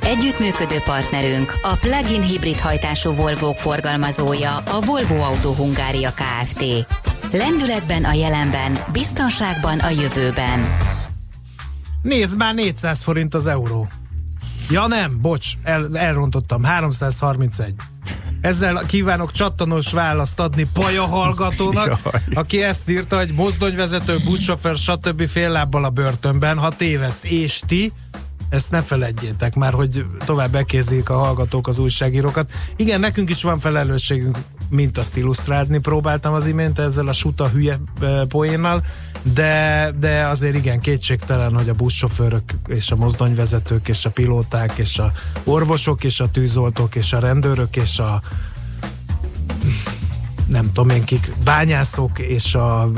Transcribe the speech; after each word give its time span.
Együttműködő 0.00 0.78
partnerünk 0.84 1.58
a 1.62 1.76
plug-in 1.80 2.22
hibrid 2.22 2.58
hajtású 2.58 3.14
Volvo 3.14 3.52
forgalmazója 3.52 4.56
a 4.56 4.80
Volvo 4.80 5.22
Auto 5.22 5.52
Hungária 5.52 6.12
Kft. 6.12 6.64
Lendületben 7.32 8.04
a 8.04 8.12
jelenben, 8.12 8.78
biztonságban 8.92 9.78
a 9.78 9.88
jövőben. 9.88 10.76
Nézd 12.02 12.36
már 12.36 12.54
400 12.54 13.02
forint 13.02 13.34
az 13.34 13.46
euró. 13.46 13.88
Ja 14.70 14.86
nem, 14.86 15.18
bocs, 15.20 15.48
el, 15.62 15.88
elrontottam. 15.92 16.62
331. 16.62 17.74
Ezzel 18.40 18.82
kívánok 18.86 19.30
csattanos 19.30 19.92
választ 19.92 20.40
adni 20.40 20.66
Paja 20.72 21.06
hallgatónak, 21.06 21.98
aki 22.34 22.62
ezt 22.62 22.90
írta, 22.90 23.16
hogy 23.16 23.32
mozdonyvezető, 23.32 24.16
buszsofőr, 24.24 24.76
stb. 24.76 25.26
fél 25.26 25.50
lábbal 25.50 25.84
a 25.84 25.90
börtönben, 25.90 26.58
ha 26.58 26.76
téveszt, 26.76 27.24
és 27.24 27.60
ti, 27.66 27.92
ezt 28.50 28.70
ne 28.70 28.82
feledjétek 28.82 29.54
már, 29.54 29.72
hogy 29.72 30.04
tovább 30.24 30.50
bekézik 30.50 31.10
a 31.10 31.18
hallgatók 31.18 31.68
az 31.68 31.78
újságírókat. 31.78 32.50
Igen, 32.76 33.00
nekünk 33.00 33.30
is 33.30 33.42
van 33.42 33.58
felelősségünk, 33.58 34.38
mint 34.70 34.98
azt 34.98 35.16
illusztrálni 35.16 35.78
próbáltam 35.78 36.32
az 36.32 36.46
imént 36.46 36.78
ezzel 36.78 37.08
a 37.08 37.12
suta 37.12 37.48
hülye 37.48 37.78
poénnal, 38.28 38.82
de, 39.22 39.92
de 40.00 40.26
azért 40.26 40.54
igen, 40.54 40.80
kétségtelen, 40.80 41.54
hogy 41.54 41.68
a 41.68 41.74
buszsofőrök 41.74 42.52
és 42.66 42.90
a 42.90 42.96
mozdonyvezetők 42.96 43.88
és 43.88 44.04
a 44.04 44.10
pilóták 44.10 44.78
és 44.78 44.98
a 44.98 45.12
orvosok 45.44 46.04
és 46.04 46.20
a 46.20 46.30
tűzoltók 46.30 46.94
és 46.94 47.12
a 47.12 47.18
rendőrök 47.18 47.76
és 47.76 47.98
a 47.98 48.22
nem 50.46 50.72
tudom 50.72 50.90
én 50.90 51.04
kik, 51.04 51.32
bányászok 51.44 52.18
és 52.18 52.54
a 52.54 52.90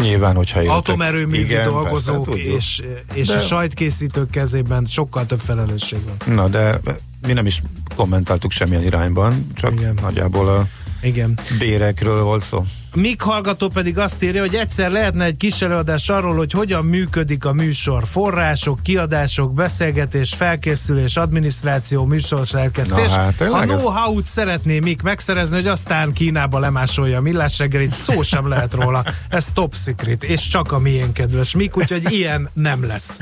Nyilván, 0.00 0.34
hogyha 0.34 0.60
éltek. 0.60 0.76
Atomerőművi 0.76 1.54
dolgozók 1.54 2.24
persze, 2.24 2.40
és, 2.40 2.82
és 3.12 3.26
de... 3.26 3.34
a 3.34 3.40
sajtkészítők 3.40 4.30
kezében 4.30 4.84
sokkal 4.84 5.26
több 5.26 5.40
felelősség 5.40 5.98
van. 6.04 6.34
Na, 6.34 6.48
de 6.48 6.80
mi 7.26 7.32
nem 7.32 7.46
is 7.46 7.62
kommentáltuk 7.96 8.50
semmilyen 8.50 8.82
irányban, 8.82 9.46
csak 9.54 9.72
Igen. 9.72 9.98
nagyjából 10.02 10.48
a 10.48 10.66
Igen. 11.02 11.38
bérekről 11.58 12.22
volt 12.22 12.42
szó. 12.42 12.64
Mik 12.94 13.20
hallgató 13.20 13.68
pedig 13.68 13.98
azt 13.98 14.22
írja, 14.22 14.40
hogy 14.40 14.54
egyszer 14.54 14.90
lehetne 14.90 15.24
egy 15.24 15.36
kis 15.36 15.62
előadás 15.62 16.08
arról, 16.08 16.36
hogy 16.36 16.52
hogyan 16.52 16.84
működik 16.84 17.44
a 17.44 17.52
műsor. 17.52 18.06
Források, 18.06 18.82
kiadások, 18.82 19.54
beszélgetés, 19.54 20.34
felkészülés, 20.34 21.16
adminisztráció, 21.16 22.04
műsorszerkesztés. 22.04 23.12
Hát, 23.12 23.40
a 23.40 23.60
know-how-t 23.60 24.24
szeretné 24.24 24.78
Mik 24.78 25.02
megszerezni, 25.02 25.54
hogy 25.54 25.66
aztán 25.66 26.12
Kínába 26.12 26.58
lemásolja 26.58 27.18
a 27.18 27.20
millás 27.20 27.58
reggelit, 27.58 27.94
szó 27.94 28.22
sem 28.22 28.48
lehet 28.48 28.74
róla. 28.74 29.04
Ez 29.28 29.52
top 29.52 29.74
secret, 29.76 30.24
és 30.24 30.48
csak 30.48 30.72
a 30.72 30.78
miénk 30.78 31.12
kedves 31.12 31.54
Mik, 31.54 31.76
úgyhogy 31.76 32.12
ilyen 32.12 32.50
nem 32.52 32.86
lesz. 32.86 33.18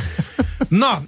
Na, 0.68 1.02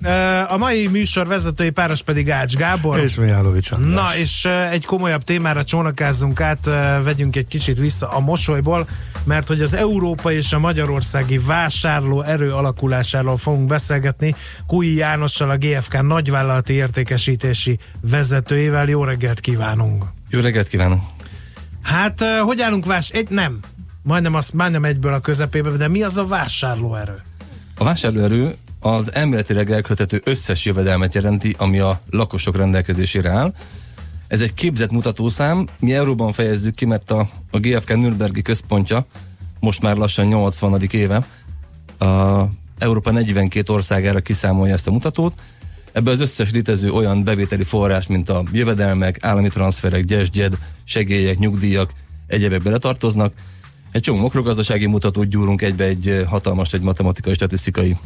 a 0.48 0.56
mai 0.56 0.86
műsor 0.86 1.26
vezetői 1.26 1.70
páros 1.70 2.02
pedig 2.02 2.30
Ács 2.30 2.54
Gábor. 2.54 2.98
És 2.98 3.14
Mijálovics 3.14 3.70
Na, 3.70 4.16
és 4.16 4.44
egy 4.70 4.84
komolyabb 4.84 5.22
témára 5.22 5.64
csónakázzunk 5.64 6.40
át, 6.40 6.70
vegyünk 7.02 7.36
egy 7.36 7.46
kicsit 7.46 7.78
vissza 7.78 8.08
a 8.08 8.20
mosolyból, 8.50 8.88
mert 9.24 9.48
hogy 9.48 9.60
az 9.60 9.74
Európa 9.74 10.32
és 10.32 10.52
a 10.52 10.58
Magyarországi 10.58 11.38
vásárló 11.38 12.22
erő 12.22 12.52
alakulásáról 12.52 13.36
fogunk 13.36 13.66
beszélgetni 13.66 14.34
Kui 14.66 14.94
Jánossal, 14.94 15.50
a 15.50 15.56
GFK 15.56 16.02
nagyvállalati 16.02 16.72
értékesítési 16.72 17.78
vezetőjével. 18.00 18.88
Jó 18.88 19.04
reggelt 19.04 19.40
kívánunk! 19.40 20.04
Jó 20.28 20.40
reggelt 20.40 20.68
kívánunk! 20.68 21.02
Hát, 21.82 22.24
hogy 22.44 22.60
állunk 22.60 22.86
vás... 22.86 23.08
Egy, 23.08 23.28
nem, 23.28 23.58
majdnem, 24.02 24.34
azt, 24.34 24.52
majdnem 24.52 24.84
egyből 24.84 25.12
a 25.12 25.20
közepébe, 25.20 25.70
de 25.70 25.88
mi 25.88 26.02
az 26.02 26.18
a 26.18 26.26
vásárlóerő? 26.26 27.22
A 27.76 27.84
vásárlóerő 27.84 28.54
az 28.80 29.14
elméletileg 29.14 29.70
elköltető 29.70 30.20
összes 30.24 30.64
jövedelmet 30.64 31.14
jelenti, 31.14 31.54
ami 31.58 31.78
a 31.78 32.00
lakosok 32.10 32.56
rendelkezésére 32.56 33.30
áll. 33.30 33.52
Ez 34.30 34.40
egy 34.40 34.54
képzett 34.54 34.90
mutatószám, 34.90 35.68
mi 35.80 35.94
euróban 35.94 36.32
fejezzük 36.32 36.74
ki, 36.74 36.84
mert 36.84 37.10
a, 37.10 37.28
a 37.50 37.58
GFK 37.58 37.96
Nürnbergi 37.96 38.42
központja 38.42 39.06
most 39.60 39.82
már 39.82 39.96
lassan 39.96 40.26
80. 40.26 40.82
éve 40.90 41.26
a 41.98 42.44
Európa 42.78 43.10
42 43.10 43.72
országára 43.72 44.20
kiszámolja 44.20 44.74
ezt 44.74 44.86
a 44.86 44.90
mutatót. 44.90 45.42
Ebbe 45.92 46.10
az 46.10 46.20
összes 46.20 46.50
létező 46.50 46.92
olyan 46.92 47.24
bevételi 47.24 47.62
forrás, 47.62 48.06
mint 48.06 48.28
a 48.28 48.44
jövedelmek, 48.52 49.24
állami 49.24 49.48
transferek, 49.48 50.04
gyesgyed, 50.04 50.58
segélyek, 50.84 51.38
nyugdíjak, 51.38 51.92
egyebek 52.26 52.62
beletartoznak. 52.62 53.32
Egy 53.92 54.02
csomó 54.02 54.20
makrogazdasági 54.20 54.86
mutatót 54.86 55.28
gyúrunk 55.28 55.62
egybe 55.62 55.84
egy 55.84 56.24
hatalmas, 56.28 56.72
egy 56.72 56.82
matematikai, 56.82 57.34
statisztikai 57.34 57.96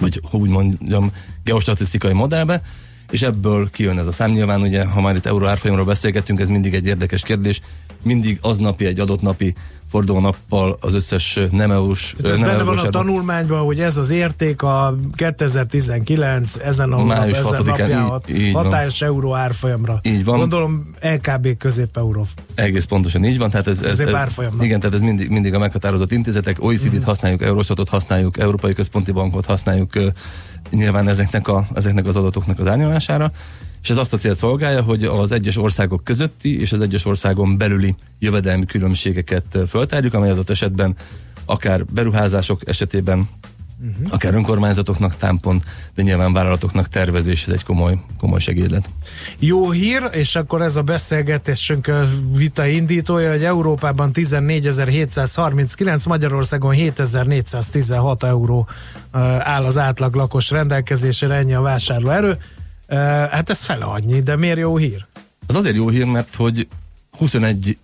vagy 0.00 0.20
úgy 0.30 0.50
mondjam, 0.50 1.12
geostatisztikai 1.44 2.12
modellbe, 2.12 2.62
és 3.10 3.22
ebből 3.22 3.70
kijön 3.70 3.98
ez 3.98 4.06
a 4.06 4.12
szám. 4.12 4.30
Nyilván 4.30 4.60
ugye, 4.60 4.84
ha 4.84 5.00
már 5.00 5.16
itt 5.16 5.26
euró 5.26 5.46
árfolyamról 5.46 5.86
beszélgetünk, 5.86 6.40
ez 6.40 6.48
mindig 6.48 6.74
egy 6.74 6.86
érdekes 6.86 7.22
kérdés. 7.22 7.60
Mindig 8.02 8.38
aznapi, 8.42 8.84
egy 8.86 9.00
adott 9.00 9.22
napi 9.22 9.54
fordulónappal 9.88 10.76
az 10.80 10.94
összes 10.94 11.38
nem 11.50 11.70
EU-s... 11.70 12.14
Ez 12.24 12.38
nem 12.38 12.48
benne 12.48 12.62
van 12.62 12.78
a 12.78 12.88
tanulmányban, 12.88 13.64
hogy 13.64 13.80
ez 13.80 13.96
az 13.96 14.10
érték 14.10 14.62
a 14.62 14.96
2019 15.14 16.56
ezen 16.56 16.92
a 16.92 17.04
Május 17.04 17.38
nap, 17.38 17.52
ezen 17.52 17.64
napján 17.64 18.22
így, 18.28 18.40
így 18.40 18.52
hatályos 18.52 19.00
van. 19.00 19.08
euró 19.08 19.34
árfolyamra. 19.34 20.00
Így 20.02 20.24
van. 20.24 20.38
Gondolom 20.38 20.94
LKB 21.00 21.56
közép 21.56 21.96
euró. 21.96 22.26
Egész 22.54 22.84
pontosan 22.84 23.24
így 23.24 23.38
van. 23.38 23.50
Tehát 23.50 23.66
ez, 23.66 23.82
ez, 23.82 24.00
ez, 24.00 24.08
igen, 24.60 24.80
tehát 24.80 24.94
ez 24.94 25.00
mindig, 25.00 25.28
mindig 25.28 25.54
a 25.54 25.58
meghatározott 25.58 26.12
intézetek. 26.12 26.64
OECD-t 26.64 26.86
uh-huh. 26.86 27.04
használjuk, 27.04 27.42
Eurostatot 27.42 27.88
használjuk, 27.88 28.38
Európai 28.38 28.72
Központi 28.72 29.12
Bankot 29.12 29.46
használjuk, 29.46 29.92
nyilván 30.70 31.08
ezeknek, 31.08 31.48
a, 31.48 31.66
ezeknek 31.74 32.06
az 32.06 32.16
adatoknak 32.16 32.58
az 32.58 32.66
árnyalására 32.66 33.32
és 33.82 33.90
ez 33.90 33.98
azt 33.98 34.12
a 34.12 34.16
cél 34.16 34.34
szolgálja, 34.34 34.82
hogy 34.82 35.04
az 35.04 35.32
egyes 35.32 35.56
országok 35.56 36.04
közötti 36.04 36.60
és 36.60 36.72
az 36.72 36.80
egyes 36.80 37.04
országon 37.04 37.56
belüli 37.56 37.94
jövedelmi 38.18 38.64
különbségeket 38.64 39.58
föltárjuk, 39.78 40.14
amely 40.14 40.30
adott 40.30 40.50
esetben 40.50 40.96
akár 41.44 41.84
beruházások 41.84 42.68
esetében 42.68 43.28
uh-huh. 43.80 44.12
akár 44.12 44.34
önkormányzatoknak 44.34 45.16
támpon, 45.16 45.62
de 45.94 46.02
nyilván 46.02 46.32
vállalatoknak 46.32 46.88
tervezés, 46.88 47.42
ez 47.42 47.52
egy 47.52 47.64
komoly, 47.64 47.98
komoly 48.18 48.40
segédlet. 48.40 48.88
Jó 49.38 49.70
hír, 49.70 50.08
és 50.12 50.36
akkor 50.36 50.62
ez 50.62 50.76
a 50.76 50.82
beszélgetésünk 50.82 51.90
vita 52.36 52.66
indítója, 52.66 53.30
hogy 53.30 53.44
Európában 53.44 54.10
14.739, 54.14 56.08
Magyarországon 56.08 56.74
7.416 56.74 58.22
euró 58.22 58.68
áll 59.38 59.64
az 59.64 59.78
átlag 59.78 60.14
lakos 60.14 60.50
rendelkezésére, 60.50 61.34
ennyi 61.34 61.54
a 61.54 61.60
vásárlóerő. 61.60 62.38
Hát 63.30 63.50
ez 63.50 63.64
fele 63.64 63.84
annyi, 63.84 64.22
de 64.22 64.36
miért 64.36 64.58
jó 64.58 64.76
hír? 64.76 65.06
Az 65.46 65.54
azért 65.54 65.76
jó 65.76 65.88
hír, 65.88 66.04
mert 66.04 66.34
hogy 66.34 66.68
21 67.18 67.78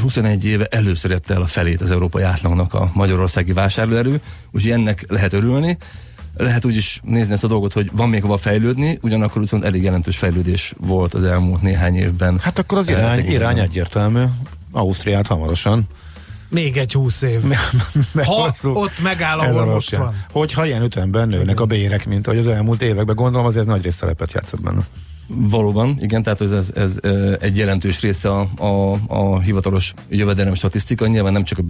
21 0.00 0.44
éve 0.44 0.66
először 0.66 1.10
érte 1.10 1.34
el 1.34 1.42
a 1.42 1.46
felét 1.46 1.80
az 1.80 1.90
európai 1.90 2.22
átlagnak 2.22 2.74
a 2.74 2.90
magyarországi 2.94 3.52
vásárlóerő, 3.52 4.20
úgyhogy 4.50 4.70
ennek 4.70 5.04
lehet 5.08 5.32
örülni. 5.32 5.78
Lehet 6.36 6.64
úgy 6.64 6.76
is 6.76 7.00
nézni 7.04 7.32
ezt 7.32 7.44
a 7.44 7.48
dolgot, 7.48 7.72
hogy 7.72 7.90
van 7.92 8.08
még 8.08 8.22
hova 8.22 8.36
fejlődni, 8.36 8.98
ugyanakkor 9.02 9.40
viszont 9.40 9.64
elég 9.64 9.82
jelentős 9.82 10.16
fejlődés 10.16 10.74
volt 10.76 11.14
az 11.14 11.24
elmúlt 11.24 11.62
néhány 11.62 11.94
évben. 11.94 12.38
Hát 12.42 12.58
akkor 12.58 12.78
az 12.78 12.88
irány, 12.88 13.26
irány 13.26 13.58
egyértelmű. 13.58 14.22
Ausztriát 14.72 15.26
hamarosan 15.26 15.86
még 16.50 16.76
egy 16.76 16.92
húsz 16.92 17.22
év. 17.22 17.42
ha 18.26 18.52
ott 18.62 19.02
megáll, 19.02 19.38
ahol 19.38 19.64
most 19.64 19.96
van. 19.96 20.24
Hogyha 20.30 20.66
ilyen 20.66 20.82
ütemben 20.82 21.28
nőnek 21.28 21.60
a 21.60 21.66
bérek, 21.66 22.06
mint 22.06 22.26
ahogy 22.26 22.38
az 22.38 22.46
elmúlt 22.46 22.82
években 22.82 23.16
gondolom, 23.16 23.46
azért 23.46 23.66
nagy 23.66 23.82
rész 23.82 23.96
szerepet 23.96 24.32
játszott 24.32 24.60
benne. 24.60 24.82
Valóban, 25.30 25.96
igen, 26.00 26.22
tehát 26.22 26.40
ez, 26.40 26.52
ez, 26.52 26.72
ez 26.74 26.98
egy 27.40 27.56
jelentős 27.56 28.00
része 28.00 28.30
a, 28.30 28.48
a, 28.56 28.98
a 29.06 29.40
hivatalos 29.40 29.94
jövedelem 30.08 30.54
statisztika. 30.54 31.06
Nyilván 31.06 31.32
nem 31.32 31.44
csak 31.44 31.58
a 31.58 31.62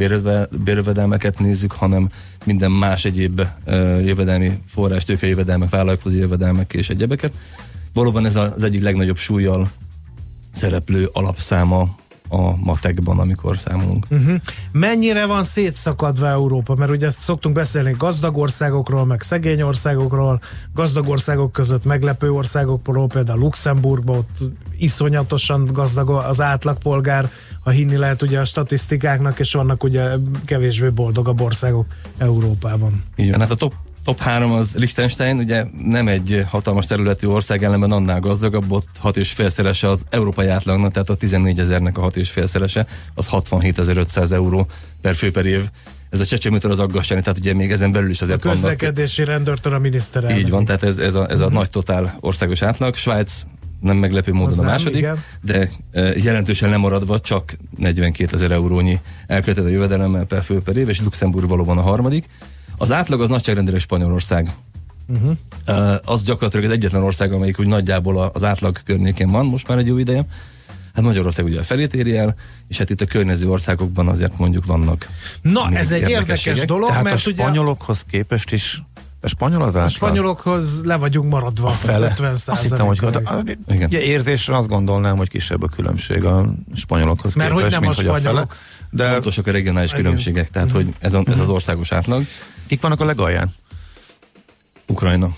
bérjövedelmeket 0.64 1.38
nézzük, 1.38 1.72
hanem 1.72 2.08
minden 2.44 2.70
más 2.70 3.04
egyéb 3.04 3.42
jövedelmi 4.04 4.52
forrás, 4.66 5.04
tőke 5.04 5.26
jövedelmek, 5.26 5.70
vállalkozó 5.70 6.16
jövedelmek 6.16 6.72
és 6.72 6.90
egyebeket. 6.90 7.32
Valóban 7.92 8.26
ez 8.26 8.36
az 8.36 8.62
egyik 8.62 8.82
legnagyobb 8.82 9.16
súlyjal 9.16 9.70
szereplő 10.50 11.10
alapszáma 11.12 11.96
a 12.28 12.56
matekban, 12.56 13.18
amikor 13.18 13.58
számolunk. 13.58 14.06
Uh-huh. 14.10 14.40
Mennyire 14.72 15.26
van 15.26 15.44
szétszakadva 15.44 16.28
Európa? 16.28 16.74
Mert 16.74 16.90
ugye 16.90 17.10
szoktunk 17.10 17.54
beszélni 17.54 17.94
gazdag 17.98 18.36
országokról, 18.36 19.04
meg 19.04 19.20
szegény 19.20 19.62
országokról, 19.62 20.40
gazdag 20.74 21.08
országok 21.08 21.52
között 21.52 21.84
meglepő 21.84 22.30
országokról, 22.30 23.06
például 23.06 23.38
Luxemburgban 23.38 24.16
ott 24.16 24.38
iszonyatosan 24.78 25.68
gazdag 25.72 26.10
az 26.10 26.40
átlagpolgár, 26.40 27.30
ha 27.64 27.70
hinni 27.70 27.96
lehet 27.96 28.22
ugye 28.22 28.40
a 28.40 28.44
statisztikáknak, 28.44 29.38
és 29.38 29.52
vannak 29.52 29.84
ugye 29.84 30.08
kevésbé 30.44 30.88
boldogabb 30.88 31.40
országok 31.40 31.86
Európában. 32.18 33.02
Igen, 33.16 33.40
hát 33.40 33.50
a 33.50 33.54
top 33.54 33.74
top 34.08 34.20
3 34.20 34.52
az 34.52 34.74
Liechtenstein, 34.74 35.38
ugye 35.38 35.64
nem 35.84 36.08
egy 36.08 36.44
hatalmas 36.48 36.86
területű 36.86 37.26
ország, 37.26 37.64
ellenben 37.64 37.92
annál 37.92 38.20
gazdagabb, 38.20 38.72
ott 38.72 38.88
6,5-szerese 39.02 39.88
az 39.88 40.04
európai 40.10 40.46
átlagnak, 40.46 40.92
tehát 40.92 41.10
a 41.10 41.14
14 41.14 41.58
ezernek 41.60 41.98
a 41.98 42.10
6,5-szerese, 42.10 42.86
az 43.14 43.28
67.500 43.30 44.32
euró 44.32 44.66
per 45.00 45.14
fő 45.14 45.30
per 45.30 45.46
év. 45.46 45.70
Ez 46.10 46.20
a 46.20 46.24
csecsemőtől 46.24 46.70
az 46.70 46.78
aggasztani, 46.78 47.20
tehát 47.20 47.38
ugye 47.38 47.54
még 47.54 47.70
ezen 47.70 47.92
belül 47.92 48.10
is 48.10 48.22
azért 48.22 48.44
a 48.44 48.48
közlekedési 48.48 49.24
vannak. 49.24 49.36
rendőrtől 49.36 49.74
a 49.74 49.78
miniszterelnök. 49.78 50.40
Így 50.40 50.50
van, 50.50 50.64
tehát 50.64 50.82
ez, 50.82 50.98
ez, 50.98 51.14
a, 51.14 51.30
ez 51.30 51.40
a 51.40 51.44
uh-huh. 51.44 51.58
nagy 51.58 51.70
totál 51.70 52.16
országos 52.20 52.62
átlag. 52.62 52.96
Svájc 52.96 53.42
nem 53.80 53.96
meglepő 53.96 54.32
módon 54.32 54.48
az 54.48 54.58
a 54.58 54.62
második, 54.62 55.02
nem, 55.02 55.22
de 55.42 55.70
e, 55.92 56.00
jelentősen 56.00 56.70
lemaradva 56.70 57.20
csak 57.20 57.56
42 57.76 58.34
ezer 58.34 58.50
eurónyi 58.50 59.00
elkövetett 59.26 59.70
jövedelemmel 59.70 60.24
per 60.24 60.42
fő 60.42 60.60
per 60.60 60.76
év, 60.76 60.88
és 60.88 61.00
Luxemburg 61.00 61.48
valóban 61.48 61.78
a 61.78 61.82
harmadik. 61.82 62.24
Az 62.78 62.92
átlag 62.92 63.20
az 63.20 63.28
nagyságrendileg 63.28 63.80
Spanyolország. 63.80 64.54
Uh-huh. 65.08 65.30
Uh, 65.68 65.94
az 66.04 66.22
gyakorlatilag 66.22 66.64
az 66.64 66.72
egyetlen 66.72 67.02
ország, 67.02 67.32
amelyik 67.32 67.60
úgy 67.60 67.66
nagyjából 67.66 68.30
az 68.34 68.44
átlag 68.44 68.82
környékén 68.84 69.30
van 69.30 69.46
most 69.46 69.68
már 69.68 69.78
egy 69.78 69.86
jó 69.86 69.98
ideje. 69.98 70.26
Hát 70.94 71.04
Magyarország 71.04 71.44
ugye 71.44 71.60
a 71.60 71.62
felét 71.62 71.94
éri 71.94 72.16
el, 72.16 72.34
és 72.68 72.78
hát 72.78 72.90
itt 72.90 73.00
a 73.00 73.06
környező 73.06 73.50
országokban 73.50 74.08
azért 74.08 74.38
mondjuk 74.38 74.66
vannak. 74.66 75.08
Na, 75.42 75.68
ez 75.72 75.92
egy 75.92 76.08
érdekes 76.08 76.64
dolog, 76.64 76.88
Tehát 76.88 77.04
mert 77.04 77.14
a 77.14 77.18
spanyolokhoz 77.18 78.04
ugye... 78.06 78.18
képest 78.18 78.52
is 78.52 78.82
a 79.20 79.28
spanyol 79.28 79.62
az 79.62 79.74
A 79.74 79.88
spanyolokhoz 79.88 80.84
le 80.84 80.96
vagyunk 80.96 81.30
maradva. 81.30 81.68
A 81.68 81.70
fele. 81.70 82.06
50 82.06 82.32
azt 82.32 82.62
hittem, 82.62 82.86
hogy 82.86 82.98
a, 83.04 83.42
igen. 83.68 83.90
érzésre 83.90 84.56
azt 84.56 84.68
gondolnám, 84.68 85.16
hogy 85.16 85.28
kisebb 85.28 85.62
a 85.62 85.68
különbség 85.68 86.24
a 86.24 86.46
spanyolokhoz 86.74 87.34
Mert 87.34 87.52
képest, 87.52 87.64
hogy 87.64 87.72
nem 87.72 87.80
mint 87.80 87.92
a 87.92 88.00
spanyolok. 88.00 88.22
Hogy 88.22 88.36
a 88.36 88.46
fele. 88.46 88.46
De 88.90 89.12
fontosak 89.12 89.46
a 89.46 89.50
regionális 89.50 89.90
igen. 89.90 90.02
különbségek, 90.02 90.50
tehát 90.50 90.70
hogy 90.70 90.94
ez, 90.98 91.14
a, 91.14 91.22
ez 91.26 91.38
az 91.38 91.48
országos 91.48 91.92
átlag. 91.92 92.24
Kik 92.68 92.80
vannak 92.80 93.00
a 93.00 93.04
legalján? 93.04 93.50
Ukrajna, 94.86 95.28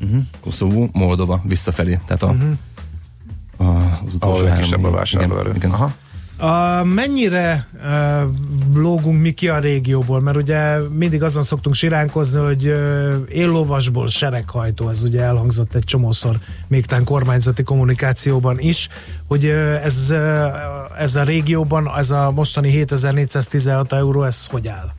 uh-huh. 0.00 0.22
Koszovó, 0.40 0.88
Moldova, 0.92 1.40
visszafelé. 1.44 2.00
Tehát 2.06 2.22
a, 2.22 2.26
uh-huh. 2.26 3.76
a, 3.76 4.00
az 4.06 4.14
utolsó 4.14 4.44
három. 4.44 4.60
kisebb 4.60 4.84
a 4.84 4.90
vásárlóerő. 4.90 5.48
Igen, 5.48 5.56
igen. 5.56 5.70
Aha. 5.70 5.92
A, 6.46 6.84
mennyire 6.84 7.68
uh, 7.74 8.22
lógunk 8.74 9.20
mi 9.20 9.30
ki 9.32 9.48
a 9.48 9.58
régióból? 9.58 10.20
Mert 10.20 10.36
ugye 10.36 10.78
mindig 10.78 11.22
azon 11.22 11.42
szoktunk 11.42 11.74
siránkozni, 11.74 12.38
hogy 12.38 12.66
uh, 12.66 13.14
éllovasból 13.28 14.08
sereghajtó, 14.08 14.88
ez 14.88 15.02
ugye 15.02 15.22
elhangzott 15.22 15.74
egy 15.74 15.84
csomószor 15.84 16.38
még 16.68 16.86
tán 16.86 17.04
kormányzati 17.04 17.62
kommunikációban 17.62 18.58
is, 18.58 18.88
hogy 19.26 19.46
ez, 19.82 20.14
ez 20.98 21.16
a 21.16 21.22
régióban, 21.22 21.90
ez 21.96 22.10
a 22.10 22.30
mostani 22.30 22.70
7416 22.70 23.92
euró, 23.92 24.22
ez 24.22 24.46
hogy 24.46 24.68
áll? 24.68 24.92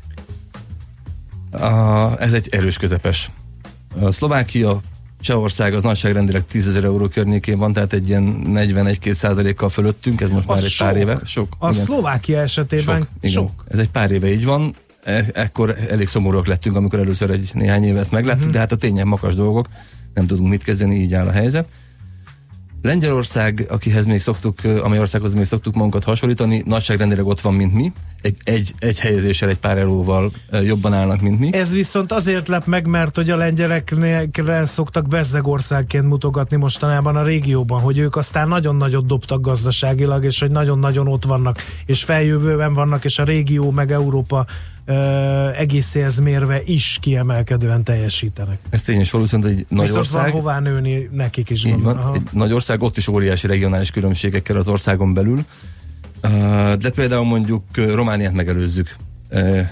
A, 1.61 2.21
ez 2.21 2.33
egy 2.33 2.47
erős 2.51 2.77
közepes. 2.77 3.31
A 4.01 4.11
Szlovákia, 4.11 4.81
Csehország 5.21 5.73
az 5.73 5.83
nagyságrendileg 5.83 6.45
10 6.45 6.67
ezer 6.67 6.83
euró 6.83 7.07
környékén 7.07 7.57
van, 7.57 7.73
tehát 7.73 7.93
egy 7.93 8.09
ilyen 8.09 8.43
41-2 8.45 9.11
százalékkal 9.11 9.69
fölöttünk, 9.69 10.21
ez 10.21 10.29
most 10.29 10.49
az 10.49 10.55
már 10.55 10.63
egy 10.63 10.69
sok. 10.69 10.87
pár 10.87 10.97
éve. 10.97 11.19
Sok. 11.23 11.55
A 11.59 11.69
igen. 11.69 11.83
Szlovákia 11.83 12.41
esetében 12.41 12.97
sok. 12.97 13.07
Igen. 13.21 13.35
sok. 13.35 13.63
Ez 13.67 13.79
egy 13.79 13.89
pár 13.89 14.11
éve 14.11 14.31
így 14.31 14.45
van. 14.45 14.75
E- 15.03 15.25
ekkor 15.33 15.75
elég 15.89 16.07
szomorúak 16.07 16.47
lettünk, 16.47 16.75
amikor 16.75 16.99
először 16.99 17.29
egy 17.29 17.49
néhány 17.53 17.83
éve 17.83 17.99
ezt 17.99 18.11
megláttuk, 18.11 18.39
uh-huh. 18.39 18.53
de 18.53 18.59
hát 18.59 18.71
a 18.71 18.75
tények 18.75 19.05
makas 19.05 19.35
dolgok, 19.35 19.67
nem 20.13 20.27
tudunk 20.27 20.49
mit 20.49 20.63
kezdeni, 20.63 20.95
így 20.95 21.13
áll 21.13 21.27
a 21.27 21.31
helyzet. 21.31 21.67
Lengyelország, 22.83 23.65
akihez 23.69 24.05
még 24.05 24.19
szoktuk, 24.19 24.63
amely 24.63 24.99
országhoz 24.99 25.33
még 25.33 25.45
szoktuk 25.45 25.73
magunkat 25.73 26.03
hasonlítani, 26.03 26.63
nagyságrendileg 26.65 27.25
ott 27.25 27.41
van, 27.41 27.53
mint 27.53 27.73
mi. 27.73 27.91
Egy, 28.21 28.37
egy, 28.43 28.73
egy 28.79 28.99
helyezéssel, 28.99 29.49
egy 29.49 29.57
pár 29.57 29.77
euróval 29.77 30.31
jobban 30.63 30.93
állnak, 30.93 31.21
mint 31.21 31.39
mi. 31.39 31.53
Ez 31.53 31.73
viszont 31.73 32.11
azért 32.11 32.47
lep 32.47 32.65
meg, 32.65 32.87
mert 32.87 33.15
hogy 33.15 33.29
a 33.29 33.35
lengyelekre 33.35 34.65
szoktak 34.65 35.07
bezzegországként 35.07 36.05
mutogatni 36.05 36.57
mostanában 36.57 37.15
a 37.15 37.23
régióban, 37.23 37.81
hogy 37.81 37.97
ők 37.97 38.15
aztán 38.15 38.47
nagyon 38.47 38.75
nagyot 38.75 39.05
dobtak 39.05 39.41
gazdaságilag, 39.41 40.23
és 40.23 40.39
hogy 40.39 40.51
nagyon-nagyon 40.51 41.07
ott 41.07 41.25
vannak, 41.25 41.61
és 41.85 42.03
feljövőben 42.03 42.73
vannak, 42.73 43.05
és 43.05 43.19
a 43.19 43.23
régió 43.23 43.71
meg 43.71 43.91
Európa 43.91 44.45
egészéhez 45.57 46.19
mérve 46.19 46.61
is 46.65 46.97
kiemelkedően 47.01 47.83
teljesítenek. 47.83 48.57
Ez 48.69 48.81
tényes, 48.81 49.11
valószínűleg 49.11 49.57
egy 49.57 49.65
nagy 49.69 49.81
Viszont 49.81 49.99
ország. 49.99 50.21
van 50.21 50.31
hová 50.31 50.59
nőni 50.59 51.09
nekik 51.11 51.49
is. 51.49 51.65
Így 51.65 51.81
van, 51.81 52.13
egy 52.13 52.21
nagy 52.31 52.53
ország, 52.53 52.81
ott 52.81 52.97
is 52.97 53.07
óriási 53.07 53.47
regionális 53.47 53.91
különbségekkel 53.91 54.55
az 54.55 54.67
országon 54.67 55.13
belül. 55.13 55.45
De 56.79 56.89
például 56.95 57.25
mondjuk 57.25 57.63
Romániát 57.75 58.33
megelőzzük. 58.33 58.95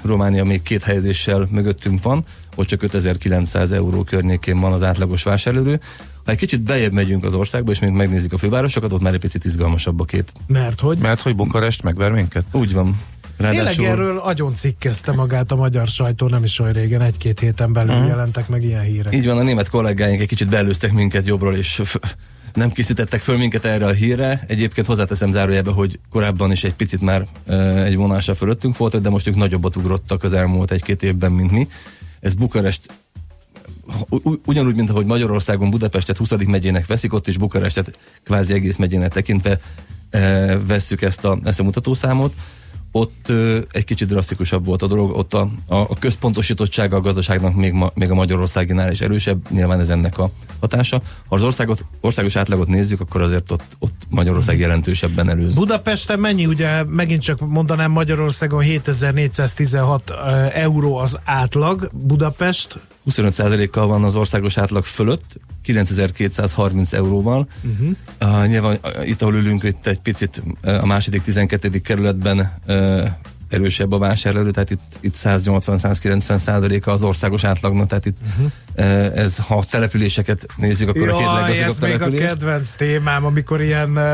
Románia 0.01 0.43
még 0.43 0.61
két 0.61 0.83
helyezéssel 0.83 1.47
mögöttünk 1.51 2.03
van, 2.03 2.25
ott 2.55 2.67
csak 2.67 2.83
5900 2.83 3.71
euró 3.71 4.03
környékén 4.03 4.59
van 4.59 4.73
az 4.73 4.83
átlagos 4.83 5.23
vásárlóerő. 5.23 5.79
Ha 6.25 6.31
egy 6.31 6.37
kicsit 6.37 6.61
bejebb 6.61 6.91
megyünk 6.91 7.23
az 7.23 7.33
országba, 7.33 7.71
és 7.71 7.79
még 7.79 7.91
megnézzük 7.91 8.33
a 8.33 8.37
fővárosokat, 8.37 8.93
ott 8.93 9.01
már 9.01 9.13
egy 9.13 9.19
picit 9.19 9.45
izgalmasabb 9.45 9.99
a 9.99 10.05
kép. 10.05 10.31
Mert 10.47 10.79
hogy? 10.79 10.97
Mert 10.97 11.21
hogy 11.21 11.35
Bukarest 11.35 11.83
megver 11.83 12.11
minket? 12.11 12.45
Úgy 12.51 12.73
van. 12.73 13.01
Ráadásul... 13.41 13.75
Tényleg 13.75 13.99
erről 13.99 14.17
agyon 14.17 14.55
cikkezte 14.55 15.11
magát 15.11 15.51
a 15.51 15.55
magyar 15.55 15.87
sajtó, 15.87 16.27
nem 16.27 16.43
is 16.43 16.59
olyan 16.59 16.73
régen, 16.73 17.01
egy-két 17.01 17.39
héten 17.39 17.73
belül 17.73 17.93
uh-huh. 17.93 18.07
jelentek 18.07 18.47
meg 18.47 18.63
ilyen 18.63 18.81
hírek. 18.81 19.15
Így 19.15 19.25
van, 19.25 19.37
a 19.37 19.41
német 19.41 19.69
kollégáink 19.69 20.21
egy 20.21 20.27
kicsit 20.27 20.49
belőztek 20.49 20.91
minket 20.93 21.25
jobbról, 21.25 21.55
és 21.55 21.81
nem 22.53 22.71
készítettek 22.71 23.21
föl 23.21 23.37
minket 23.37 23.65
erre 23.65 23.85
a 23.85 23.91
hírre. 23.91 24.43
Egyébként 24.47 24.87
hozzáteszem 24.87 25.31
zárójelbe, 25.31 25.71
hogy 25.71 25.99
korábban 26.09 26.51
is 26.51 26.63
egy 26.63 26.73
picit 26.73 27.01
már 27.01 27.25
e, 27.47 27.83
egy 27.83 27.95
vonással 27.95 28.35
fölöttünk 28.35 28.77
voltak, 28.77 29.01
de 29.01 29.09
most 29.09 29.27
ők 29.27 29.35
nagyobbat 29.35 29.75
ugrottak 29.75 30.23
az 30.23 30.33
elmúlt 30.33 30.71
egy-két 30.71 31.03
évben, 31.03 31.31
mint 31.31 31.51
mi. 31.51 31.67
Ez 32.19 32.33
Bukarest 32.33 32.81
ugyanúgy, 34.45 34.75
mint 34.75 34.89
ahogy 34.89 35.05
Magyarországon 35.05 35.69
Budapestet 35.69 36.17
20. 36.17 36.31
megyének 36.45 36.87
veszik, 36.87 37.13
ott 37.13 37.27
is 37.27 37.37
Bukarestet 37.37 37.97
kvázi 38.23 38.53
egész 38.53 38.75
megyének 38.75 39.13
tekintve 39.13 39.59
e, 40.09 40.57
vesszük 40.57 41.01
ezt 41.01 41.25
a, 41.25 41.39
ezt 41.43 41.59
a 41.59 41.63
mutatószámot 41.63 42.33
ott 42.91 43.25
ö, 43.27 43.59
egy 43.71 43.83
kicsit 43.83 44.07
drasztikusabb 44.07 44.65
volt 44.65 44.81
a 44.81 44.87
dolog, 44.87 45.17
ott 45.17 45.33
a, 45.33 45.47
a, 45.67 45.75
a 45.75 45.95
központosítottsága 45.99 46.95
a 46.95 47.01
gazdaságnak 47.01 47.55
még, 47.55 47.73
ma, 47.73 47.91
még 47.93 48.11
a 48.11 48.13
Magyarországinál 48.13 48.91
is 48.91 49.01
erősebb, 49.01 49.49
nyilván 49.49 49.79
ez 49.79 49.89
ennek 49.89 50.17
a 50.17 50.29
hatása. 50.59 51.01
Ha 51.27 51.35
az 51.35 51.43
országot, 51.43 51.85
országos 52.01 52.35
átlagot 52.35 52.67
nézzük, 52.67 53.01
akkor 53.01 53.21
azért 53.21 53.51
ott, 53.51 53.77
ott 53.79 53.95
Magyarország 54.09 54.55
mhm. 54.55 54.63
jelentősebben 54.63 55.29
előz. 55.29 55.55
Budapesten 55.55 56.19
mennyi, 56.19 56.45
ugye 56.45 56.83
megint 56.83 57.21
csak 57.21 57.39
mondanám 57.39 57.91
Magyarországon 57.91 58.61
7416 58.61 60.13
euró 60.53 60.97
az 60.97 61.19
átlag, 61.23 61.89
Budapest 61.93 62.79
25%-kal 63.09 63.87
van 63.87 64.03
az 64.03 64.15
országos 64.15 64.57
átlag 64.57 64.85
fölött, 64.85 65.39
9230 65.61 66.93
euróval. 66.93 67.47
Uh-huh. 67.63 67.95
Uh, 68.21 68.47
nyilván 68.47 68.77
uh, 68.83 69.07
itt, 69.07 69.21
ahol 69.21 69.35
ülünk, 69.35 69.63
itt 69.63 69.87
egy 69.87 69.99
picit 69.99 70.41
uh, 70.63 70.83
a 70.83 70.85
második 70.85 71.21
12. 71.21 71.69
kerületben 71.69 72.53
uh, 72.67 73.07
erősebb 73.49 73.91
a 73.91 73.97
vásárló, 73.97 74.51
tehát 74.51 74.69
itt, 74.69 74.81
itt 74.99 75.15
180-190 75.15 76.37
százaléka 76.37 76.91
az 76.91 77.01
országos 77.01 77.43
átlagnak, 77.43 77.87
tehát 77.87 78.05
itt 78.05 78.17
uh-huh. 78.21 78.51
uh, 78.77 79.17
ez, 79.19 79.37
ha 79.37 79.57
a 79.57 79.63
településeket 79.69 80.45
nézzük, 80.55 80.89
akkor 80.89 81.07
Jaj, 81.07 81.13
a 81.13 81.17
két 81.17 81.27
leggazdagabb 81.27 81.69
ez 81.69 81.77
település. 81.77 82.19
még 82.19 82.29
a 82.29 82.31
kedvenc 82.31 82.71
témám, 82.71 83.25
amikor 83.25 83.61
ilyen 83.61 83.97
uh, 83.97 84.13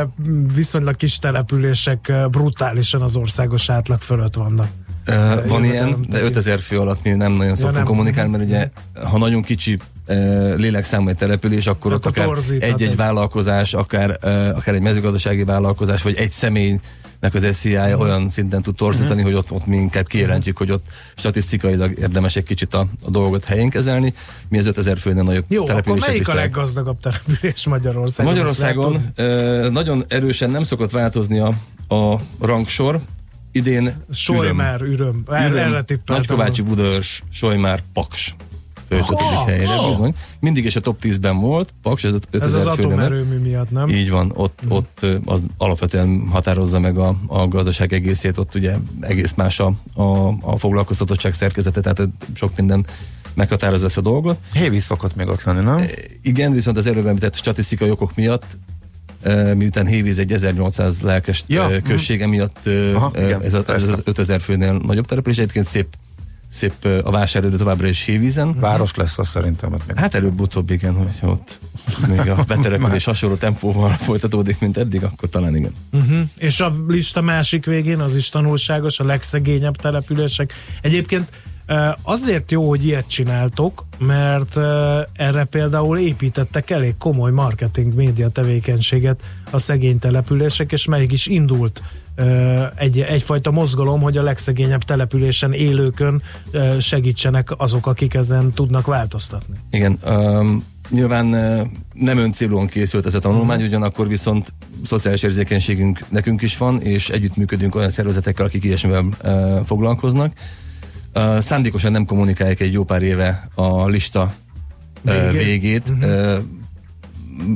viszonylag 0.56 0.96
kis 0.96 1.20
települések 1.20 2.12
brutálisan 2.29 3.01
az 3.01 3.15
országos 3.15 3.70
átlag 3.70 4.01
fölött 4.01 4.36
vannak. 4.36 4.67
Uh, 5.07 5.47
van 5.47 5.63
ilyen, 5.63 6.05
de 6.09 6.21
5000 6.21 6.59
fő 6.59 6.79
alatt 6.79 7.03
mi 7.03 7.09
nem 7.09 7.31
nagyon 7.31 7.55
szoktunk 7.55 7.85
kommunikálni, 7.85 8.31
mert 8.31 8.43
ugye 8.43 8.69
ha 9.09 9.17
nagyon 9.17 9.41
kicsi 9.41 9.77
uh, 10.07 10.57
lélekszámú 10.57 11.07
egy 11.07 11.15
település, 11.15 11.67
akkor, 11.67 11.93
akkor 11.93 12.07
ott 12.07 12.17
akár 12.17 12.37
egy-egy 12.59 12.95
vállalkozás, 12.95 13.73
akár, 13.73 14.09
uh, 14.23 14.57
akár 14.57 14.75
egy 14.75 14.81
mezőgazdasági 14.81 15.43
vállalkozás, 15.43 16.01
vagy 16.01 16.15
egy 16.15 16.29
személy 16.29 16.79
nek 17.19 17.33
az 17.33 17.47
SZIA 17.55 17.85
uh-huh. 17.85 18.01
olyan 18.01 18.29
szinten 18.29 18.61
tud 18.61 18.75
torzítani, 18.75 19.21
uh-huh. 19.21 19.25
hogy 19.25 19.33
ott, 19.33 19.51
ott 19.51 19.65
mi 19.65 19.75
inkább 19.75 20.07
kijelentjük, 20.07 20.57
hogy 20.57 20.71
ott 20.71 20.85
statisztikailag 21.15 21.97
érdemes 21.99 22.35
egy 22.35 22.43
kicsit 22.43 22.73
a, 22.73 22.87
a 23.03 23.09
dolgot 23.09 23.45
helyén 23.45 23.69
kezelni. 23.69 24.13
Mi 24.49 24.57
az 24.57 24.65
5000 24.65 24.97
főnél 24.97 25.23
nagyobb 25.23 25.45
Jó, 25.47 25.67
akkor 25.67 25.99
melyik 25.99 26.27
a 26.27 26.33
leggazdagabb 26.33 26.99
település 26.99 27.65
Magyarországon? 27.65 28.33
Magyarországon 28.33 29.13
nagyon 29.71 30.03
erősen 30.07 30.49
nem 30.49 30.63
szokott 30.63 30.91
változni 30.91 31.39
a, 31.39 31.53
a 31.95 32.21
rangsor, 32.39 33.01
idén 33.57 34.03
Solymár, 34.11 34.81
üröm. 34.81 34.93
üröm. 34.93 35.23
üröm. 35.27 35.35
Erre 35.57 35.83
Nagykovácsi 36.05 36.61
Budaörs, 36.61 37.23
Solymár, 37.31 37.81
Paks. 37.93 38.35
Ha, 38.89 39.45
helyre, 39.45 39.67
ha. 39.75 39.89
bizony. 39.89 40.13
Mindig 40.39 40.65
is 40.65 40.75
a 40.75 40.79
top 40.79 40.97
10-ben 41.01 41.37
volt, 41.39 41.73
Paks, 41.81 42.03
ez 42.03 42.13
Ez 42.13 42.19
5000 42.31 42.67
az 42.67 42.75
főnél. 42.75 42.91
atomerőmű 42.91 43.37
miatt, 43.37 43.71
nem? 43.71 43.89
Így 43.89 44.09
van, 44.09 44.31
ott, 44.35 44.59
Mhm. 44.63 44.71
ott 44.73 45.05
az 45.25 45.43
alapvetően 45.57 46.27
határozza 46.31 46.79
meg 46.79 46.97
a, 46.97 47.15
a 47.27 47.47
gazdaság 47.47 47.93
egészét, 47.93 48.37
ott 48.37 48.55
ugye 48.55 48.75
egész 48.99 49.33
más 49.33 49.59
a, 49.59 49.73
a, 49.93 50.27
a 50.41 50.57
foglalkoztatottság 50.57 51.33
szerkezete, 51.33 51.81
tehát 51.81 52.09
sok 52.33 52.55
minden 52.57 52.85
meghatározza 53.33 53.85
ezt 53.85 53.97
a 53.97 54.01
dolgot. 54.01 54.37
Hévíz 54.53 54.83
szokott 54.83 55.15
még 55.15 55.27
ott 55.27 55.43
lenni, 55.43 55.63
nem? 55.63 55.83
Igen, 56.21 56.51
viszont 56.51 56.77
az 56.77 56.87
előbb 56.87 57.07
említett 57.07 57.35
statisztikai 57.35 57.89
okok 57.89 58.15
miatt 58.15 58.57
miután 59.55 59.88
Hévíz 59.88 60.19
egy 60.19 60.31
1800 60.31 61.01
lelkes 61.01 61.43
Ja, 61.48 61.67
mhm. 61.67 61.77
községe 61.88 62.27
miatt 62.27 62.60
ö, 62.63 62.96
Aha, 62.96 63.12
igen, 63.15 63.41
ez, 63.41 63.53
a, 63.53 63.63
ez 63.67 63.84
az 63.84 64.01
5000 64.03 64.41
főnél 64.41 64.74
nagyobb 64.74 65.05
település, 65.05 65.38
egyébként 65.38 65.65
szép, 65.65 65.88
szép 66.48 66.86
a 67.03 67.12
vásárlódő 67.12 67.57
továbbra 67.57 67.88
is 67.88 68.03
Hévízen. 68.03 68.55
Város 68.60 68.96
lesz 68.96 69.17
az 69.17 69.27
szerintem. 69.27 69.69
még. 69.69 69.98
Hát 69.98 70.13
előbb-utóbb 70.13 70.69
igen, 70.69 70.96
hogyha 70.96 71.27
ott 71.27 71.60
még 72.07 72.29
a 72.29 72.43
betelepülés 72.48 73.03
hasonló 73.03 73.36
tempóval 73.36 73.89
folytatódik, 73.89 74.60
mint 74.60 74.77
eddig, 74.77 75.03
akkor 75.03 75.29
talán 75.29 75.55
igen. 75.55 75.72
Uh-huh. 75.91 76.19
És 76.38 76.60
a 76.60 76.75
lista 76.88 77.22
másik 77.22 77.65
végén 77.65 78.00
az 78.00 78.15
is 78.15 78.29
tanulságos, 78.29 79.00
a 79.00 79.05
legszegényebb 79.05 79.75
települések. 79.75 80.53
Egyébként 80.81 81.29
azért 82.01 82.51
jó, 82.51 82.67
hogy 82.69 82.86
ilyet 82.86 83.07
csináltok, 83.07 83.86
mert 83.97 84.57
erre 85.13 85.43
például 85.43 85.97
építettek 85.97 86.69
elég 86.69 86.97
komoly 86.97 87.31
marketing 87.31 87.93
média 87.93 88.29
tevékenységet 88.29 89.21
a 89.51 89.57
szegény 89.57 90.00
települések, 90.00 90.71
és 90.71 90.86
meg 90.86 91.12
is 91.12 91.27
indult 91.27 91.81
egy, 92.75 93.00
egyfajta 93.00 93.51
mozgalom, 93.51 94.01
hogy 94.01 94.17
a 94.17 94.24
legszegényebb 94.24 94.83
településen 94.83 95.53
élőkön 95.53 96.21
segítsenek 96.79 97.50
azok, 97.57 97.88
akik 97.88 98.13
ezen 98.13 98.51
tudnak 98.51 98.86
változtatni. 98.86 99.55
Igen, 99.71 100.00
um, 100.07 100.63
nyilván 100.89 101.25
nem 101.93 102.17
öncélúan 102.17 102.67
készült 102.67 103.05
ez 103.05 103.13
a 103.13 103.19
tanulmány, 103.19 103.63
ugyanakkor 103.63 104.07
viszont 104.07 104.53
szociális 104.83 105.24
érzékenységünk 105.24 106.00
nekünk 106.09 106.41
is 106.41 106.57
van, 106.57 106.81
és 106.81 107.09
együttműködünk 107.09 107.75
olyan 107.75 107.89
szervezetekkel, 107.89 108.45
akik 108.45 108.63
ilyesmivel 108.63 109.05
uh, 109.24 109.65
foglalkoznak. 109.65 110.33
Uh, 111.17 111.39
szándékosan 111.39 111.91
nem 111.91 112.05
kommunikálják 112.05 112.59
egy 112.59 112.74
jó 112.74 112.83
pár 112.83 113.01
éve 113.01 113.47
a 113.55 113.88
lista 113.88 114.33
uh, 115.05 115.31
Végét. 115.31 115.43
végét. 115.45 115.93
Uh, 116.01 116.38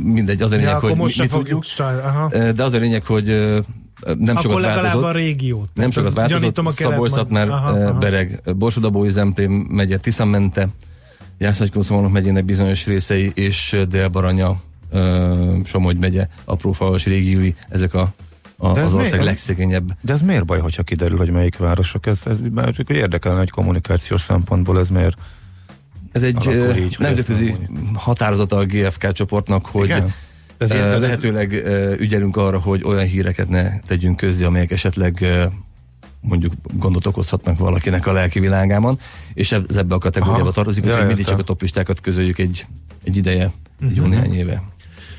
mindegy, 0.03 0.41
az 0.41 0.51
a 0.51 0.55
lényeg, 0.55 0.71
Ja, 0.71 0.79
hogy 0.79 0.91
mi, 0.91 0.97
most 0.97 1.19
mi 1.19 1.27
fogjuk. 1.27 1.65
tudjuk, 1.65 1.87
aha. 2.03 2.51
de 2.51 2.63
az 2.63 2.73
a 2.73 2.77
lényeg, 2.77 3.05
hogy 3.05 3.25
nem 4.17 4.35
Akkor 4.35 4.41
sokat 4.41 4.61
változott. 4.61 5.03
a 5.03 5.11
régiót. 5.11 5.69
Nem 5.73 5.91
sokat 5.91 6.13
változott, 6.13 6.57
a 6.57 6.61
kelet- 6.61 6.73
Szabolcs-Szatmár, 6.73 7.49
Aha, 7.49 7.69
aha. 7.69 7.93
Bereg, 7.93 8.41
Borsodabói 8.55 9.09
Zemplén 9.09 9.49
megye, 9.49 9.97
Tiszamente, 9.97 10.67
Jászlagykószolnok 11.37 12.11
megyének 12.11 12.45
bizonyos 12.45 12.85
részei, 12.85 13.31
és 13.35 13.77
Dél-Baranya, 13.89 14.55
Somogy 15.63 15.97
megye, 15.97 16.27
apró 16.45 16.71
falos 16.71 17.05
régiói, 17.05 17.53
ezek 17.69 17.93
a, 17.93 18.13
a, 18.61 18.73
De 18.73 18.81
az 18.81 18.93
ország 18.93 19.11
miért? 19.11 19.25
legszegényebb. 19.25 19.97
De 20.01 20.13
ez 20.13 20.21
miért 20.21 20.45
baj, 20.45 20.59
hogyha 20.59 20.83
kiderül, 20.83 21.17
hogy 21.17 21.29
melyik 21.29 21.57
városok? 21.57 22.05
Ez, 22.05 22.17
ez 22.25 22.37
már 22.51 22.73
csak 22.73 22.89
érdekelne, 22.89 23.39
hogy 23.39 23.49
kommunikációs 23.49 24.21
szempontból 24.21 24.79
ez 24.79 24.89
miért. 24.89 25.17
Ez 26.11 26.23
egy 26.23 26.47
ö, 26.47 26.75
így, 26.75 26.95
nemzetközi 26.99 27.55
határozata 27.93 28.57
a 28.57 28.65
GFK 28.65 29.11
csoportnak, 29.11 29.65
hogy 29.65 29.85
Igen? 29.85 30.13
Ez 30.57 30.69
lehetőleg 30.69 31.51
ö, 31.53 31.93
ügyelünk 31.97 32.37
arra, 32.37 32.59
hogy 32.59 32.83
olyan 32.83 33.05
híreket 33.05 33.49
ne 33.49 33.79
tegyünk 33.79 34.17
közzé, 34.17 34.43
amelyek 34.43 34.71
esetleg 34.71 35.25
mondjuk 36.19 36.53
gondot 36.73 37.05
okozhatnak 37.05 37.57
valakinek 37.57 38.07
a 38.07 38.11
lelki 38.11 38.39
világában, 38.39 38.99
és 39.33 39.51
ez 39.51 39.77
ebbe 39.77 39.95
a 39.95 39.97
kategóriába 39.97 40.51
tartozik, 40.51 40.85
úgyhogy 40.85 41.05
mindig 41.05 41.25
csak 41.25 41.39
a 41.39 41.43
topistákat 41.43 41.99
közöljük 41.99 42.37
egy, 42.37 42.65
egy 43.03 43.17
ideje, 43.17 43.51
egy 43.81 43.95
jó 43.95 44.05
néhány 44.05 44.33
éve. 44.33 44.63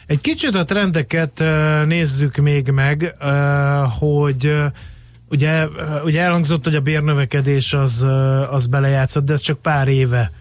Egy 0.06 0.20
kicsit 0.20 0.54
a 0.54 0.64
trendeket 0.64 1.44
nézzük 1.86 2.36
még 2.36 2.68
meg, 2.70 3.14
hogy 3.98 4.62
ugye, 5.30 5.66
ugye 6.04 6.20
elhangzott, 6.20 6.64
hogy 6.64 6.74
a 6.74 6.80
bérnövekedés 6.80 7.72
az, 7.72 8.06
az 8.50 8.66
belejátszott, 8.66 9.24
de 9.24 9.32
ez 9.32 9.40
csak 9.40 9.58
pár 9.58 9.88
éve 9.88 10.32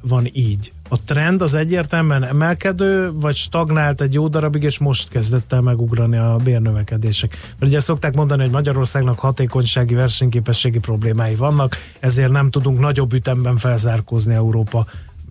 van 0.00 0.28
így. 0.32 0.72
A 0.88 1.02
trend 1.04 1.42
az 1.42 1.54
egyértelműen 1.54 2.24
emelkedő, 2.24 3.12
vagy 3.12 3.36
stagnált 3.36 4.00
egy 4.00 4.14
jó 4.14 4.28
darabig, 4.28 4.62
és 4.62 4.78
most 4.78 5.08
kezdett 5.08 5.52
el 5.52 5.60
megugrani 5.60 6.16
a 6.16 6.36
bérnövekedések. 6.44 7.30
Mert 7.30 7.72
ugye 7.72 7.80
szokták 7.80 8.14
mondani, 8.14 8.42
hogy 8.42 8.50
Magyarországnak 8.50 9.18
hatékonysági, 9.18 9.94
versenyképességi 9.94 10.78
problémái 10.78 11.34
vannak, 11.34 11.76
ezért 12.00 12.32
nem 12.32 12.50
tudunk 12.50 12.80
nagyobb 12.80 13.12
ütemben 13.12 13.56
felzárkózni 13.56 14.34
Európa 14.34 14.86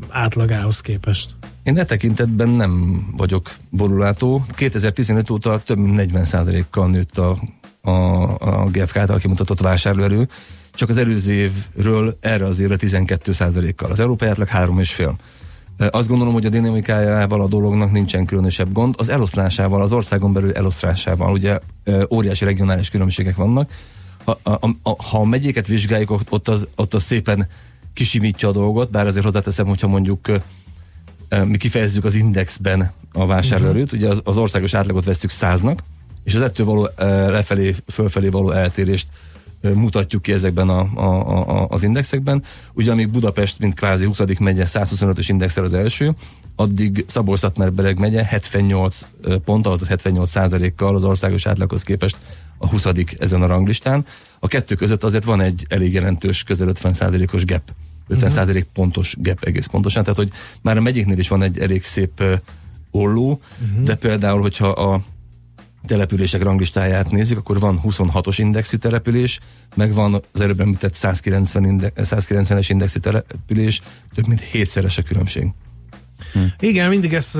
átlagához 0.10 0.82
képest. 0.82 1.30
Én 1.68 1.78
e 1.78 1.86
tekintetben 1.86 2.50
nem 2.50 3.04
vagyok 3.18 3.52
borulátó. 3.70 4.42
2015 4.56 5.30
óta 5.30 5.58
több 5.58 5.78
mint 5.78 6.12
40%-kal 6.14 6.90
nőtt 6.90 7.18
a, 7.18 7.38
a, 7.82 7.92
a 8.40 8.70
GFK 8.72 8.96
által 8.96 9.18
kimutatott 9.20 9.60
vásárlóerő, 9.60 10.28
csak 10.74 10.90
az 10.90 10.98
előző 10.98 11.34
évről 11.34 12.18
erre 12.20 12.46
az 12.46 12.60
évre 12.60 12.76
12%-kal. 12.80 13.92
Az 13.92 14.00
európai 14.00 14.28
átlag 14.28 14.48
3,5. 14.48 15.12
E, 15.78 15.90
Azt 15.92 16.08
gondolom, 16.08 16.34
hogy 16.34 16.46
a 16.46 16.50
dinamikájával 16.50 17.42
a 17.42 17.48
dolognak 17.48 17.92
nincsen 17.92 18.26
különösebb 18.26 18.72
gond. 18.72 18.96
Az 18.98 19.10
eloszlásával, 19.10 19.82
az 19.82 19.92
országon 19.92 20.34
belül 20.34 20.54
eloszlásával, 20.54 21.32
ugye 21.32 21.60
óriási 22.10 22.46
regionális 22.46 22.90
különbségek 22.90 23.36
vannak. 23.36 23.72
Ha 24.26 24.40
a, 24.44 24.52
a, 24.84 25.04
ha 25.04 25.20
a 25.20 25.26
megyéket 25.26 25.68
vizsgáljuk, 25.68 26.12
ott- 26.30 26.48
az, 26.48 26.68
ott 26.76 26.94
az 26.94 27.04
szépen 27.04 27.48
kisimítja 27.94 28.48
a 28.48 28.52
dolgot, 28.52 28.92
bár 28.92 29.08
azért 29.08 29.26
hozzáteszem, 29.26 29.66
hogyha 29.66 29.88
mondjuk 29.88 30.30
mi 31.46 31.58
kifejezzük 31.58 32.04
az 32.04 32.16
indexben 32.16 32.92
a 33.12 33.26
vásárlóerőt, 33.26 33.92
ugye 33.92 34.10
az, 34.10 34.22
az 34.24 34.38
országos 34.38 34.74
átlagot 34.74 35.06
vesszük 35.06 35.30
száznak, 35.30 35.80
és 36.24 36.36
az 36.36 36.42
ettől 36.42 36.66
való 36.66 36.90
lefelé, 37.30 37.76
fölfelé 37.88 38.28
való 38.28 38.52
eltérést 38.52 39.08
mutatjuk 39.62 40.22
ki 40.22 40.32
ezekben 40.32 40.70
a, 40.70 40.80
a, 40.96 41.40
a, 41.50 41.68
az 41.70 41.84
indexekben. 41.84 42.44
Ugye 42.74 42.92
amíg 42.92 43.10
Budapest, 43.10 43.60
mint 43.60 43.74
kvázi 43.74 44.06
20. 44.06 44.22
megye 44.40 44.64
125-ös 44.68 45.26
indexel 45.28 45.64
az 45.64 45.74
első, 45.74 46.16
addig 46.56 47.04
szabolcs 47.08 47.46
bereg 47.74 48.00
megye 48.00 48.24
78 48.24 49.08
ö, 49.22 49.38
pont, 49.38 49.68
azaz 49.68 49.88
78 49.88 50.30
százalékkal 50.30 50.96
az 50.96 51.04
országos 51.04 51.46
átlaghoz 51.46 51.84
képest 51.84 52.18
a 52.58 52.68
20. 52.68 52.86
ezen 53.18 53.42
a 53.42 53.48
ranglistán. 53.48 54.06
A 54.40 54.48
kettő 54.48 54.76
között 54.76 55.04
azért 55.04 55.24
van 55.24 55.42
egy 55.42 55.66
elég 55.70 55.94
jelentős, 55.94 56.44
közel 56.44 56.68
50 56.68 56.94
százalékos 56.94 57.46
gap. 57.46 57.62
50 58.08 58.30
százalék 58.30 58.64
pontos 58.74 59.16
gap 59.20 59.44
egész 59.44 59.66
pontosan, 59.66 60.04
tehát 60.04 60.18
hogy 60.18 60.32
már 60.62 60.78
a 60.78 60.82
megyéknél 60.82 61.18
is 61.18 61.28
van 61.28 61.42
egy 61.42 61.60
elég 61.60 61.84
szép 61.84 62.20
uh, 62.20 62.34
olló, 62.92 63.42
de 63.84 63.96
például, 63.96 64.42
hogyha 64.42 64.68
a 64.68 65.02
települések 65.86 66.44
ranglistáját 66.44 67.12
nézzük, 67.12 67.38
akkor 67.38 67.60
van 67.60 67.80
26-os 67.84 68.36
indexű 68.38 68.78
település, 68.78 69.40
meg 69.76 69.94
van 69.94 70.24
az 70.34 70.42
előbb 70.42 70.60
említett 70.60 70.94
190 70.94 71.66
inde- 71.66 71.92
190-es 71.96 72.66
indexű 72.70 73.00
település, 73.00 73.82
több 74.14 74.28
mint 74.28 74.42
hétszeres 74.42 74.98
a 74.98 75.02
különbség. 75.02 75.54
Igen, 76.60 76.90
mindig 76.90 77.14
ezt 77.14 77.38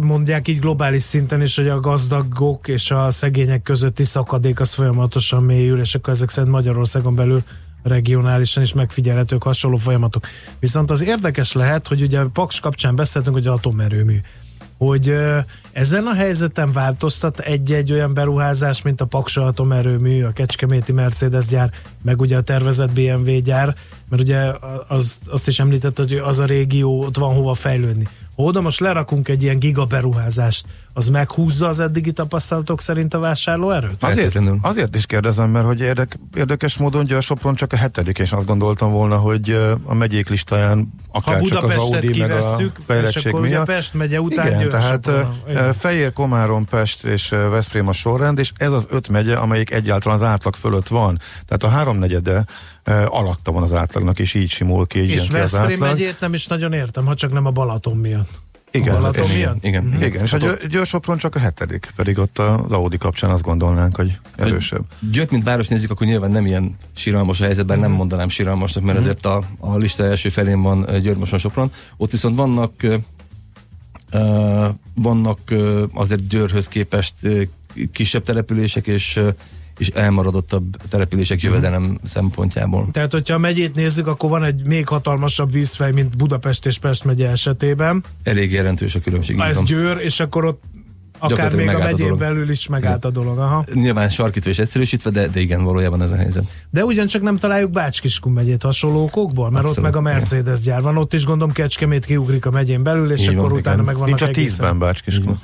mondják 0.00 0.48
így 0.48 0.58
globális 0.58 1.02
szinten 1.02 1.42
is, 1.42 1.56
hogy 1.56 1.68
a 1.68 1.80
gazdagok 1.80 2.68
és 2.68 2.90
a 2.90 3.10
szegények 3.10 3.62
közötti 3.62 4.04
szakadék 4.04 4.60
az 4.60 4.72
folyamatosan 4.72 5.42
mélyül, 5.42 5.80
és 5.80 5.94
akkor 5.94 6.12
ezek 6.12 6.28
szerint 6.28 6.52
Magyarországon 6.52 7.14
belül 7.14 7.42
regionálisan 7.82 8.62
is 8.62 8.72
megfigyelhetők 8.72 9.42
hasonló 9.42 9.76
folyamatok. 9.76 10.26
Viszont 10.58 10.90
az 10.90 11.02
érdekes 11.02 11.52
lehet, 11.52 11.88
hogy 11.88 12.02
ugye 12.02 12.20
Paks 12.32 12.60
kapcsán 12.60 12.96
beszéltünk, 12.96 13.34
hogy 13.34 13.46
atomerőmű 13.46 14.20
hogy 14.80 15.16
ezen 15.72 16.06
a 16.06 16.14
helyzeten 16.14 16.72
változtat 16.72 17.38
egy-egy 17.38 17.92
olyan 17.92 18.14
beruházás, 18.14 18.82
mint 18.82 19.00
a 19.00 19.04
Paksa 19.04 19.44
atomerőmű, 19.44 20.24
a 20.24 20.32
Kecskeméti 20.32 20.92
Mercedes 20.92 21.46
gyár, 21.46 21.70
meg 22.02 22.20
ugye 22.20 22.36
a 22.36 22.40
tervezett 22.40 22.92
BMW 22.92 23.40
gyár, 23.40 23.74
mert 24.08 24.22
ugye 24.22 24.52
az, 24.88 25.18
azt 25.26 25.48
is 25.48 25.58
említett, 25.58 25.98
hogy 25.98 26.12
az 26.12 26.38
a 26.38 26.44
régió, 26.44 27.00
ott 27.02 27.16
van 27.16 27.34
hova 27.34 27.54
fejlődni. 27.54 28.08
Ha 28.36 28.42
oda 28.42 28.60
most 28.60 28.80
lerakunk 28.80 29.28
egy 29.28 29.42
ilyen 29.42 29.58
gigaberuházást, 29.58 30.66
az 30.92 31.08
meghúzza 31.08 31.68
az 31.68 31.80
eddigi 31.80 32.12
tapasztalatok 32.12 32.80
szerint 32.80 33.14
a 33.14 33.18
vásárlóerőt? 33.18 34.02
Azért, 34.02 34.40
azért 34.60 34.96
is 34.96 35.06
kérdezem, 35.06 35.50
mert 35.50 35.66
hogy 35.66 35.80
érdek, 35.80 36.18
érdekes 36.34 36.76
módon 36.76 37.06
a 37.06 37.20
Sopron 37.20 37.54
csak 37.54 37.72
a 37.72 37.76
hetedik, 37.76 38.18
és 38.18 38.32
azt 38.32 38.46
gondoltam 38.46 38.92
volna, 38.92 39.16
hogy 39.16 39.50
a 39.84 39.94
megyék 39.94 40.28
listáján 40.28 40.92
Ha 41.12 41.18
akár 41.18 41.42
csak 41.42 41.42
az 41.42 41.48
Budapestet 41.48 42.04
Audi, 42.04 42.18
meg 42.18 42.30
a 42.30 42.34
kivesszük, 42.34 42.76
és 42.78 42.84
fejlettség 42.86 43.26
akkor 43.26 43.40
ugye 43.40 43.50
miatt. 43.50 43.66
Pest 43.66 43.94
megye 43.94 44.20
után 44.20 44.46
Igen, 44.46 44.58
győr 44.58 44.70
tehát 44.70 45.04
Sopron. 45.04 45.72
Fejér, 45.72 46.12
Komárom, 46.12 46.64
Pest 46.64 47.04
és 47.04 47.28
Veszprém 47.28 47.88
a 47.88 47.92
sorrend, 47.92 48.38
és 48.38 48.52
ez 48.56 48.72
az 48.72 48.86
öt 48.90 49.08
megye, 49.08 49.36
amelyik 49.36 49.70
egyáltalán 49.70 50.18
az 50.18 50.26
átlag 50.26 50.54
fölött 50.54 50.88
van. 50.88 51.18
Tehát 51.46 51.62
a 51.62 51.68
háromnegyede 51.78 52.44
alatta 53.06 53.52
van 53.52 53.62
az 53.62 53.72
átlagnak, 53.72 54.18
és 54.18 54.34
így 54.34 54.50
simul 54.50 54.86
ki, 54.86 55.02
így 55.02 55.10
És 55.10 55.30
Veszprém 55.30 55.78
megyét 55.78 56.20
nem 56.20 56.34
is 56.34 56.46
nagyon 56.46 56.72
értem, 56.72 57.06
ha 57.06 57.14
csak 57.14 57.32
nem 57.32 57.46
a 57.46 57.50
Balaton 57.50 57.96
miatt. 57.96 58.28
Igen, 58.72 58.94
Balaton 58.94 59.24
igen? 59.30 59.58
Igen, 59.60 59.84
Mhm. 59.84 59.94
igen. 59.96 60.08
Igen, 60.08 60.22
és 60.24 60.32
a 60.32 60.36
Győr, 60.36 60.66
Győr 60.66 60.86
Sopron 60.86 61.18
csak 61.18 61.34
a 61.34 61.38
hetedik, 61.38 61.92
pedig 61.96 62.18
ott 62.18 62.38
az 62.38 62.72
Audi 62.72 62.96
kapcsán 62.98 63.30
azt 63.30 63.42
gondolnánk, 63.42 63.96
hogy 63.96 64.18
erősebb. 64.36 64.82
Győrt, 65.12 65.30
mint 65.30 65.44
város 65.44 65.68
nézzük, 65.68 65.90
akkor 65.90 66.06
nyilván 66.06 66.30
nem 66.30 66.46
ilyen 66.46 66.76
síralmas 66.94 67.40
a 67.40 67.44
helyzetben, 67.44 67.78
nem 67.78 67.90
mondanám 67.90 68.28
síralmasnak, 68.28 68.84
mert 68.84 68.98
azért 68.98 69.26
a, 69.26 69.42
a 69.58 69.76
lista 69.76 70.04
első 70.04 70.28
felén 70.28 70.62
van 70.62 70.86
Győr, 71.02 71.16
Moson, 71.16 71.38
Sopron. 71.38 71.72
Ott 71.96 72.10
viszont 72.10 72.36
vannak 72.36 72.72
ö, 74.10 74.68
vannak 74.94 75.38
ö, 75.46 75.84
azért 75.94 76.26
Győrhöz 76.28 76.68
képest 76.68 77.14
ö, 77.22 77.42
kisebb 77.92 78.22
települések 78.22 78.86
és 78.86 79.16
ö, 79.16 79.30
és 79.80 79.88
elmaradottabb 79.88 80.76
települések 80.88 81.42
jövedelem 81.42 81.98
szempontjából. 82.04 82.88
Tehát, 82.92 83.12
hogyha 83.12 83.34
a 83.34 83.38
megyét 83.38 83.74
nézzük, 83.74 84.06
akkor 84.06 84.30
van 84.30 84.44
egy 84.44 84.66
még 84.66 84.88
hatalmasabb 84.88 85.52
vízfej, 85.52 85.92
mint 85.92 86.16
Budapest 86.16 86.66
és 86.66 86.78
Pest 86.78 87.04
megye 87.04 87.28
esetében. 87.28 88.04
Elég 88.22 88.52
jelentős 88.52 88.94
a 88.94 89.00
különbség. 89.00 89.38
Ez 89.38 89.54
van. 89.54 89.64
Győr, 89.64 89.96
és 90.00 90.20
akkor 90.20 90.44
ott 90.44 90.62
akár 91.18 91.54
még 91.54 91.68
a 91.68 91.74
a 91.74 91.78
megyén 91.78 91.96
dolog. 91.96 92.18
belül 92.18 92.50
is 92.50 92.68
megállt 92.68 93.04
a 93.04 93.10
dolog. 93.10 93.38
Aha. 93.38 93.64
Nyilván 93.74 94.10
sarkítva 94.10 94.50
és 94.50 94.58
egyszerűsítve, 94.58 95.10
de, 95.10 95.28
de 95.28 95.40
igen, 95.40 95.64
valójában 95.64 96.02
ez 96.02 96.10
a 96.10 96.16
helyzet. 96.16 96.44
De 96.70 96.84
ugyancsak 96.84 97.22
nem 97.22 97.36
találjuk 97.36 97.70
Bács-Kiskun 97.70 98.32
megyét 98.32 98.62
hasonló 98.62 99.02
okokból, 99.02 99.50
mert 99.50 99.64
Abszolút, 99.64 99.76
ott 99.76 99.84
meg 99.84 99.96
a 99.96 100.00
Mercedes 100.00 100.60
gyár 100.60 100.82
van, 100.82 100.96
ott 100.96 101.14
is 101.14 101.24
gondolom 101.24 101.52
Kecskemét 101.52 102.04
kiugrik 102.04 102.46
a 102.46 102.50
megyén 102.50 102.82
belül, 102.82 103.12
és 103.12 103.20
Így 103.20 103.28
akkor 103.28 103.50
van, 103.50 103.58
utána 103.58 103.74
igen. 103.74 103.86
meg 103.86 103.94
vannak 103.94 104.18
Nincs 104.18 104.30
a 104.30 104.40
tízben 104.40 104.78
Bácskiskun. 104.78 105.38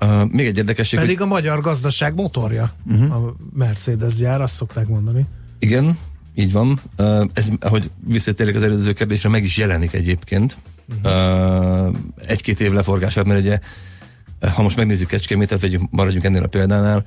Uh, 0.00 0.30
még 0.30 0.46
egy 0.46 0.56
érdekesség, 0.56 0.98
hogy 0.98 1.08
Pedig 1.08 1.22
a 1.22 1.26
magyar 1.26 1.60
gazdaság 1.60 2.14
motorja 2.14 2.72
uh-huh. 2.86 3.14
a 3.14 3.34
Mercedes 3.52 4.14
gyár, 4.14 4.40
azt 4.40 4.54
szokták 4.54 4.88
mondani. 4.88 5.26
Igen, 5.58 5.98
így 6.34 6.52
van. 6.52 6.80
Uh, 6.98 7.26
ez, 7.32 7.48
ahogy 7.60 7.90
visszatérek 8.06 8.54
az 8.54 8.62
előző 8.62 8.92
kérdésre, 8.92 9.28
meg 9.28 9.44
is 9.44 9.56
jelenik 9.56 9.92
egyébként. 9.92 10.56
Uh, 11.04 11.96
egy-két 12.26 12.60
év 12.60 12.72
leforgását, 12.72 13.26
mert 13.26 13.40
ugye, 13.40 13.58
ha 14.54 14.62
most 14.62 14.76
megnézzük 14.76 15.08
Kecskemétet, 15.08 15.60
vagy 15.60 15.78
maradjunk 15.90 16.24
ennél 16.24 16.42
a 16.42 16.48
példánál, 16.48 17.04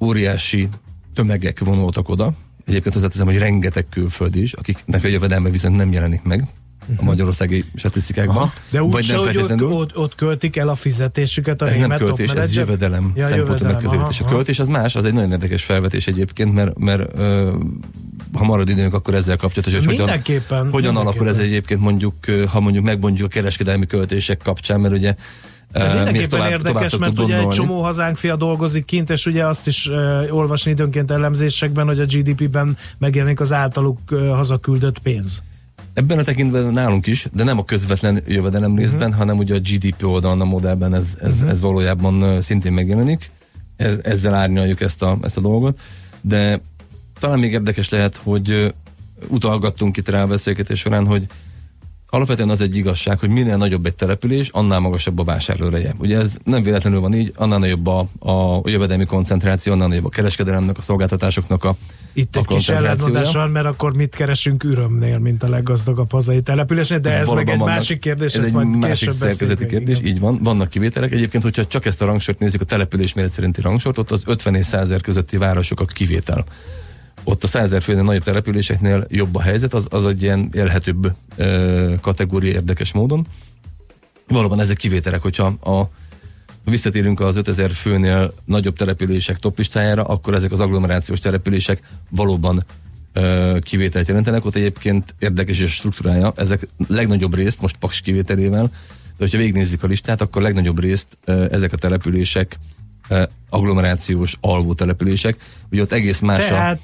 óriási 0.00 0.68
tömegek 1.14 1.60
vonultak 1.60 2.08
oda. 2.08 2.32
Egyébként 2.66 2.94
hozzáteszem, 2.94 3.26
hogy 3.26 3.38
rengeteg 3.38 3.88
külföldi 3.88 4.42
is, 4.42 4.52
akiknek 4.52 5.04
a 5.04 5.08
jövedelme 5.08 5.50
viszont 5.50 5.76
nem 5.76 5.92
jelenik 5.92 6.22
meg 6.22 6.48
a 6.96 7.04
magyarországi 7.04 7.64
statisztikákban. 7.74 8.36
Aha. 8.36 8.52
De 8.70 8.82
úgy 8.82 8.92
vagy 8.92 9.04
se, 9.04 9.14
nem 9.14 9.22
hogy 9.22 9.36
ott, 9.36 9.62
ott, 9.62 9.96
ott 9.96 10.14
költik 10.14 10.56
el 10.56 10.68
a 10.68 10.74
fizetésüket 10.74 11.62
a 11.62 11.68
Ez 11.68 11.76
nem 11.76 11.98
költés, 11.98 12.30
ez 12.30 12.54
jövedelem 12.54 13.12
Ja, 13.14 13.26
szempontú 13.26 13.64
megközelítés. 13.64 14.20
A 14.20 14.24
költés 14.24 14.58
az 14.58 14.68
más, 14.68 14.96
az 14.96 15.04
egy 15.04 15.12
nagyon 15.12 15.30
érdekes 15.30 15.64
felvetés 15.64 16.06
egyébként, 16.06 16.54
mert, 16.54 16.78
mert 16.78 17.10
ö, 17.14 17.56
ha 18.32 18.44
marad 18.44 18.68
időnk, 18.68 18.94
akkor 18.94 19.14
ezzel 19.14 19.36
kapcsolatos, 19.36 19.74
hogy 19.74 19.84
hogyan, 19.84 20.04
Mindenképpen, 20.04 20.70
hogyan 20.70 20.96
alakul 20.96 21.28
ez 21.28 21.36
mindenképpen. 21.36 21.50
egyébként 21.50 21.80
mondjuk, 21.80 22.14
ha 22.50 22.60
mondjuk 22.60 22.84
megmondjuk 22.84 23.26
a 23.26 23.30
kereskedelmi 23.30 23.86
költések 23.86 24.40
kapcsán, 24.44 24.80
mert 24.80 24.94
ugye 24.94 25.14
Ez 25.72 25.92
mindenképpen 25.92 26.28
tovább, 26.28 26.48
tovább 26.48 26.66
érdekes, 26.66 26.90
szoktuk 26.90 27.16
mert 27.16 27.28
ugye 27.28 27.38
egy 27.38 27.48
csomó 27.48 27.82
hazánk 27.82 28.16
fia 28.16 28.36
dolgozik 28.36 28.84
kint, 28.84 29.10
és 29.10 29.26
ugye 29.26 29.46
azt 29.46 29.66
is 29.66 29.86
uh, 29.86 29.96
olvasni 30.30 30.70
időnként 30.70 31.10
elemzésekben, 31.10 31.86
hogy 31.86 32.00
a 32.00 32.04
GDP-ben 32.04 32.76
megjelenik 32.98 33.40
az 33.40 33.52
általuk 33.52 33.98
uh, 34.10 34.28
hazaküldött 34.28 34.98
pénz. 34.98 35.42
Ebben 35.96 36.18
a 36.18 36.22
tekintetben 36.22 36.72
nálunk 36.72 37.06
is, 37.06 37.26
de 37.32 37.44
nem 37.44 37.58
a 37.58 37.64
közvetlen 37.64 38.22
jövedelem 38.26 38.70
Mhm. 38.70 38.78
részben, 38.80 39.12
hanem 39.12 39.38
ugye 39.38 39.54
a 39.54 39.58
GDP 39.58 40.04
oldalon 40.04 40.40
a 40.40 40.44
modellben 40.44 40.94
ez, 40.94 41.16
ez, 41.20 41.42
ez 41.42 41.60
valójában 41.60 42.40
szintén 42.42 42.72
megjelenik. 42.72 43.30
Ez, 43.76 43.98
ezzel 44.02 44.34
árnyaljuk 44.34 44.80
ezt 44.80 45.02
a, 45.02 45.18
ezt 45.22 45.36
a 45.36 45.40
dolgot. 45.40 45.80
De 46.20 46.60
talán 47.18 47.38
még 47.38 47.52
érdekes 47.52 47.88
lehet, 47.88 48.16
hogy 48.16 48.74
utalgattunk 49.28 49.96
itt 49.96 50.08
rá 50.08 50.22
a 50.22 50.26
beszélgetés 50.26 50.80
során, 50.80 51.06
hogy 51.06 51.26
alapvetően 52.08 52.48
az 52.48 52.60
egy 52.60 52.76
igazság, 52.76 53.18
hogy 53.18 53.28
minél 53.28 53.56
nagyobb 53.56 53.86
egy 53.86 53.94
település, 53.94 54.48
annál 54.48 54.78
magasabb 54.78 55.18
a 55.18 55.24
vásárlóereje. 55.24 55.94
Ugye 55.98 56.18
ez 56.18 56.36
nem 56.44 56.62
véletlenül 56.62 57.00
van 57.00 57.14
így, 57.14 57.32
annál 57.36 57.58
nagyobb 57.58 57.86
a, 57.86 57.98
a 58.18 58.60
jövedelmi 58.64 59.04
koncentráció, 59.04 59.72
annál 59.72 59.88
nagyobb 59.88 60.04
a 60.04 60.08
kereskedelemnek, 60.08 60.78
a 60.78 60.82
szolgáltatásoknak 60.82 61.64
a 61.64 61.76
Itt 62.12 62.36
a 62.36 62.38
egy 62.38 62.46
kis 62.46 62.68
ellentmondás 62.68 63.32
van, 63.32 63.50
mert 63.50 63.66
akkor 63.66 63.94
mit 63.94 64.14
keresünk 64.14 64.64
ürömnél, 64.64 65.18
mint 65.18 65.42
a 65.42 65.48
leggazdagabb 65.48 66.12
hazai 66.12 66.42
településnél, 66.42 66.98
de 66.98 67.10
ez 67.10 67.26
Valóban 67.26 67.44
meg 67.44 67.52
egy 67.52 67.58
vannak- 67.58 67.76
másik 67.76 68.00
kérdés, 68.00 68.32
ez 68.32 68.38
ezt 68.38 68.48
egy 68.48 68.54
majd 68.54 68.68
másik 68.68 69.10
szerkezeti 69.10 69.66
kérdés, 69.66 69.98
igen. 69.98 70.10
így 70.12 70.20
van, 70.20 70.38
vannak 70.42 70.68
kivételek. 70.68 71.12
Egyébként, 71.12 71.42
hogyha 71.42 71.66
csak 71.66 71.86
ezt 71.86 72.02
a 72.02 72.06
rangsort 72.06 72.38
nézzük, 72.38 72.60
a 72.60 72.64
település 72.64 73.14
méret 73.14 73.30
szerinti 73.30 73.60
rangsort, 73.60 73.98
ott 73.98 74.10
az 74.10 74.22
50 74.26 74.54
és 74.54 74.64
100 74.64 74.80
ezer 74.80 75.00
közötti 75.00 75.36
városok 75.36 75.80
a 75.80 75.84
kivétel. 75.84 76.44
Ott 77.28 77.44
a 77.44 77.46
100 77.46 77.64
ezer 77.64 77.82
főnél 77.82 78.02
nagyobb 78.02 78.22
településeknél 78.22 79.06
jobb 79.08 79.34
a 79.34 79.40
helyzet, 79.40 79.74
az, 79.74 79.86
az 79.90 80.06
egy 80.06 80.22
ilyen 80.22 80.50
élhetőbb 80.52 81.12
ö, 81.36 81.94
kategória 82.00 82.52
érdekes 82.52 82.92
módon. 82.92 83.26
Valóban 84.28 84.60
ezek 84.60 84.76
kivételek, 84.76 85.22
hogyha 85.22 85.46
a 85.46 85.90
visszatérünk 86.64 87.20
az 87.20 87.36
5000 87.36 87.70
főnél 87.70 88.34
nagyobb 88.44 88.76
települések 88.76 89.36
toplistájára, 89.36 90.04
akkor 90.04 90.34
ezek 90.34 90.52
az 90.52 90.60
agglomerációs 90.60 91.18
települések 91.18 91.82
valóban 92.10 92.64
ö, 93.12 93.56
kivételt 93.62 94.08
jelentenek. 94.08 94.44
Ott 94.44 94.56
egyébként 94.56 95.14
érdekes 95.18 95.62
a 95.62 95.66
struktúrája. 95.68 96.32
Ezek 96.36 96.68
legnagyobb 96.88 97.34
részt, 97.34 97.60
most 97.60 97.76
Paks 97.76 98.00
kivételével, 98.00 98.62
de 98.62 99.24
hogyha 99.24 99.38
végignézzük 99.38 99.82
a 99.82 99.86
listát, 99.86 100.20
akkor 100.20 100.42
legnagyobb 100.42 100.80
részt 100.80 101.18
ö, 101.24 101.46
ezek 101.50 101.72
a 101.72 101.76
települések 101.76 102.58
agglomerációs 103.48 104.36
alvó 104.40 104.74
települések. 104.74 105.36
Ugye 105.70 105.82
ott 105.82 105.92
egész 105.92 106.20
más 106.20 106.50
a... 106.50 106.78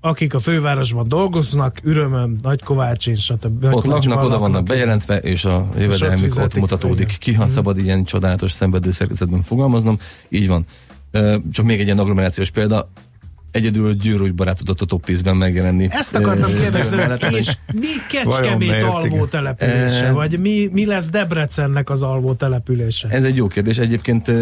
Akik 0.00 0.34
a 0.34 0.38
fővárosban 0.38 1.08
dolgoznak, 1.08 1.78
Ürömön, 1.82 2.36
Nagykovácsin, 2.42 3.14
stb. 3.14 3.64
Ott 3.64 3.86
laknak, 3.86 4.22
oda 4.22 4.38
vannak 4.38 4.64
bejelentve, 4.64 5.18
és 5.18 5.44
a 5.44 5.68
jövedelmük 5.78 6.24
ott 6.24 6.32
fizetik, 6.32 6.60
mutatódik 6.60 7.04
igen. 7.04 7.16
ki, 7.18 7.32
ha 7.32 7.46
szabad 7.46 7.78
ilyen 7.78 8.04
csodálatos 8.04 8.52
szenvedő 8.52 8.90
szerkezetben 8.90 9.42
fogalmaznom. 9.42 9.98
Így 10.28 10.48
van. 10.48 10.66
Csak 11.52 11.64
még 11.64 11.78
egy 11.78 11.84
ilyen 11.84 11.98
agglomerációs 11.98 12.50
példa. 12.50 12.90
Egyedül 13.50 13.94
Győr 13.94 14.34
barát 14.34 14.56
tudott 14.56 14.80
a 14.80 14.84
top 14.84 15.04
10-ben 15.06 15.36
megjelenni. 15.36 15.88
Ezt 15.90 16.14
akartam 16.14 16.50
kérdezni, 16.60 16.96
hogy 16.96 17.36
és 17.36 17.56
mi 17.72 17.86
Kecskemét 18.08 18.82
alvó 18.82 19.26
települése, 19.26 20.04
Eh, 20.06 20.12
vagy 20.12 20.38
mi, 20.38 20.68
mi 20.72 20.86
lesz 20.86 21.08
Debrecennek 21.08 21.90
az 21.90 22.02
alvó 22.02 22.32
települése? 22.32 23.08
Ez 23.08 23.24
egy 23.24 23.36
jó 23.36 23.46
kérdés. 23.46 23.78
Egyébként 23.78 24.32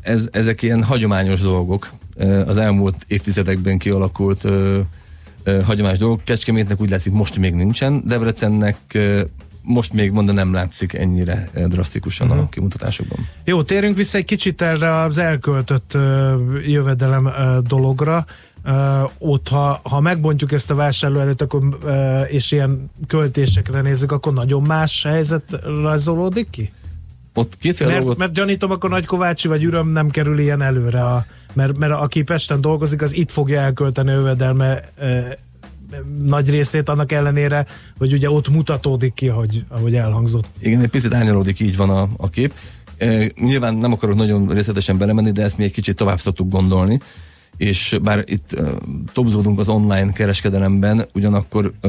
ez, 0.00 0.28
ezek 0.32 0.62
ilyen 0.62 0.84
hagyományos 0.84 1.40
dolgok. 1.40 1.90
Az 2.46 2.56
elmúlt 2.58 2.96
évtizedekben 3.06 3.78
kialakult 3.78 4.44
ö, 4.44 4.80
ö, 5.42 5.60
hagyományos 5.62 5.98
dolgok. 5.98 6.24
Kecskemétnek 6.24 6.80
úgy 6.80 6.90
látszik 6.90 7.12
most 7.12 7.38
még 7.38 7.54
nincsen. 7.54 8.02
Debrecennek 8.06 8.76
ö, 8.94 9.20
most 9.62 9.92
még 9.92 10.10
mondta 10.10 10.32
nem 10.32 10.52
látszik 10.52 10.94
ennyire 10.94 11.50
drasztikusan 11.66 12.26
Mhm. 12.26 12.38
a 12.38 12.48
kimutatásokban. 12.48 13.18
Jó, 13.44 13.62
térjünk 13.62 13.96
vissza 13.96 14.18
egy 14.18 14.24
kicsit 14.24 14.62
erre 14.62 14.94
az 15.00 15.18
elköltött 15.18 15.94
ö, 15.94 16.34
jövedelem 16.66 17.26
ö, 17.26 17.58
dologra. 17.66 18.26
Ö, 18.64 19.02
ott, 19.18 19.48
ha, 19.48 19.80
ha 19.82 20.00
megbontjuk 20.00 20.52
ezt 20.52 20.70
a 20.70 20.74
vásárló 20.74 21.18
előtt, 21.18 21.42
akkor, 21.42 21.78
ö, 21.84 22.20
és 22.22 22.52
ilyen 22.52 22.90
költésekre 23.06 23.80
nézzük, 23.80 24.12
akkor 24.12 24.32
nagyon 24.32 24.62
más 24.62 25.02
helyzet 25.02 25.58
rajzolódik 25.82 26.50
ki? 26.50 26.72
Ott 27.38 27.56
kétféle 27.58 27.90
Mert, 27.90 28.00
dolgot... 28.00 28.18
mert 28.18 28.32
gyanítom, 28.32 28.70
akkor 28.70 28.90
Nagykovácsi 28.90 29.48
vagy 29.48 29.62
Üröm 29.62 29.88
nem 29.88 30.10
kerül 30.10 30.38
ilyen 30.38 30.62
előre, 30.62 31.04
a, 31.04 31.26
mert, 31.52 31.78
mert 31.78 31.92
aki 31.92 32.22
Pesten 32.22 32.60
dolgozik, 32.60 33.02
az 33.02 33.14
itt 33.14 33.30
fogja 33.30 33.60
elkölteni 33.60 34.10
a 34.10 34.12
jövedelme 34.12 34.80
ö, 34.98 35.18
nagy 36.22 36.50
részét 36.50 36.88
annak 36.88 37.12
ellenére, 37.12 37.66
hogy 37.98 38.12
ugye 38.12 38.30
ott 38.30 38.48
mutatódik 38.48 39.14
ki, 39.14 39.28
ahogy, 39.28 39.64
ahogy 39.68 39.94
elhangzott. 39.94 40.46
Igen, 40.58 40.80
egy 40.80 40.88
picit 40.88 41.14
árnyalódik, 41.14 41.60
így 41.60 41.76
van 41.76 41.90
a, 41.90 42.08
a 42.16 42.30
kép. 42.30 42.52
E, 42.96 43.30
nyilván 43.40 43.74
nem 43.74 43.92
akarok 43.92 44.16
nagyon 44.16 44.48
részletesen 44.48 44.98
belemenni, 44.98 45.30
de 45.30 45.42
ezt 45.42 45.58
mi 45.58 45.64
egy 45.64 45.72
kicsit 45.72 45.96
tovább 45.96 46.18
szoktuk 46.18 46.50
gondolni, 46.50 47.00
és 47.56 47.98
bár 48.02 48.24
itt 48.26 48.52
e, 48.52 48.62
topzódunk 49.12 49.58
az 49.58 49.68
online 49.68 50.12
kereskedelemben, 50.12 51.08
ugyanakkor 51.14 51.72
e, 51.80 51.88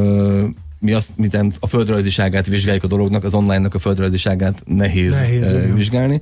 mi 0.80 0.92
azt, 0.92 1.10
miten 1.16 1.54
a 1.60 1.68
földrajziságát 1.68 2.48
vizsgáljuk 2.48 2.84
a 2.84 2.88
dolognak, 2.88 3.24
az 3.24 3.34
online-nak 3.34 3.74
a 3.74 3.80
földrajziságát 3.80 4.64
nehéz, 4.66 5.12
Nehéz, 5.12 5.50
igen. 5.50 5.76
vizsgálni. 5.76 6.22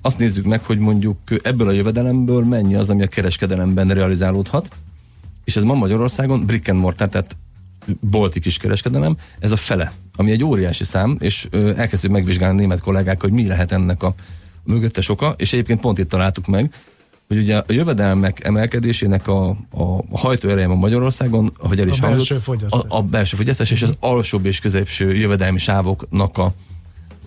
Azt 0.00 0.18
nézzük 0.18 0.44
meg, 0.44 0.64
hogy 0.64 0.78
mondjuk 0.78 1.18
ebből 1.42 1.68
a 1.68 1.72
jövedelemből 1.72 2.44
mennyi 2.44 2.74
az, 2.74 2.90
ami 2.90 3.02
a 3.02 3.06
kereskedelemben 3.06 3.88
realizálódhat, 3.88 4.68
és 5.44 5.56
ez 5.56 5.62
ma 5.62 5.74
Magyarországon 5.74 6.46
brick 6.46 6.68
and 6.68 6.78
mortar, 6.78 7.08
tehát 7.08 7.36
bolti 8.00 8.40
kiskereskedelem, 8.40 9.16
ez 9.38 9.52
a 9.52 9.56
fele, 9.56 9.92
ami 10.16 10.30
egy 10.30 10.44
óriási 10.44 10.84
szám, 10.84 11.16
és 11.20 11.46
ö, 11.50 11.72
elkezdtük 11.76 12.10
megvizsgálni 12.10 12.56
a 12.56 12.60
német 12.60 12.80
kollégák, 12.80 13.20
hogy 13.20 13.32
mi 13.32 13.46
lehet 13.46 13.72
ennek 13.72 14.02
a 14.02 14.14
mögöttes 14.64 15.08
oka, 15.08 15.34
és 15.36 15.52
egyébként 15.52 15.80
pont 15.80 15.98
itt 15.98 16.08
találtuk 16.08 16.46
meg, 16.46 16.74
hogy 17.32 17.42
ugye 17.42 17.56
a 17.56 17.64
jövedelmek 17.68 18.44
emelkedésének 18.44 19.28
a, 19.28 19.48
a, 19.70 20.18
hajtóereje 20.18 20.66
ma 20.66 20.74
Magyarországon, 20.74 21.52
ahogy 21.58 21.80
el 21.80 21.88
is 21.88 22.00
A 22.00 22.06
hangzott, 22.06 22.28
belső 22.28 22.42
fogyasztás. 22.42 22.80
a, 22.88 22.96
a 22.96 23.02
belső 23.02 23.36
fogyasztás 23.36 23.70
és 23.70 23.82
az 23.82 23.94
alsóbb 24.00 24.44
és 24.46 24.58
középső 24.60 25.14
jövedelmi 25.14 25.58
sávoknak 25.58 26.38
a, 26.38 26.52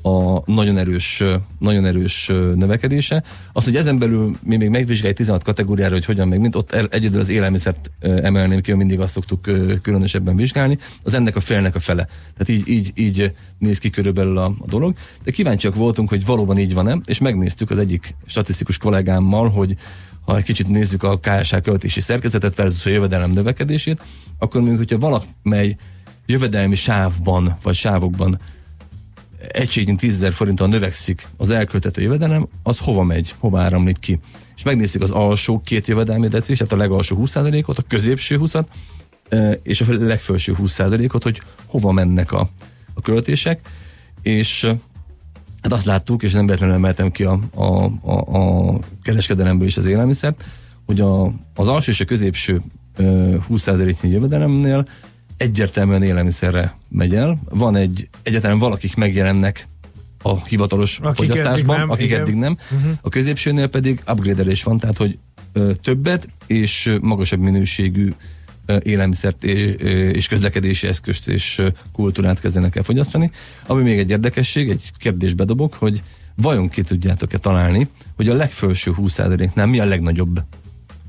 a 0.05 0.41
nagyon 0.45 0.77
erős, 0.77 1.23
nagyon 1.59 1.85
erős 1.85 2.27
növekedése. 2.55 3.23
Az, 3.53 3.63
hogy 3.63 3.75
ezen 3.75 3.97
belül 3.97 4.37
mi 4.43 4.57
még 4.57 4.69
megvizsgáljuk 4.69 5.17
16 5.17 5.43
kategóriára, 5.43 5.93
hogy 5.93 6.05
hogyan 6.05 6.27
meg 6.27 6.39
mint 6.39 6.55
ott 6.55 6.71
egyedül 6.71 7.19
az 7.19 7.29
élelmiszert 7.29 7.91
emelném 7.99 8.61
ki, 8.61 8.73
mindig 8.73 8.99
azt 8.99 9.13
szoktuk 9.13 9.41
különösebben 9.81 10.35
vizsgálni, 10.35 10.77
az 11.03 11.13
ennek 11.13 11.35
a 11.35 11.39
félnek 11.39 11.75
a 11.75 11.79
fele. 11.79 12.07
Tehát 12.37 12.49
így, 12.49 12.67
így, 12.67 12.91
így 12.95 13.31
néz 13.57 13.77
ki 13.77 13.89
körülbelül 13.89 14.37
a, 14.37 14.45
a 14.45 14.65
dolog. 14.67 14.95
De 15.23 15.31
kíváncsiak 15.31 15.75
voltunk, 15.75 16.09
hogy 16.09 16.25
valóban 16.25 16.57
így 16.57 16.73
van-e, 16.73 16.97
és 17.05 17.19
megnéztük 17.19 17.69
az 17.69 17.77
egyik 17.77 18.15
statisztikus 18.25 18.77
kollégámmal, 18.77 19.49
hogy 19.49 19.75
ha 20.25 20.37
egy 20.37 20.43
kicsit 20.43 20.67
nézzük 20.67 21.03
a 21.03 21.19
KSH 21.19 21.61
költési 21.61 22.01
szerkezetet 22.01 22.55
versus 22.55 22.85
a 22.85 22.89
jövedelem 22.89 23.31
növekedését, 23.31 24.01
akkor 24.39 24.61
mondjuk, 24.61 24.89
hogyha 24.89 25.09
valamely 25.09 25.75
jövedelmi 26.25 26.75
sávban, 26.75 27.57
vagy 27.63 27.75
sávokban 27.75 28.39
egységén 29.51 29.97
10 29.97 30.27
forinttal 30.31 30.67
növekszik 30.67 31.27
az 31.37 31.49
elköltető 31.49 32.01
jövedelem, 32.01 32.47
az 32.63 32.77
hova 32.77 33.03
megy, 33.03 33.35
hova 33.37 33.59
áramlik 33.59 33.99
ki. 33.99 34.19
És 34.55 34.63
megnézzük 34.63 35.01
az 35.01 35.11
alsó 35.11 35.61
két 35.65 35.87
jövedelmi 35.87 36.27
decilist, 36.27 36.61
tehát 36.61 36.73
a 36.73 36.77
legalsó 36.77 37.17
20%-ot, 37.25 37.77
a 37.77 37.83
középső 37.87 38.39
20-at, 38.41 38.65
és 39.63 39.81
a 39.81 39.85
legfelső 39.89 40.55
20%-ot, 40.61 41.23
hogy 41.23 41.41
hova 41.67 41.91
mennek 41.91 42.31
a, 42.31 42.49
a 42.93 43.01
költések, 43.01 43.69
és 44.21 44.63
hát 45.61 45.73
azt 45.73 45.85
láttuk, 45.85 46.23
és 46.23 46.31
nem 46.31 46.45
véletlenül 46.45 46.75
emeltem 46.75 47.11
ki 47.11 47.23
a, 47.23 47.39
a, 47.53 47.91
a, 48.01 48.37
a 48.37 48.79
kereskedelemből 49.01 49.67
is 49.67 49.77
az 49.77 49.85
élelmiszert, 49.85 50.43
hogy 50.85 51.01
a, 51.01 51.25
az 51.55 51.67
alsó 51.67 51.91
és 51.91 51.99
a 51.99 52.05
középső 52.05 52.61
20%-nyi 52.97 54.09
jövedelemnél 54.09 54.87
egyértelműen 55.37 56.03
élelmiszerre 56.03 56.77
megy 56.89 57.15
el. 57.15 57.39
Van 57.49 57.75
egy, 57.75 58.09
egyáltalán 58.23 58.59
valakik 58.59 58.95
megjelennek 58.95 59.67
a 60.21 60.45
hivatalos 60.45 60.99
akik 60.99 61.15
fogyasztásban, 61.15 61.75
eddig 61.75 61.87
nem, 61.87 61.89
akik 61.89 62.05
igen. 62.05 62.21
eddig 62.21 62.35
nem. 62.35 62.57
Uh-huh. 62.71 62.91
A 63.01 63.09
középsőnél 63.09 63.67
pedig 63.67 64.01
upgrade 64.07 64.55
van, 64.63 64.79
tehát 64.79 64.97
hogy 64.97 65.17
ö, 65.53 65.71
többet 65.81 66.27
és 66.47 66.97
magasabb 67.01 67.39
minőségű 67.39 68.13
élelmiszert 68.83 69.43
és 69.43 70.27
közlekedési 70.27 70.87
eszközt 70.87 71.27
és 71.27 71.61
kultúrát 71.91 72.39
kezdenek 72.39 72.75
el 72.75 72.83
fogyasztani. 72.83 73.31
Ami 73.67 73.83
még 73.83 73.97
egy 73.97 74.09
érdekesség, 74.09 74.69
egy 74.69 74.91
kérdés 74.97 75.33
bedobok, 75.33 75.73
hogy 75.73 76.03
vajon 76.35 76.69
ki 76.69 76.81
tudjátok-e 76.81 77.37
találni, 77.37 77.87
hogy 78.15 78.29
a 78.29 78.33
legfelső 78.33 78.93
20%-nál 78.97 79.67
mi 79.67 79.79
a 79.79 79.85
legnagyobb? 79.85 80.43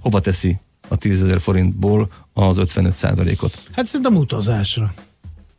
Hova 0.01 0.21
teszi 0.21 0.59
a 0.89 0.97
10 0.97 1.23
ezer 1.23 1.41
forintból 1.41 2.09
az 2.33 2.59
55 2.59 2.93
százalékot. 2.93 3.63
Hát 3.73 3.87
szerintem 3.87 4.17
utazásra. 4.17 4.93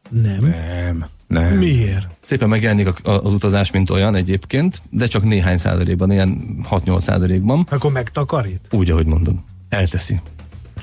Nem. 0.10 0.38
Nem. 0.40 1.06
Nem. 1.28 1.58
Miért? 1.58 2.08
Szépen 2.22 2.50
megjelenik 2.50 2.88
az 3.04 3.34
utazás, 3.34 3.72
mint 3.72 3.90
olyan 3.90 4.16
egyébként, 4.16 4.82
de 4.90 5.08
csak 5.08 5.24
néhány 5.24 5.58
százalékban, 5.58 6.12
ilyen 6.12 6.42
6-8 6.70 7.00
százalékban. 7.00 7.68
Akkor 7.70 7.92
megtakarít? 7.92 8.62
Úgy, 8.72 8.92
ahogy 8.92 9.06
mondom. 9.06 9.46
Elteszi. 9.70 10.22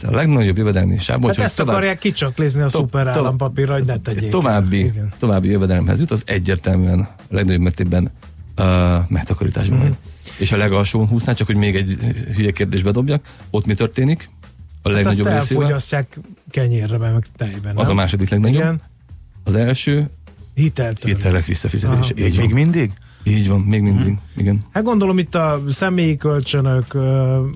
A 0.03 0.11
legnagyobb 0.11 0.57
jövedelmi 0.57 0.99
sáv. 0.99 1.23
Hát 1.23 1.39
ezt 1.39 1.57
tovább, 1.57 1.75
akarják 1.75 1.99
kicsaklézni 1.99 2.61
a 2.61 2.65
to, 2.65 2.79
szuper 2.79 3.07
állampapírra, 3.07 3.73
hogy 3.73 3.85
ne 3.85 3.97
tegyék 3.97 4.31
további, 4.31 4.93
el. 4.97 5.15
további 5.19 5.49
jövedelemhez 5.49 6.01
jut, 6.01 6.11
az 6.11 6.23
egyértelműen 6.27 6.99
a 7.01 7.09
legnagyobb 7.29 7.61
mértékben 7.61 8.11
uh, 8.59 8.65
megtakarításban 9.09 9.79
mm. 9.79 9.91
És 10.37 10.53
a 10.53 10.57
legalsó 10.57 11.07
húsznál, 11.07 11.35
csak 11.35 11.47
hogy 11.47 11.57
még 11.57 11.77
egy 11.77 11.97
hülye 12.35 12.51
kérdésbe 12.51 12.91
dobjak, 12.91 13.25
ott 13.51 13.67
mi 13.67 13.75
történik? 13.75 14.29
A 14.83 14.89
hát 14.89 14.97
legnagyobb 14.97 15.27
azt 15.27 15.39
részével. 15.39 15.63
elfogyasztják 15.63 16.19
kenyérre, 16.51 16.97
meg 16.97 17.27
tejben. 17.37 17.77
Az 17.77 17.89
a 17.89 17.95
második 17.95 18.29
legnagyobb. 18.29 18.63
Igen. 18.63 18.81
Az 19.45 19.55
első 19.55 20.11
Hiteltől. 20.55 21.15
Hitelek 21.15 21.45
visszafizetése. 21.45 22.15
Így 22.17 22.39
még 22.39 22.53
mindig? 22.53 22.93
Így 23.23 23.49
van, 23.49 23.61
még 23.61 23.83
mindig, 23.83 24.05
hmm. 24.05 24.21
igen. 24.37 24.65
Hát 24.73 24.83
gondolom 24.83 25.19
itt 25.19 25.35
a 25.35 25.63
személyi 25.69 26.17
kölcsönök, 26.17 26.95
uh, 26.95 27.03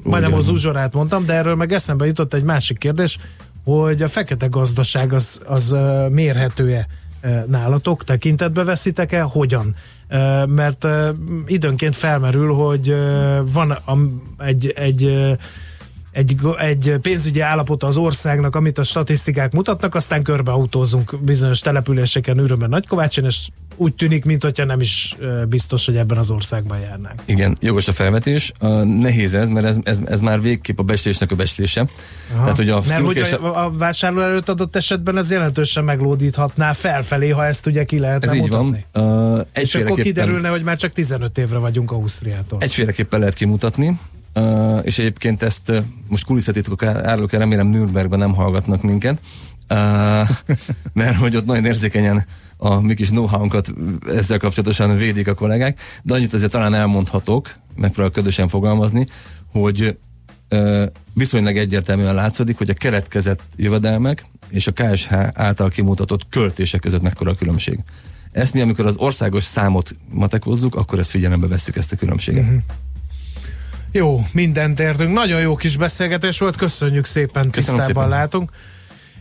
majdnem 0.02 0.34
az 0.34 0.48
uzsorát 0.48 0.94
mondtam, 0.94 1.26
de 1.26 1.32
erről 1.32 1.54
meg 1.54 1.72
eszembe 1.72 2.06
jutott 2.06 2.34
egy 2.34 2.42
másik 2.42 2.78
kérdés, 2.78 3.18
hogy 3.64 4.02
a 4.02 4.08
fekete 4.08 4.46
gazdaság 4.46 5.12
az, 5.12 5.40
az 5.44 5.72
uh, 5.72 6.10
mérhető-e 6.10 6.86
nálatok, 7.46 8.04
tekintetbe 8.04 8.64
veszitek-e, 8.64 9.22
hogyan? 9.22 9.74
Uh, 10.10 10.46
mert 10.46 10.84
uh, 10.84 11.08
időnként 11.46 11.96
felmerül, 11.96 12.52
hogy 12.52 12.94
van 13.52 13.78
egy, 14.38 14.72
egy 14.76 15.36
egy, 16.10 16.36
egy 16.58 16.94
pénzügyi 17.02 17.40
állapota 17.40 17.86
az 17.86 17.96
országnak, 17.96 18.56
amit 18.56 18.78
a 18.78 18.82
statisztikák 18.82 19.52
mutatnak, 19.52 19.94
aztán 19.94 20.22
körbeautózunk 20.22 21.18
bizonyos 21.20 21.60
településeken, 21.60 22.38
Ürömben, 22.38 22.68
Nagykovácson, 22.68 23.24
és 23.24 23.48
úgy 23.78 23.94
tűnik, 23.94 24.24
mint 24.24 24.42
hogyha 24.42 24.64
nem 24.64 24.80
is 24.80 25.16
biztos, 25.48 25.86
hogy 25.86 25.96
ebben 25.96 26.18
az 26.18 26.30
országban 26.30 26.78
járnánk. 26.78 27.22
Igen, 27.24 27.56
jogos 27.60 27.88
a 27.88 27.92
felvetés. 27.92 28.52
Nehéz 28.84 29.34
ez, 29.34 29.48
mert 29.48 29.66
ez, 29.66 29.76
ez, 29.82 30.00
ez 30.06 30.20
már 30.20 30.40
végképp 30.40 30.78
a 30.78 30.82
bestésnek 30.82 31.30
a 31.30 31.34
bestése. 31.34 31.86
Tehát, 32.32 32.56
hogy 32.56 32.70
a 32.70 32.82
mert 32.88 33.00
hogy 33.00 33.18
a, 33.18 33.64
a 33.64 33.70
vásárló 33.70 34.20
előtt 34.20 34.48
adott 34.48 34.76
esetben 34.76 35.16
ez 35.16 35.30
jelentősen 35.30 35.84
meglódíthatná 35.84 36.72
felfelé, 36.72 37.28
ha 37.28 37.46
ezt 37.46 37.66
ugye 37.66 37.84
ki 37.84 37.98
lehetne 37.98 38.30
ez 38.30 38.38
mutatni. 38.38 38.66
így 38.66 38.84
van. 38.92 39.36
Uh, 39.36 39.46
és 39.54 39.74
akkor 39.74 40.00
kiderülne, 40.00 40.48
hogy 40.48 40.62
már 40.62 40.76
csak 40.76 40.92
15 40.92 41.38
évre 41.38 41.58
vagyunk 41.58 41.90
Ausztriától. 41.90 42.58
Egyféleképpen 42.60 43.18
lehet 43.20 43.34
kimutatni. 43.34 43.98
És 44.82 44.98
egyébként 44.98 45.42
ezt 45.42 45.68
uh, 45.68 45.78
most 46.08 46.24
kulisszatitkok 46.24 46.82
árulok 46.82 47.32
el, 47.32 47.38
remélem 47.38 47.66
Nürnbergben 47.66 48.18
nem 48.18 48.34
hallgatnak 48.34 48.82
minket, 48.82 49.20
mert 50.92 51.16
hogy 51.16 51.36
ott 51.36 51.46
nagyon 51.46 51.64
érzékenyen 51.64 52.24
a 52.56 52.80
mi 52.80 52.94
kis 52.94 53.08
know 53.08 53.48
ezzel 54.08 54.38
kapcsolatosan 54.38 54.96
védik 54.96 55.28
a 55.28 55.34
kollégák, 55.34 55.80
de 56.02 56.14
annyit 56.14 56.32
azért 56.32 56.50
talán 56.50 56.74
elmondhatok, 56.74 57.54
megpróbálok 57.76 58.12
ködösen 58.12 58.48
fogalmazni, 58.48 59.06
hogy 59.52 59.96
viszonylag 61.14 61.56
egyértelműen 61.56 62.14
látszik, 62.14 62.58
hogy 62.58 62.70
a 62.70 62.74
keletkezett 62.74 63.42
jövedelmek 63.56 64.24
és 64.50 64.66
a 64.66 64.72
KSH 64.72 65.12
által 65.32 65.68
kimutatott 65.70 66.28
költések 66.28 66.80
között 66.80 67.02
mekkora 67.02 67.30
a 67.30 67.34
különbség. 67.34 67.78
Ezt 68.32 68.54
mi, 68.54 68.60
amikor 68.60 68.86
az 68.86 68.96
országos 68.96 69.44
számot 69.44 69.96
matekozzuk, 70.10 70.74
akkor 70.74 70.98
ezt 70.98 71.10
figyelembe 71.10 71.46
vesszük 71.46 71.76
ezt 71.76 71.92
a 71.92 71.96
különbséget. 71.96 72.44
Uh-huh. 72.44 72.62
Jó, 73.92 74.20
mindent 74.32 74.80
értünk. 74.80 75.12
Nagyon 75.12 75.40
jó 75.40 75.56
kis 75.56 75.76
beszélgetés 75.76 76.38
volt, 76.38 76.56
köszönjük 76.56 77.04
szépen, 77.04 77.50
Köszönöm 77.50 77.80
tisztában 77.80 78.04
szépen. 78.04 78.08
látunk. 78.08 78.50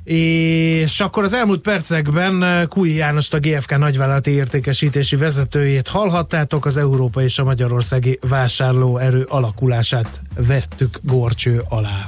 És 0.03 0.99
akkor 0.99 1.23
az 1.23 1.33
elmúlt 1.33 1.61
percekben 1.61 2.43
eh, 2.43 2.65
Kúi 2.67 2.93
János 2.95 3.31
a 3.31 3.39
GFK 3.39 3.77
nagyvállalati 3.77 4.31
értékesítési 4.31 5.15
vezetőjét 5.15 5.87
hallhattátok, 5.87 6.65
az 6.65 6.77
Európa 6.77 7.21
és 7.21 7.39
a 7.39 7.43
Magyarországi 7.43 8.19
vásárlóerő 8.21 9.23
alakulását 9.29 10.21
vettük 10.37 10.99
gorcső 11.03 11.63
alá. 11.69 12.07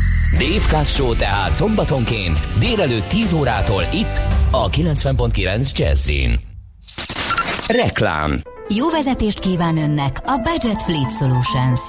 Dave 0.37 0.83
Show 0.83 1.15
tehát 1.15 1.53
szombatonként 1.53 2.39
délelőtt 2.59 3.07
10 3.07 3.33
órától 3.33 3.83
itt 3.93 4.21
a 4.51 4.69
90.9 4.69 5.71
Jazzin. 5.77 6.39
Reklám 7.67 8.41
Jó 8.67 8.89
vezetést 8.89 9.39
kíván 9.39 9.77
önnek 9.77 10.21
a 10.25 10.37
Budget 10.37 10.81
Fleet 10.83 11.11
Solutions. 11.11 11.79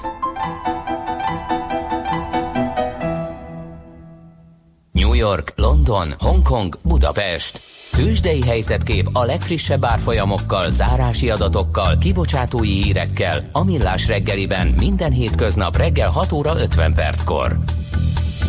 New 4.91 5.13
York, 5.13 5.53
London, 5.55 6.13
Hongkong, 6.19 6.77
Budapest. 6.81 7.61
Tőzsdei 7.91 8.41
helyzetkép 8.41 9.09
a 9.13 9.23
legfrissebb 9.23 9.85
árfolyamokkal, 9.85 10.69
zárási 10.69 11.29
adatokkal, 11.29 11.97
kibocsátói 11.97 12.83
hírekkel, 12.83 13.49
a 13.51 13.63
Millás 13.63 14.07
reggeliben 14.07 14.67
minden 14.67 15.11
hétköznap 15.11 15.77
reggel 15.77 16.09
6 16.09 16.31
óra 16.31 16.55
50 16.59 16.93
perckor. 16.93 17.57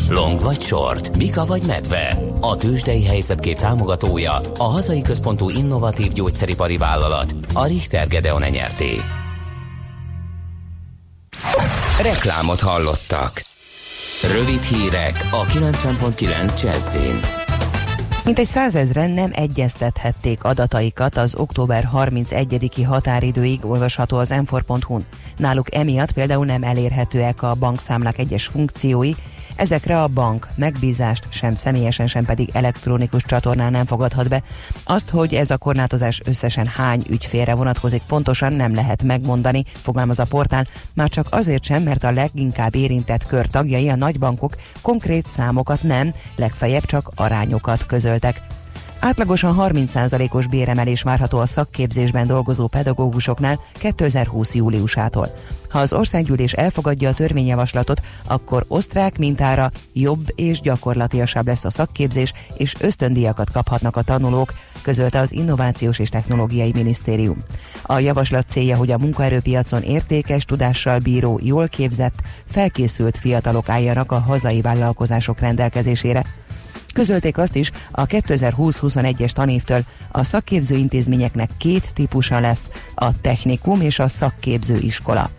Long 0.09 0.41
vagy 0.41 0.61
short, 0.61 1.17
Mika 1.17 1.45
vagy 1.45 1.63
medve. 1.67 2.19
A 2.41 2.57
tőzsdei 2.57 3.05
helyzetkép 3.05 3.59
támogatója 3.59 4.41
a 4.59 4.63
hazai 4.63 5.03
központú 5.03 5.51
innovatív 5.51 6.13
gyógyszeripari 6.13 6.77
vállalat, 6.77 7.35
a 7.55 7.67
Richter 7.67 8.09
Gedeon 8.09 8.43
nyerté. 8.51 9.01
Reklámot 12.03 12.61
hallottak. 12.61 13.43
Rövid 14.33 14.63
hírek 14.63 15.29
a 15.31 15.45
90.9 15.45 16.63
Jazzin. 16.63 17.21
Mintegy 18.25 18.47
százezren 18.47 19.11
nem 19.11 19.31
egyeztethették 19.35 20.45
adataikat 20.45 21.17
az 21.17 21.35
október 21.37 21.89
31-i 21.95 22.85
határidőig 22.87 23.65
olvasható 23.65 24.17
az 24.17 24.31
m 24.31 24.57
n 24.75 25.05
Náluk 25.37 25.75
emiatt 25.75 26.13
például 26.13 26.45
nem 26.45 26.63
elérhetőek 26.63 27.43
a 27.43 27.55
bankszámlák 27.55 28.19
egyes 28.19 28.47
funkciói, 28.47 29.13
Ezekre 29.57 30.03
a 30.03 30.09
bank 30.09 30.49
megbízást 30.55 31.27
sem 31.31 31.55
személyesen, 31.55 32.07
sem 32.07 32.25
pedig 32.25 32.51
elektronikus 32.53 33.23
csatornán 33.23 33.73
nem 33.73 33.87
fogadhat 33.87 34.29
be. 34.29 34.43
Azt, 34.85 35.11
hogy 35.11 35.35
ez 35.35 35.51
a 35.51 35.57
korlátozás 35.57 36.21
összesen 36.25 36.67
hány 36.67 37.05
ügyfélre 37.09 37.55
vonatkozik, 37.55 38.03
pontosan 38.07 38.53
nem 38.53 38.75
lehet 38.75 39.03
megmondani, 39.03 39.65
fogalmaz 39.83 40.19
a 40.19 40.25
portál, 40.25 40.67
már 40.95 41.09
csak 41.09 41.27
azért 41.31 41.65
sem, 41.65 41.83
mert 41.83 42.05
a 42.05 42.13
leginkább 42.13 42.75
érintett 42.75 43.27
kör 43.27 43.47
tagjai 43.47 43.89
a 43.89 43.97
nagybankok 43.97 44.57
konkrét 44.83 45.27
számokat 45.29 45.83
nem, 45.83 46.15
legfeljebb 46.37 46.85
csak 46.85 47.11
arányokat 47.15 47.87
közöltek. 47.87 48.41
Átlagosan 49.05 49.57
30%-os 49.59 50.47
béremelés 50.47 51.03
várható 51.03 51.39
a 51.39 51.47
szakképzésben 51.47 52.27
dolgozó 52.27 52.67
pedagógusoknál 52.67 53.61
2020. 53.73 54.55
júliusától. 54.55 55.35
Ha 55.69 55.79
az 55.79 55.93
országgyűlés 55.93 56.53
elfogadja 56.53 57.09
a 57.09 57.15
törvényjavaslatot, 57.15 58.01
akkor 58.27 58.65
osztrák 58.69 59.19
mintára 59.19 59.71
jobb 59.93 60.33
és 60.35 60.61
gyakorlatiasabb 60.61 61.47
lesz 61.47 61.65
a 61.65 61.71
szakképzés, 61.71 62.33
és 62.57 62.75
ösztöndíjakat 62.81 63.51
kaphatnak 63.51 63.97
a 63.97 64.03
tanulók, 64.03 64.55
közölte 64.83 65.19
az 65.19 65.33
Innovációs 65.33 65.99
és 65.99 66.09
Technológiai 66.09 66.71
Minisztérium. 66.75 67.45
A 67.83 67.99
javaslat 67.99 68.47
célja, 68.49 68.77
hogy 68.77 68.91
a 68.91 68.99
munkaerőpiacon 68.99 69.83
értékes 69.83 70.45
tudással 70.45 70.99
bíró, 70.99 71.41
jól 71.43 71.69
képzett, 71.69 72.23
felkészült 72.51 73.19
fiatalok 73.19 73.69
álljanak 73.69 74.13
a 74.13 74.19
hazai 74.19 74.61
vállalkozások 74.61 75.41
rendelkezésére, 75.41 76.25
Közölték 76.95 77.39
azt 77.39 77.57
is, 77.57 77.71
a 77.91 78.07
2020-21-es 78.07 79.31
tanévtől 79.31 79.83
a 80.11 80.25
szakképző 80.25 80.77
intézményeknek 80.77 81.51
két 81.59 81.91
típusa 81.95 82.41
lesz, 82.41 82.71
a 82.95 83.21
technikum 83.21 83.81
és 83.81 83.99
a 83.99 84.09
szakképző 84.09 84.79
iskola. 84.81 85.31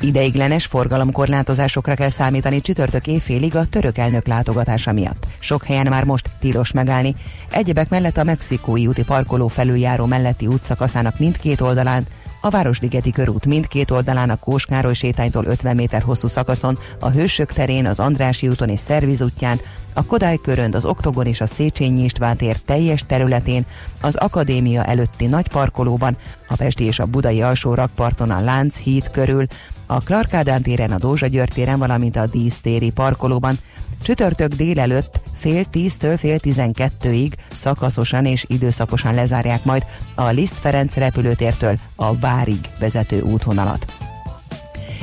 Ideiglenes 0.00 0.66
forgalomkorlátozásokra 0.66 1.94
kell 1.94 2.08
számítani 2.08 2.60
csütörtök 2.60 3.06
éjfélig 3.06 3.56
a 3.56 3.66
török 3.66 3.98
elnök 3.98 4.26
látogatása 4.26 4.92
miatt. 4.92 5.26
Sok 5.38 5.64
helyen 5.64 5.86
már 5.88 6.04
most 6.04 6.30
tilos 6.38 6.72
megállni. 6.72 7.14
Egyebek 7.50 7.88
mellett 7.88 8.16
a 8.16 8.24
mexikói 8.24 8.86
úti 8.86 9.04
parkoló 9.04 9.48
felüljáró 9.48 10.06
melletti 10.06 10.46
útszakaszának 10.46 11.18
mindkét 11.18 11.60
oldalán 11.60 12.06
a 12.40 12.48
Városligeti 12.48 13.10
körút 13.10 13.46
mindkét 13.46 13.90
oldalán 13.90 14.30
a 14.30 14.36
Kóskároly 14.36 14.94
sétánytól 14.94 15.44
50 15.44 15.76
méter 15.76 16.02
hosszú 16.02 16.26
szakaszon, 16.26 16.78
a 16.98 17.10
Hősök 17.10 17.52
terén, 17.52 17.86
az 17.86 18.00
Andrási 18.00 18.48
úton 18.48 18.68
és 18.68 18.80
Szerviz 18.80 19.22
útján, 19.22 19.60
a 19.92 20.04
Kodály 20.04 20.38
körönd, 20.42 20.74
az 20.74 20.84
Oktogon 20.84 21.26
és 21.26 21.40
a 21.40 21.46
Széchenyi 21.46 22.04
István 22.04 22.36
tér 22.36 22.56
teljes 22.56 23.04
területén, 23.06 23.66
az 24.00 24.16
Akadémia 24.16 24.84
előtti 24.84 25.26
nagy 25.26 25.48
parkolóban, 25.48 26.16
a 26.48 26.56
Pesti 26.56 26.84
és 26.84 26.98
a 26.98 27.06
Budai 27.06 27.42
alsó 27.42 27.74
rakparton 27.74 28.30
a 28.30 28.40
Lánc 28.40 28.76
híd 28.76 29.10
körül, 29.10 29.46
a 29.90 30.00
Clark 30.00 30.34
Ádám 30.34 30.62
téren, 30.62 30.90
a 30.90 30.98
Dózsa 30.98 31.26
György 31.26 31.52
téren, 31.52 31.78
valamint 31.78 32.16
a 32.16 32.26
Dísztéri 32.26 32.90
parkolóban. 32.90 33.58
Csütörtök 34.02 34.54
délelőtt 34.54 35.20
fél 35.36 35.64
tíztől 35.64 36.16
fél 36.16 36.38
tizenkettőig 36.38 37.34
szakaszosan 37.52 38.24
és 38.24 38.44
időszakosan 38.48 39.14
lezárják 39.14 39.64
majd 39.64 39.84
a 40.14 40.28
Liszt 40.28 40.54
Ferenc 40.54 40.94
repülőtértő 40.94 41.78
a 41.96 42.18
Várig 42.18 42.60
vezető 42.78 43.20
útvonalat. 43.20 43.92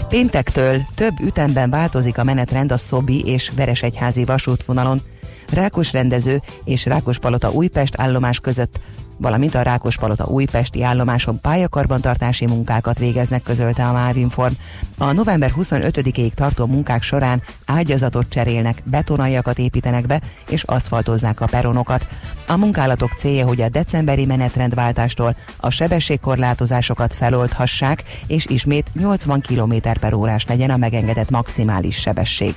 Péntektől 0.09 0.81
több 0.95 1.13
ütemben 1.21 1.69
változik 1.69 2.17
a 2.17 2.23
menetrend 2.23 2.71
a 2.71 2.77
Szobi 2.77 3.25
és 3.25 3.51
Veresegyházi 3.55 4.25
vasútvonalon. 4.25 5.01
Rákos 5.49 5.91
rendező 5.91 6.41
és 6.63 6.85
Rákospalota 6.85 7.51
Újpest 7.51 7.93
állomás 7.97 8.39
között 8.39 8.79
valamint 9.17 9.55
a 9.55 9.61
Rákospalota 9.61 10.25
újpesti 10.25 10.83
állomáson 10.83 11.41
pályakarbantartási 11.41 12.45
munkákat 12.45 12.97
végeznek, 12.97 13.43
közölte 13.43 13.87
a 13.87 13.93
Mávinform. 13.93 14.53
A 14.97 15.11
november 15.11 15.53
25-ig 15.55 16.31
tartó 16.33 16.65
munkák 16.65 17.01
során 17.01 17.41
ágyazatot 17.65 18.29
cserélnek, 18.29 18.81
betonaljakat 18.83 19.59
építenek 19.59 20.05
be 20.05 20.21
és 20.49 20.63
aszfaltozzák 20.63 21.41
a 21.41 21.45
peronokat. 21.45 22.07
A 22.47 22.57
munkálatok 22.57 23.11
célja, 23.17 23.47
hogy 23.47 23.61
a 23.61 23.69
decemberi 23.69 24.25
menetrendváltástól 24.25 25.35
a 25.57 25.69
sebességkorlátozásokat 25.69 27.13
feloldhassák, 27.13 28.03
és 28.27 28.45
ismét 28.45 28.91
80 28.93 29.41
km 29.41 29.73
per 29.99 30.13
órás 30.13 30.45
legyen 30.45 30.69
a 30.69 30.77
megengedett 30.77 31.29
maximális 31.29 31.99
sebesség. 31.99 32.55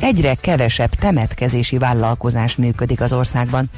Egyre 0.00 0.34
kevesebb 0.34 0.90
temetkezési 0.90 1.78
vállalkozás 1.78 2.56
működik 2.56 3.00
az 3.00 3.12
országban. 3.12 3.70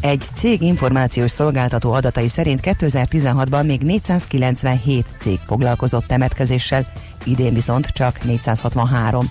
Egy 0.00 0.24
cég 0.34 0.62
információs 0.62 1.30
szolgáltató 1.30 1.92
adatai 1.92 2.28
szerint 2.28 2.60
2016-ban 2.62 3.66
még 3.66 3.82
497 3.82 5.06
cég 5.18 5.38
foglalkozott 5.46 6.06
temetkezéssel, 6.06 6.86
idén 7.24 7.54
viszont 7.54 7.86
csak 7.86 8.24
463. 8.24 9.30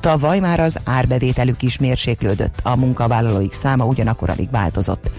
Tavaly 0.00 0.38
már 0.38 0.60
az 0.60 0.78
árbevételük 0.84 1.62
is 1.62 1.78
mérséklődött, 1.78 2.60
a 2.62 2.76
munkavállalóik 2.76 3.52
száma 3.52 3.84
ugyanakkor 3.84 4.30
alig 4.30 4.50
változott. 4.50 5.10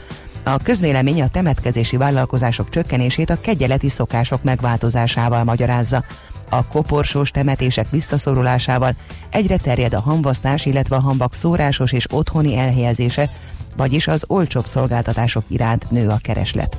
A 0.43 0.57
közvélemény 0.57 1.21
a 1.21 1.27
temetkezési 1.27 1.97
vállalkozások 1.97 2.69
csökkenését 2.69 3.29
a 3.29 3.41
kegyeleti 3.41 3.89
szokások 3.89 4.43
megváltozásával 4.43 5.43
magyarázza. 5.43 6.03
A 6.49 6.67
koporsós 6.67 7.31
temetések 7.31 7.89
visszaszorulásával 7.89 8.93
egyre 9.29 9.57
terjed 9.57 9.93
a 9.93 9.99
hamvasztás, 9.99 10.65
illetve 10.65 10.95
a 10.95 11.01
hambak 11.01 11.33
szórásos 11.33 11.91
és 11.91 12.05
otthoni 12.11 12.57
elhelyezése, 12.57 13.29
vagyis 13.77 14.07
az 14.07 14.23
olcsóbb 14.27 14.65
szolgáltatások 14.65 15.43
iránt 15.47 15.91
nő 15.91 16.07
a 16.07 16.17
kereslet. 16.21 16.77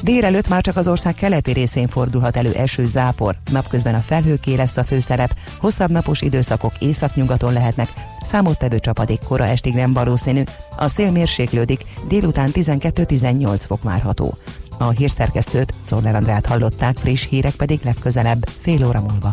Délelőtt 0.00 0.48
már 0.48 0.62
csak 0.62 0.76
az 0.76 0.88
ország 0.88 1.14
keleti 1.14 1.52
részén 1.52 1.88
fordulhat 1.88 2.36
elő 2.36 2.52
eső 2.52 2.86
zápor, 2.86 3.36
napközben 3.50 3.94
a 3.94 4.04
felhőké 4.06 4.54
lesz 4.54 4.76
a 4.76 4.84
főszerep, 4.84 5.36
hosszabb 5.58 5.90
napos 5.90 6.20
időszakok 6.20 6.72
északnyugaton 6.78 7.52
lehetnek, 7.52 7.88
számottevő 8.22 8.78
csapadék 8.78 9.20
kora 9.28 9.44
estig 9.44 9.74
nem 9.74 9.92
valószínű, 9.92 10.42
a 10.76 10.88
szél 10.88 11.10
mérséklődik, 11.10 11.84
délután 12.08 12.50
12-18 12.52 13.62
fok 13.66 13.82
várható. 13.82 14.34
A 14.78 14.88
hírszerkesztőt, 14.88 15.74
Czoller 15.84 16.14
Andrát 16.14 16.46
hallották, 16.46 16.96
friss 16.96 17.26
hírek 17.28 17.54
pedig 17.54 17.80
legközelebb, 17.84 18.48
fél 18.60 18.86
óra 18.86 19.00
múlva. 19.00 19.30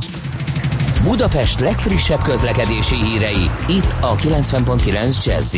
Budapest 1.03 1.59
legfrissebb 1.59 2.21
közlekedési 2.21 2.95
hírei, 2.95 3.49
itt 3.67 3.95
a 4.01 4.15
90.9 4.15 5.25
jazz 5.25 5.55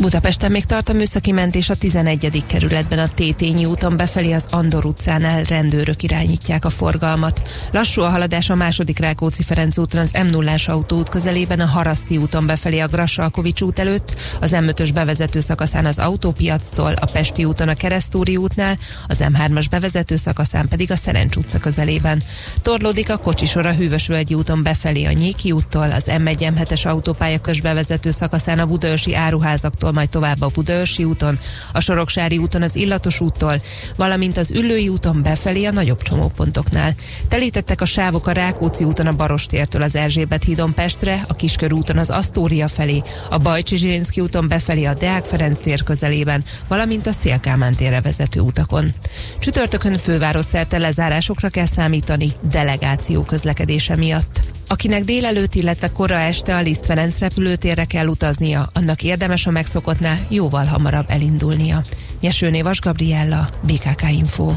Budapesten 0.00 0.50
még 0.50 0.64
tart 0.64 0.88
a 0.88 0.92
műszaki 0.92 1.32
mentés 1.32 1.68
a 1.68 1.74
11. 1.74 2.44
kerületben 2.46 2.98
a 2.98 3.08
Tétényi 3.08 3.64
úton 3.64 3.96
befelé 3.96 4.32
az 4.32 4.44
Andor 4.50 4.84
utcánál 4.84 5.42
rendőrök 5.42 6.02
irányítják 6.02 6.64
a 6.64 6.70
forgalmat. 6.70 7.42
Lassú 7.72 8.02
a 8.02 8.08
haladás 8.08 8.50
a 8.50 8.54
második 8.54 8.98
Rákóczi 8.98 9.42
Ferenc 9.42 9.78
úton 9.78 10.00
az 10.00 10.12
m 10.12 10.26
0 10.26 10.52
autóút 10.66 11.08
közelében 11.08 11.60
a 11.60 11.66
Haraszti 11.66 12.16
úton 12.16 12.46
befelé 12.46 12.78
a 12.78 12.86
Grassalkovics 12.86 13.62
út 13.62 13.78
előtt, 13.78 14.14
az 14.40 14.50
M5-ös 14.54 14.90
bevezető 14.94 15.40
szakaszán 15.40 15.86
az 15.86 15.98
autópiactól, 15.98 16.92
a 16.92 17.06
Pesti 17.06 17.44
úton 17.44 17.68
a 17.68 17.74
Keresztúri 17.74 18.36
útnál, 18.36 18.78
az 19.08 19.18
M3-as 19.20 19.66
bevezető 19.70 20.16
szakaszán 20.16 20.68
pedig 20.68 20.90
a 20.90 20.96
Szerencs 20.96 21.36
utca 21.36 21.58
közelében. 21.58 22.22
Torlódik 22.62 23.10
a 23.10 23.16
kocsisor 23.16 23.66
a 23.66 23.72
Hűvösvölgyi 23.72 24.34
úton 24.34 24.62
befelé 24.62 25.04
a 25.04 25.12
Nyéki 25.12 25.52
úttól, 25.52 25.90
az 25.90 26.04
M1 26.06 26.52
M7-es 26.56 26.86
autópálya 26.86 27.40
bevezető 27.62 28.10
szakaszán 28.10 28.58
a 28.58 28.66
Budaörsi 28.66 29.14
áruházaktól 29.14 29.88
úttól, 29.90 29.92
majd 29.92 30.08
tovább 30.08 30.40
a 30.40 30.50
Budaörsi 30.54 31.04
úton, 31.04 31.38
a 31.72 31.80
Soroksári 31.80 32.38
úton 32.38 32.62
az 32.62 32.76
Illatos 32.76 33.20
úttól, 33.20 33.62
valamint 33.96 34.36
az 34.36 34.50
Üllői 34.50 34.88
úton 34.88 35.22
befelé 35.22 35.64
a 35.64 35.72
nagyobb 35.72 36.02
csomópontoknál. 36.02 36.94
Telítettek 37.28 37.80
a 37.80 37.84
sávok 37.84 38.26
a 38.26 38.32
Rákóczi 38.32 38.84
úton 38.84 39.06
a 39.06 39.12
Barostértől 39.12 39.82
az 39.82 39.94
Erzsébet 39.94 40.44
hídon 40.44 40.74
Pestre, 40.74 41.24
a 41.28 41.34
Kiskör 41.34 41.72
úton 41.72 41.98
az 41.98 42.10
Asztória 42.10 42.68
felé, 42.68 43.02
a 43.30 43.38
Bajcsi 43.38 43.76
Zsirinszki 43.76 44.20
úton 44.20 44.48
befelé 44.48 44.84
a 44.84 44.94
Deák 44.94 45.24
Ferenc 45.24 45.58
tér 45.58 45.82
közelében, 45.82 46.44
valamint 46.68 47.06
a 47.06 47.12
Szélkámán 47.12 47.74
térre 47.74 48.00
vezető 48.00 48.40
utakon. 48.40 48.94
Csütörtökön 49.38 49.98
főváros 49.98 50.44
szerte 50.44 50.78
lezárásokra 50.78 51.48
kell 51.48 51.66
számítani 51.66 52.32
delegáció 52.50 53.22
közlekedése 53.22 53.96
miatt. 53.96 54.59
Akinek 54.70 55.04
délelőtt, 55.04 55.54
illetve 55.54 55.88
kora 55.88 56.18
este 56.18 56.56
a 56.56 56.60
Liszt 56.60 56.86
Ferenc 56.86 57.18
repülőtérre 57.18 57.84
kell 57.84 58.06
utaznia, 58.06 58.68
annak 58.74 59.02
érdemes 59.02 59.46
a 59.46 59.50
megszokottnál 59.50 60.26
jóval 60.28 60.64
hamarabb 60.64 61.04
elindulnia. 61.08 61.84
Nyesőné 62.20 62.62
Vas 62.62 62.80
Gabriella, 62.80 63.48
BKK 63.62 64.02
Info. 64.10 64.52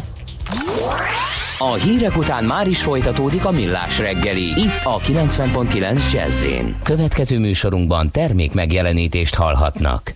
A 1.58 1.74
hírek 1.74 2.18
után 2.18 2.44
már 2.44 2.68
is 2.68 2.82
folytatódik 2.82 3.46
a 3.46 3.52
millás 3.52 4.00
reggeli, 4.00 4.44
itt 4.44 4.84
a 4.84 5.00
90.9 5.00 6.12
jazz 6.12 6.46
Következő 6.84 7.40
műsorunkban 7.40 8.12
termék 8.12 8.54
megjelenítést 8.54 9.36
hallhatnak. 9.36 10.14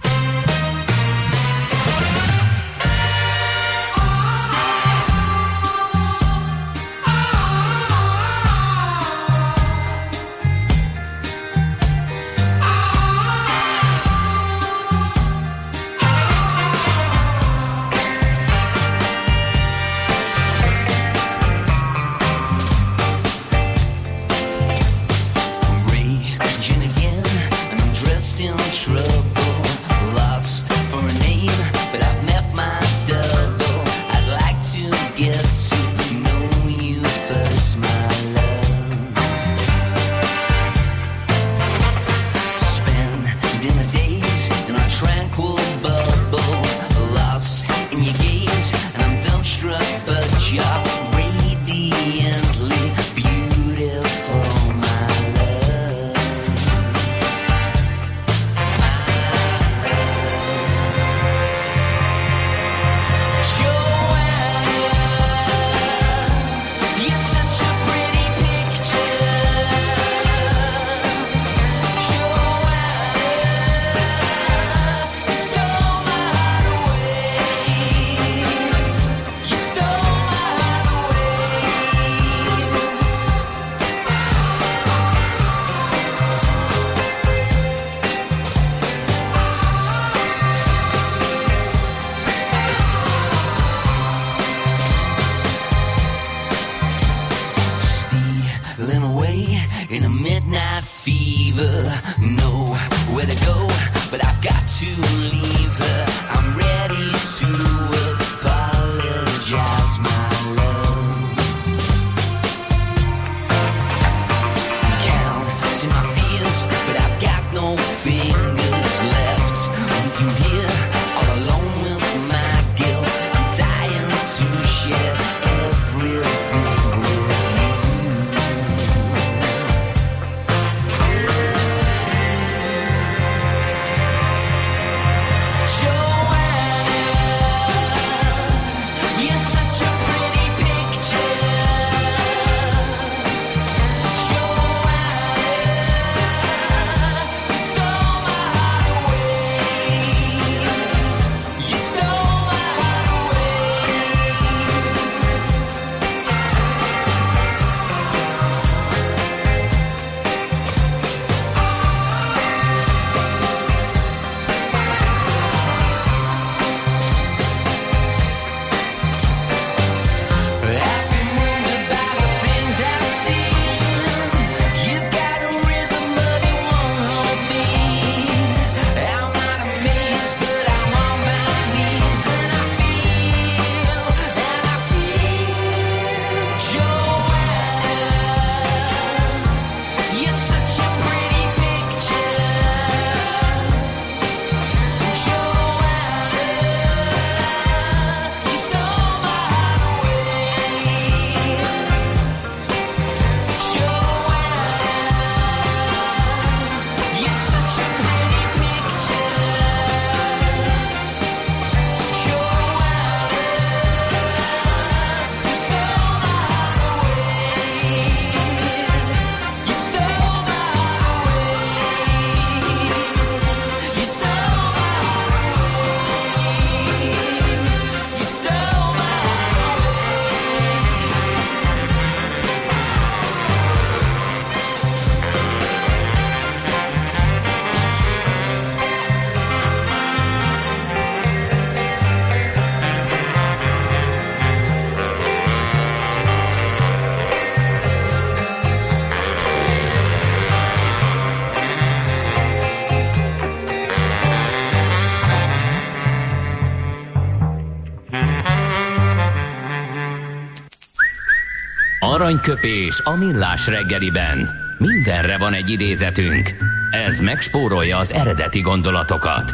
Aranyköpés 262.18 263.02
a 263.04 263.16
millás 263.16 263.68
reggeliben. 263.68 264.50
Mindenre 264.78 265.38
van 265.38 265.54
egy 265.54 265.70
idézetünk. 265.70 266.56
Ez 266.92 267.20
megspórolja 267.20 267.98
az 267.98 268.12
eredeti 268.12 268.60
gondolatokat. 268.60 269.54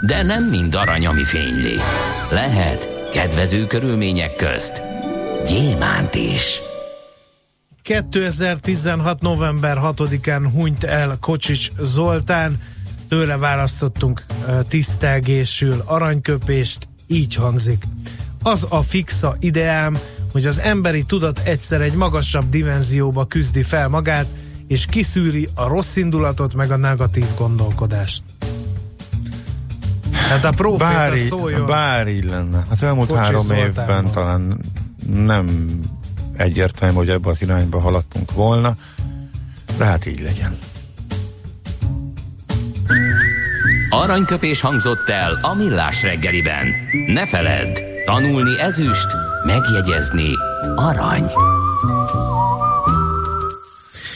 De 0.00 0.22
nem 0.22 0.44
mind 0.44 0.74
arany, 0.74 1.06
ami 1.06 1.24
fényli. 1.24 1.74
Lehet 2.30 3.10
kedvező 3.12 3.66
körülmények 3.66 4.34
közt 4.34 4.82
gyémánt 5.46 6.14
is. 6.14 6.62
2016. 7.82 9.20
november 9.20 9.78
6-án 9.80 10.48
hunyt 10.52 10.84
el 10.84 11.16
Kocsics 11.20 11.70
Zoltán, 11.80 12.56
tőle 13.08 13.36
választottunk 13.36 14.22
tisztelgésül 14.68 15.82
aranyköpést, 15.84 16.88
így 17.06 17.34
hangzik. 17.34 17.82
Az 18.42 18.66
a 18.68 18.82
fixa 18.82 19.36
ideám, 19.40 19.98
hogy 20.34 20.46
az 20.46 20.60
emberi 20.60 21.04
tudat 21.04 21.40
egyszer 21.44 21.80
egy 21.80 21.92
magasabb 21.92 22.48
dimenzióba 22.48 23.24
küzdi 23.24 23.62
fel 23.62 23.88
magát, 23.88 24.26
és 24.66 24.86
kiszűri 24.86 25.48
a 25.54 25.68
rossz 25.68 25.96
indulatot, 25.96 26.54
meg 26.54 26.70
a 26.70 26.76
negatív 26.76 27.26
gondolkodást. 27.36 28.22
Hát 30.12 30.44
a 30.44 30.50
proféta 30.50 30.84
Bár, 30.90 31.16
így, 31.16 31.26
szóljon. 31.26 31.66
bár 31.66 32.08
így 32.08 32.24
lenne. 32.24 32.66
Az 32.70 32.82
elmúlt 32.82 33.08
Kocsis 33.08 33.24
három 33.24 33.42
Zoltánban. 33.42 33.72
évben 33.72 34.10
talán 34.10 34.58
nem 35.12 35.78
egyértelmű, 36.36 36.96
hogy 36.96 37.08
ebbe 37.08 37.28
az 37.28 37.42
irányba 37.42 37.80
haladtunk 37.80 38.32
volna, 38.32 38.76
de 39.78 39.84
hát 39.84 40.06
így 40.06 40.20
legyen. 40.20 40.58
Aranyköpés 43.90 44.60
hangzott 44.60 45.08
el 45.08 45.38
a 45.42 45.54
millás 45.54 46.02
reggeliben. 46.02 46.66
Ne 47.06 47.26
feledd, 47.26 47.78
tanulni 48.04 48.60
ezüst, 48.60 49.16
megjegyezni 49.44 50.30
arany. 50.76 51.30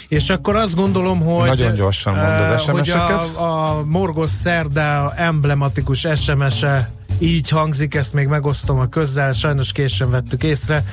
És 0.09 0.31
akkor 0.31 0.57
azt 0.57 0.75
gondolom, 0.75 1.21
hogy... 1.21 1.49
Nagyon 1.49 1.75
gyorsan 1.75 2.15
mondod 2.15 2.33
eh, 2.35 2.59
hogy 2.59 2.85
SMS-eket. 2.85 3.37
a, 3.37 3.77
a 3.77 3.85
Morgos 3.85 4.31
Szerda 4.31 5.13
emblematikus 5.17 6.07
SMS-e 6.15 6.91
így 7.19 7.49
hangzik, 7.49 7.95
ezt 7.95 8.13
még 8.13 8.27
megosztom 8.27 8.79
a 8.79 8.87
közzel, 8.87 9.33
sajnos 9.33 9.73
későn 9.73 10.11
vettük 10.11 10.43
észre. 10.43 10.85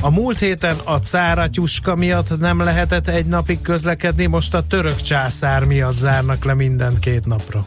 A 0.00 0.10
múlt 0.10 0.38
héten 0.38 0.76
a 0.84 0.98
cáratyuska 0.98 1.94
miatt 1.94 2.38
nem 2.38 2.60
lehetett 2.60 3.08
egy 3.08 3.26
napig 3.26 3.60
közlekedni, 3.60 4.26
most 4.26 4.54
a 4.54 4.66
török 4.66 4.96
császár 4.96 5.64
miatt 5.64 5.96
zárnak 5.96 6.44
le 6.44 6.54
mindent 6.54 6.98
két 6.98 7.26
napra. 7.26 7.66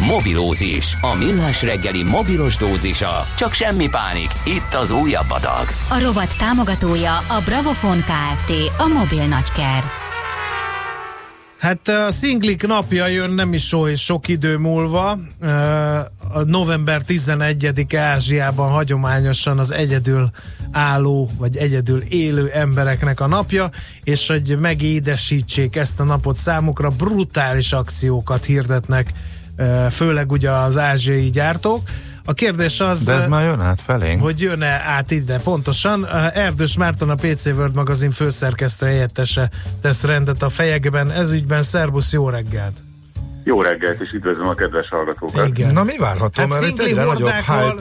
Mobilózis, 0.00 0.96
a 1.00 1.14
millás 1.14 1.62
reggeli 1.62 2.02
mobilos 2.02 2.56
dózisa. 2.56 3.26
Csak 3.36 3.52
semmi 3.52 3.88
pánik, 3.88 4.30
itt 4.44 4.74
az 4.74 4.90
újabb 4.90 5.30
adag. 5.30 5.66
A 5.90 6.00
rovat 6.00 6.38
támogatója 6.38 7.16
a 7.16 7.40
Bravofon 7.44 7.98
Kft. 7.98 8.52
A 8.78 8.86
mobil 8.86 9.26
nagyker. 9.26 9.84
Hát 11.58 11.88
a 11.88 12.10
szinglik 12.10 12.66
napja 12.66 13.06
jön 13.06 13.30
nem 13.30 13.52
is 13.52 13.74
és 13.86 14.00
sok 14.00 14.28
idő 14.28 14.56
múlva. 14.56 15.18
A 16.32 16.42
november 16.44 17.02
11 17.02 17.96
Ázsiában 17.96 18.70
hagyományosan 18.70 19.58
az 19.58 19.72
egyedül 19.72 20.30
álló, 20.72 21.30
vagy 21.38 21.56
egyedül 21.56 22.02
élő 22.02 22.50
embereknek 22.54 23.20
a 23.20 23.26
napja, 23.26 23.70
és 24.04 24.26
hogy 24.26 24.58
megédesítsék 24.60 25.76
ezt 25.76 26.00
a 26.00 26.04
napot 26.04 26.36
számukra, 26.36 26.90
brutális 26.90 27.72
akciókat 27.72 28.44
hirdetnek, 28.44 29.12
főleg 29.90 30.30
ugye 30.32 30.50
az 30.50 30.78
ázsiai 30.78 31.30
gyártók. 31.30 31.88
A 32.28 32.32
kérdés 32.32 32.80
az, 32.80 33.04
De 33.04 33.14
ez 33.14 33.28
már 33.28 33.44
jön 33.44 33.60
át 33.60 33.80
felénk. 33.80 34.22
hogy 34.22 34.40
jön-e 34.40 34.82
át 34.86 35.10
ide 35.10 35.38
pontosan. 35.38 36.06
Erdős 36.34 36.76
Márton, 36.76 37.10
a 37.10 37.14
PC 37.14 37.46
World 37.46 37.74
magazin 37.74 38.10
főszerkesztő 38.10 38.86
helyettese 38.86 39.50
tesz 39.82 40.02
rendet 40.04 40.42
a 40.42 40.48
fejekben. 40.48 41.10
Ez 41.10 41.32
ügyben 41.32 41.62
szervusz, 41.62 42.12
jó 42.12 42.28
reggelt! 42.28 42.76
Jó 43.44 43.62
reggelt, 43.62 44.00
és 44.00 44.10
üdvözlöm 44.12 44.46
a 44.48 44.54
kedves 44.54 44.88
hallgatókat. 44.88 45.48
Igen. 45.48 45.72
Na 45.72 45.84
mi 45.84 45.96
várható, 45.98 46.40
Hát 46.42 46.48
mert 46.50 46.66
itt 46.66 46.80
egyre 46.80 47.04
nagyobb 47.04 47.30
hype. 47.30 47.74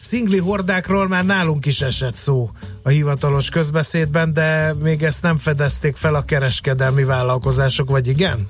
szingli 0.00 0.38
hordákról 0.38 1.08
már 1.08 1.24
nálunk 1.24 1.66
is 1.66 1.80
esett 1.80 2.14
szó 2.14 2.50
a 2.82 2.88
hivatalos 2.88 3.48
közbeszédben, 3.48 4.32
de 4.32 4.74
még 4.82 5.02
ezt 5.02 5.22
nem 5.22 5.36
fedezték 5.36 5.96
fel 5.96 6.14
a 6.14 6.24
kereskedelmi 6.24 7.04
vállalkozások, 7.04 7.90
vagy 7.90 8.06
igen? 8.08 8.48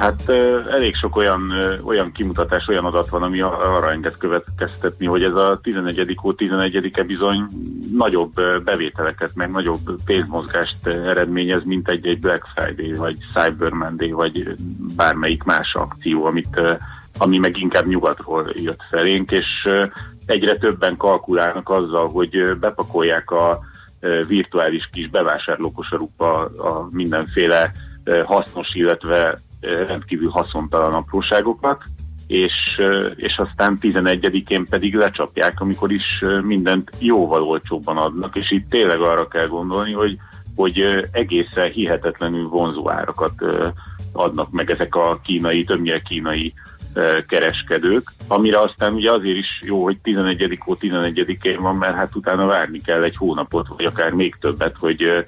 Hát 0.00 0.28
elég 0.70 0.94
sok 0.94 1.16
olyan, 1.16 1.52
olyan 1.84 2.12
kimutatás, 2.12 2.68
olyan 2.68 2.84
adat 2.84 3.08
van, 3.08 3.22
ami 3.22 3.40
arra 3.40 3.90
enged 3.90 4.16
következtetni, 4.16 5.06
hogy 5.06 5.24
ez 5.24 5.34
a 5.34 5.60
11. 5.62 6.14
hó 6.16 6.34
11-e 6.36 7.02
bizony 7.02 7.48
nagyobb 7.92 8.32
bevételeket, 8.64 9.30
meg 9.34 9.50
nagyobb 9.50 10.02
pénzmozgást 10.04 10.86
eredményez, 10.86 11.64
mint 11.64 11.88
egy, 11.88 12.06
egy 12.06 12.20
Black 12.20 12.46
Friday, 12.54 12.92
vagy 12.92 13.16
Cyber 13.34 13.72
Monday, 13.72 14.10
vagy 14.10 14.54
bármelyik 14.96 15.42
más 15.42 15.74
akció, 15.74 16.24
amit, 16.24 16.60
ami 17.18 17.38
meg 17.38 17.56
inkább 17.56 17.86
nyugatról 17.86 18.50
jött 18.54 18.82
felénk, 18.90 19.30
és 19.30 19.68
egyre 20.26 20.54
többen 20.54 20.96
kalkulálnak 20.96 21.68
azzal, 21.68 22.08
hogy 22.08 22.58
bepakolják 22.60 23.30
a 23.30 23.60
virtuális 24.28 24.88
kis 24.92 25.08
bevásárlókosarukba 25.08 26.44
a 26.44 26.88
mindenféle 26.90 27.72
hasznos, 28.24 28.74
illetve 28.74 29.40
rendkívül 29.60 30.30
haszontalan 30.30 30.94
apróságokat, 30.94 31.82
és, 32.26 32.80
és 33.16 33.38
aztán 33.38 33.78
11-én 33.80 34.66
pedig 34.66 34.94
lecsapják, 34.94 35.60
amikor 35.60 35.92
is 35.92 36.24
mindent 36.42 36.90
jóval 36.98 37.42
olcsóbban 37.42 37.96
adnak, 37.96 38.36
és 38.36 38.50
itt 38.50 38.68
tényleg 38.68 39.00
arra 39.00 39.28
kell 39.28 39.46
gondolni, 39.46 39.92
hogy, 39.92 40.18
hogy 40.54 41.08
egészen 41.12 41.70
hihetetlenül 41.70 42.48
vonzó 42.48 42.90
árakat 42.90 43.34
adnak 44.12 44.50
meg 44.50 44.70
ezek 44.70 44.94
a 44.94 45.20
kínai, 45.22 45.64
többnyire 45.64 46.00
kínai 46.00 46.54
kereskedők, 47.26 48.12
amire 48.28 48.60
aztán 48.60 48.92
ugye 48.92 49.10
azért 49.10 49.36
is 49.36 49.60
jó, 49.64 49.82
hogy 49.82 49.98
11 50.02 50.58
ó 50.66 50.76
11-én 50.80 51.60
van, 51.60 51.76
mert 51.76 51.94
hát 51.94 52.14
utána 52.14 52.46
várni 52.46 52.80
kell 52.80 53.02
egy 53.02 53.16
hónapot, 53.16 53.68
vagy 53.68 53.84
akár 53.84 54.12
még 54.12 54.36
többet, 54.40 54.76
hogy 54.78 55.24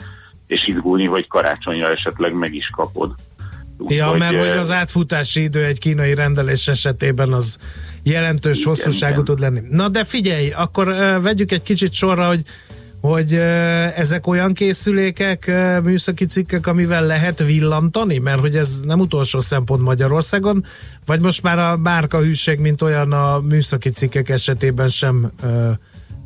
és 0.47 0.67
izgulni, 0.67 1.07
hogy 1.07 1.29
karácsonyra 1.29 1.91
esetleg 1.91 2.35
meg 2.35 2.55
is 2.55 2.71
kapod. 2.77 3.15
Ja, 3.89 4.05
Úgyhogy, 4.05 4.19
mert 4.19 4.37
hogy 4.37 4.57
ö, 4.57 4.59
az 4.59 4.71
átfutási 4.71 5.43
idő 5.43 5.65
egy 5.65 5.79
kínai 5.79 6.15
rendelés 6.15 6.69
esetében 6.69 7.33
az 7.33 7.59
jelentős 8.03 8.59
Igen, 8.59 8.69
hosszúságú 8.69 9.13
igen. 9.13 9.25
tud 9.25 9.41
lenni. 9.41 9.61
Na 9.71 9.89
de 9.89 10.05
figyelj, 10.05 10.51
akkor 10.51 10.89
uh, 10.89 11.23
vegyük 11.23 11.53
egy 11.53 11.63
kicsit 11.63 11.93
sorra, 11.93 12.27
hogy 12.27 12.43
hogy 13.01 13.33
uh, 13.33 13.99
ezek 13.99 14.27
olyan 14.27 14.55
készülékek, 14.55 15.53
műszaki 15.83 16.27
cikkek, 16.27 16.67
amivel 16.67 17.07
lehet 17.07 17.45
villantani, 17.45 18.19
mert 18.19 18.39
hogy 18.39 18.57
ez 18.57 18.81
nem 18.85 19.01
utolsó 19.01 19.41
szempont 19.41 19.83
Magyarországon, 19.83 20.65
vagy 21.07 21.21
most 21.21 21.43
már 21.43 21.59
a 21.59 21.77
márka 21.77 22.19
hűség, 22.19 22.59
mint 22.59 22.83
olyan 22.83 23.13
a 23.13 23.41
műszaki 23.41 23.91
cikkek 23.91 24.29
esetében 24.29 24.89
sem 24.89 25.33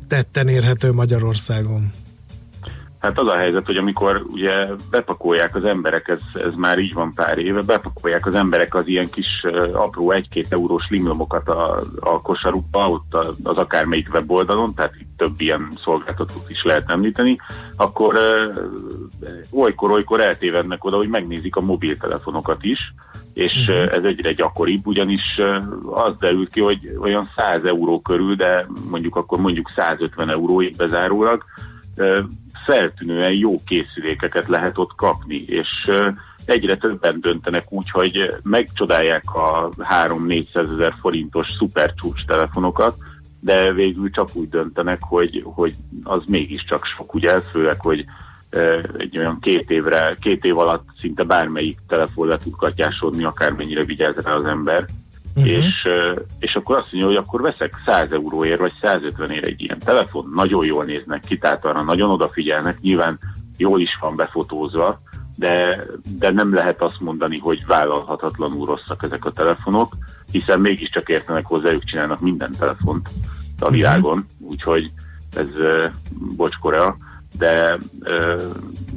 tetten 0.07 0.47
érhető 0.47 0.91
Magyarországon. 0.91 1.93
Hát 3.07 3.19
az 3.19 3.27
a 3.27 3.37
helyzet, 3.37 3.65
hogy 3.65 3.77
amikor 3.77 4.25
ugye 4.31 4.67
bepakolják 4.89 5.55
az 5.55 5.63
emberek, 5.63 6.07
ez, 6.07 6.19
ez 6.33 6.53
már 6.55 6.79
így 6.79 6.93
van 6.93 7.13
pár 7.13 7.37
éve, 7.37 7.61
bepakolják 7.61 8.25
az 8.25 8.33
emberek 8.33 8.75
az 8.75 8.87
ilyen 8.87 9.09
kis 9.09 9.45
apró 9.73 10.11
egy-két 10.11 10.47
eurós 10.49 10.87
limlomokat 10.89 11.49
a, 11.49 11.83
a 11.99 12.21
kosarukba, 12.21 12.89
ott 12.89 13.13
az 13.43 13.57
akármelyik 13.57 14.13
weboldalon, 14.13 14.73
tehát 14.73 14.93
itt 14.99 15.17
több 15.17 15.41
ilyen 15.41 15.71
szolgáltatót 15.83 16.49
is 16.49 16.63
lehet 16.63 16.89
említeni, 16.89 17.37
akkor 17.75 18.15
olykor-olykor 19.51 20.21
eltévednek 20.21 20.83
oda, 20.83 20.97
hogy 20.97 21.09
megnézik 21.09 21.55
a 21.55 21.61
mobiltelefonokat 21.61 22.63
is, 22.63 22.79
és 23.33 23.53
uh, 23.67 23.93
ez 23.93 24.03
egyre 24.03 24.33
gyakoribb, 24.33 24.87
ugyanis 24.87 25.39
az 25.91 26.13
derült 26.19 26.49
ki, 26.49 26.59
hogy 26.59 26.97
olyan 26.99 27.29
100 27.35 27.63
euró 27.63 28.01
körül, 28.01 28.35
de 28.35 28.67
mondjuk 28.89 29.15
akkor 29.15 29.39
mondjuk 29.39 29.71
150 29.75 30.29
euróig 30.29 30.75
bezárólag, 30.75 31.43
feltűnően 32.67 33.33
jó 33.33 33.61
készülékeket 33.65 34.47
lehet 34.47 34.77
ott 34.77 34.95
kapni, 34.95 35.35
és 35.35 35.91
egyre 36.45 36.77
többen 36.77 37.21
döntenek 37.21 37.63
úgy, 37.69 37.89
hogy 37.89 38.33
megcsodálják 38.43 39.23
a 39.33 39.69
3-400 39.77 40.73
ezer 40.73 40.93
forintos 40.99 41.51
szupercsúcs 41.57 42.25
telefonokat, 42.25 42.97
de 43.39 43.73
végül 43.73 44.09
csak 44.09 44.35
úgy 44.35 44.49
döntenek, 44.49 44.99
hogy, 45.01 45.41
hogy 45.45 45.73
az 46.03 46.21
mégiscsak 46.27 46.85
sok, 46.85 47.13
ugye, 47.13 47.39
főleg, 47.39 47.79
hogy 47.79 48.05
egy 48.97 49.17
olyan 49.17 49.39
két 49.39 49.69
évre, 49.69 50.15
két 50.19 50.45
év 50.45 50.57
alatt 50.57 50.87
szinte 50.99 51.23
bármelyik 51.23 51.77
telefon 51.87 52.27
le 52.27 52.37
tud 52.37 52.55
katyásodni, 52.55 53.23
akármennyire 53.23 53.83
vigyáz 53.83 54.15
rá 54.23 54.33
az 54.33 54.45
ember. 54.45 54.85
Uh-huh. 55.37 55.51
És, 55.51 55.87
és 56.39 56.55
akkor 56.55 56.77
azt 56.77 56.91
mondja, 56.91 57.09
hogy 57.09 57.25
akkor 57.25 57.41
veszek 57.41 57.73
100 57.85 58.11
euróért, 58.11 58.59
vagy 58.59 58.73
150 58.81 59.31
ér 59.31 59.43
egy 59.43 59.61
ilyen 59.61 59.79
telefon, 59.79 60.31
nagyon 60.35 60.65
jól 60.65 60.83
néznek 60.83 61.23
ki, 61.27 61.37
tehát 61.37 61.65
arra 61.65 61.81
nagyon 61.81 62.09
odafigyelnek, 62.09 62.79
nyilván 62.79 63.19
jól 63.57 63.81
is 63.81 63.97
van 64.01 64.15
befotózva, 64.15 65.01
de, 65.35 65.85
de 66.19 66.31
nem 66.31 66.53
lehet 66.53 66.81
azt 66.81 66.99
mondani, 66.99 67.37
hogy 67.37 67.65
vállalhatatlanul 67.65 68.65
rosszak 68.65 69.03
ezek 69.03 69.25
a 69.25 69.31
telefonok, 69.31 69.97
hiszen 70.31 70.59
mégiscsak 70.59 71.09
értenek 71.09 71.45
hozzá, 71.45 71.71
ők 71.71 71.83
csinálnak 71.83 72.19
minden 72.19 72.51
telefont 72.59 73.09
a 73.59 73.69
világon, 73.69 74.27
úgyhogy 74.39 74.91
ez 75.35 75.47
bocs 76.35 76.55
Korea, 76.55 76.97
de, 77.37 77.77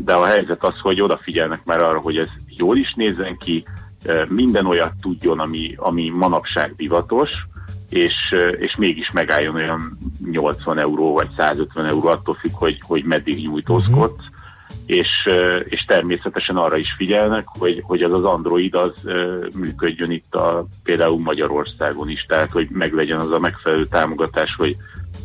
de 0.04 0.12
a 0.12 0.24
helyzet 0.24 0.64
az, 0.64 0.78
hogy 0.78 1.00
odafigyelnek 1.00 1.64
már 1.64 1.80
arra, 1.80 2.00
hogy 2.00 2.16
ez 2.16 2.28
jól 2.48 2.76
is 2.76 2.94
nézzen 2.94 3.36
ki, 3.36 3.64
minden 4.28 4.66
olyat 4.66 4.92
tudjon, 5.00 5.40
ami, 5.40 5.74
ami 5.76 6.08
manapság 6.08 6.74
divatos, 6.76 7.30
és, 7.88 8.14
és 8.58 8.76
mégis 8.76 9.10
megálljon 9.10 9.54
olyan 9.54 9.98
80 10.30 10.78
euró 10.78 11.12
vagy 11.12 11.28
150 11.36 11.86
euró, 11.86 12.08
attól 12.08 12.34
függ, 12.34 12.52
hogy, 12.52 12.78
hogy 12.86 13.04
meddig 13.04 13.42
nyújtózkodsz, 13.42 14.24
és, 14.86 15.08
ö, 15.26 15.56
és 15.56 15.84
természetesen 15.84 16.56
arra 16.56 16.76
is 16.76 16.94
figyelnek, 16.96 17.46
hogy, 17.58 17.82
hogy 17.86 18.02
az 18.02 18.12
az 18.12 18.24
Android 18.24 18.74
az 18.74 18.92
működjön 19.54 20.10
itt 20.10 20.34
a, 20.34 20.66
például 20.82 21.18
Magyarországon 21.18 22.08
is, 22.08 22.24
tehát 22.28 22.50
hogy 22.50 22.68
meglegyen 22.70 23.18
az 23.18 23.30
a 23.30 23.38
megfelelő 23.38 23.86
támogatás, 23.86 24.54
hogy 24.56 24.76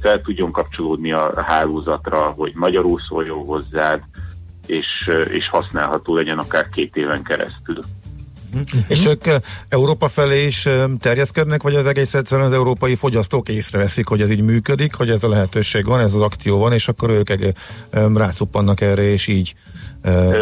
fel 0.02 0.22
tudjon 0.22 0.52
kapcsolódni 0.52 1.12
a 1.12 1.42
hálózatra, 1.42 2.20
hogy 2.20 2.52
magyarul 2.56 3.00
szóljon 3.08 3.46
hozzád, 3.46 4.02
és, 4.68 4.88
és 5.30 5.50
használható 5.50 6.16
legyen 6.16 6.38
akár 6.38 6.70
két 6.70 6.96
éven 6.96 7.24
keresztül. 7.24 7.80
És 8.88 9.06
ők 9.06 9.28
eh, 9.28 9.36
Európa 9.70 10.08
felé 10.08 10.46
is 10.46 10.66
eh, 10.66 10.84
terjeszkednek, 11.00 11.64
vagy 11.64 11.76
az 11.76 11.86
egész 11.86 12.14
egyszerűen 12.14 12.48
az 12.48 12.54
európai 12.54 12.96
fogyasztók 12.96 13.50
észreveszik, 13.50 14.08
hogy 14.08 14.22
ez 14.22 14.30
így 14.32 14.42
működik, 14.42 14.96
hogy 14.96 15.10
ez 15.10 15.24
a 15.24 15.30
lehetőség 15.30 15.86
van, 15.86 16.00
ez 16.00 16.14
az 16.14 16.22
akció 16.22 16.60
van, 16.60 16.74
és 16.74 16.88
akkor 16.88 17.10
ők 17.10 17.30
eh, 17.30 17.54
rácuppannak 18.14 18.82
erre, 18.82 19.04
és 19.04 19.28
így 19.28 19.56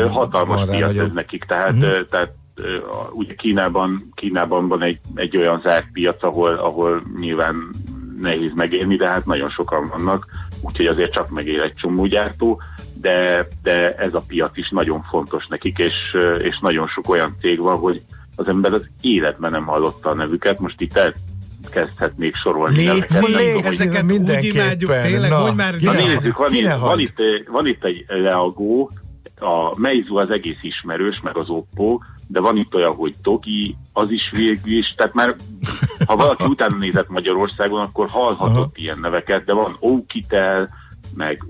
hatalmas 0.09 0.65
piac 0.65 0.79
nagyobb- 0.79 1.07
ez 1.07 1.13
nekik, 1.13 1.43
tehát, 1.43 1.71
uh-huh. 1.71 2.07
tehát 2.09 2.33
ugye 3.11 3.33
Kínában, 3.33 4.11
Kínában 4.15 4.67
van 4.67 4.81
egy, 4.81 4.99
egy 5.15 5.37
olyan 5.37 5.61
zárt 5.63 5.87
piac, 5.93 6.23
ahol, 6.23 6.53
ahol 6.53 7.03
nyilván 7.19 7.55
nehéz 8.21 8.51
megélni, 8.55 8.95
de 8.95 9.07
hát 9.07 9.25
nagyon 9.25 9.49
sokan 9.49 9.87
vannak, 9.87 10.27
úgyhogy 10.61 10.85
azért 10.85 11.13
csak 11.13 11.29
megél 11.29 11.61
egy 11.61 11.73
csomó 11.73 12.05
gyártó, 12.05 12.61
de, 13.03 13.47
de 13.63 13.95
ez 13.95 14.13
a 14.13 14.23
piac 14.27 14.57
is 14.57 14.69
nagyon 14.69 15.03
fontos 15.09 15.47
nekik, 15.47 15.77
és, 15.77 16.17
és 16.43 16.59
nagyon 16.61 16.87
sok 16.87 17.09
olyan 17.09 17.35
cég 17.41 17.59
van, 17.59 17.77
hogy 17.77 18.01
az 18.35 18.47
ember 18.47 18.73
az 18.73 18.89
életben 19.01 19.51
nem 19.51 19.65
hallotta 19.65 20.09
a 20.09 20.13
nevüket, 20.13 20.59
most 20.59 20.81
itt 20.81 22.35
sorolni 22.43 22.83
neveket. 22.83 23.09
nem 23.09 23.21
szíves, 23.21 23.41
tudom, 23.41 23.53
hogy- 23.55 23.65
ezeket 23.65 24.03
úgy 24.03 24.09
mindenképpen. 24.09 24.65
imádjuk, 24.65 24.99
tényleg, 24.99 25.29
Na, 25.29 25.37
hogy 25.37 25.55
már... 25.55 25.75
Na 25.79 25.91
ne- 25.91 26.05
nézzük, 26.05 26.37
van, 26.37 26.53
itt, 26.53 26.73
van, 26.73 26.99
itt, 26.99 27.17
van 27.47 27.67
itt 27.67 27.83
egy 27.83 28.05
Leagó, 28.07 28.91
a 29.39 29.79
Meizu 29.79 30.17
az 30.17 30.29
egész 30.29 30.59
ismerős, 30.61 31.21
meg 31.21 31.37
az 31.37 31.49
Oppo, 31.49 31.99
de 32.27 32.39
van 32.39 32.57
itt 32.57 32.75
olyan, 32.75 32.93
hogy 32.95 33.13
Toki, 33.23 33.77
az 33.93 34.11
is 34.11 34.21
végül 34.31 34.77
is, 34.77 34.93
tehát 34.97 35.13
már 35.13 35.35
ha 36.05 36.15
valaki 36.15 36.43
utána 36.43 36.77
nézett 36.77 37.09
Magyarországon, 37.09 37.81
akkor 37.81 38.07
hallhatott 38.09 38.55
Aha. 38.55 38.71
ilyen 38.73 38.99
neveket, 39.01 39.45
de 39.45 39.53
van 39.53 39.75
Oukitel, 39.79 40.69
meg, 41.15 41.45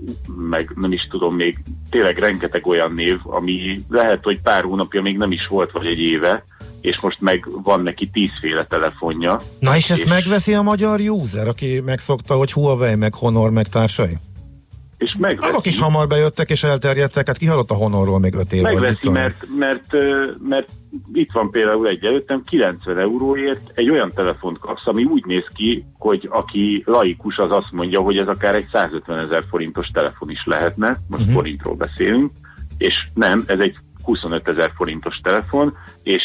meg 0.48 0.72
nem 0.76 0.92
is 0.92 1.06
tudom, 1.10 1.34
még 1.34 1.58
tényleg 1.90 2.18
rengeteg 2.18 2.66
olyan 2.66 2.92
név, 2.92 3.18
ami 3.22 3.80
lehet, 3.88 4.24
hogy 4.24 4.40
pár 4.42 4.64
hónapja 4.64 5.02
még 5.02 5.16
nem 5.16 5.32
is 5.32 5.46
volt, 5.46 5.70
vagy 5.72 5.86
egy 5.86 5.98
éve, 5.98 6.44
és 6.80 7.00
most 7.00 7.20
meg 7.20 7.48
van 7.62 7.82
neki 7.82 8.06
tízféle 8.12 8.64
telefonja. 8.66 9.40
Na 9.58 9.76
és 9.76 9.90
ezt 9.90 10.00
És- 10.00 10.08
megveszi 10.08 10.54
a 10.54 10.62
magyar 10.62 11.00
user, 11.00 11.48
aki 11.48 11.80
megszokta, 11.84 12.34
hogy 12.34 12.52
Huawei, 12.52 12.94
meg 12.94 13.14
Honor, 13.14 13.50
meg 13.50 13.68
társai? 13.68 14.16
És 14.98 15.16
megveszi. 15.18 15.50
Azok 15.50 15.66
is 15.66 15.78
hamar 15.78 16.06
bejöttek 16.06 16.50
és 16.50 16.62
elterjedtek, 16.62 17.26
hát 17.26 17.36
kihallott 17.36 17.70
a 17.70 17.74
Honorról 17.74 18.18
még 18.18 18.34
öt 18.34 18.52
év. 18.52 18.62
vagy 18.62 18.72
mit 18.72 18.80
Megveszi, 18.80 19.08
mert, 19.08 19.46
mert, 19.58 19.94
ö, 19.94 20.24
mert 20.48 20.68
itt 21.12 21.30
van 21.32 21.50
például 21.50 21.88
egy 21.88 22.04
előttem, 22.04 22.42
90 22.44 22.98
euróért 22.98 23.70
egy 23.74 23.90
olyan 23.90 24.12
telefont 24.14 24.58
kapsz, 24.58 24.86
ami 24.86 25.04
úgy 25.04 25.24
néz 25.24 25.46
ki, 25.54 25.84
hogy 25.98 26.28
aki 26.30 26.82
laikus, 26.86 27.38
az 27.38 27.50
azt 27.50 27.72
mondja, 27.72 28.00
hogy 28.00 28.18
ez 28.18 28.28
akár 28.28 28.54
egy 28.54 28.68
150 28.72 29.18
ezer 29.18 29.44
forintos 29.50 29.86
telefon 29.86 30.30
is 30.30 30.42
lehetne, 30.44 30.88
most 31.08 31.20
uh-huh. 31.20 31.36
forintról 31.36 31.74
beszélünk, 31.74 32.30
és 32.78 32.94
nem, 33.14 33.44
ez 33.46 33.58
egy 33.58 33.76
25 34.04 34.48
ezer 34.48 34.72
forintos 34.76 35.20
telefon, 35.22 35.76
és 36.02 36.22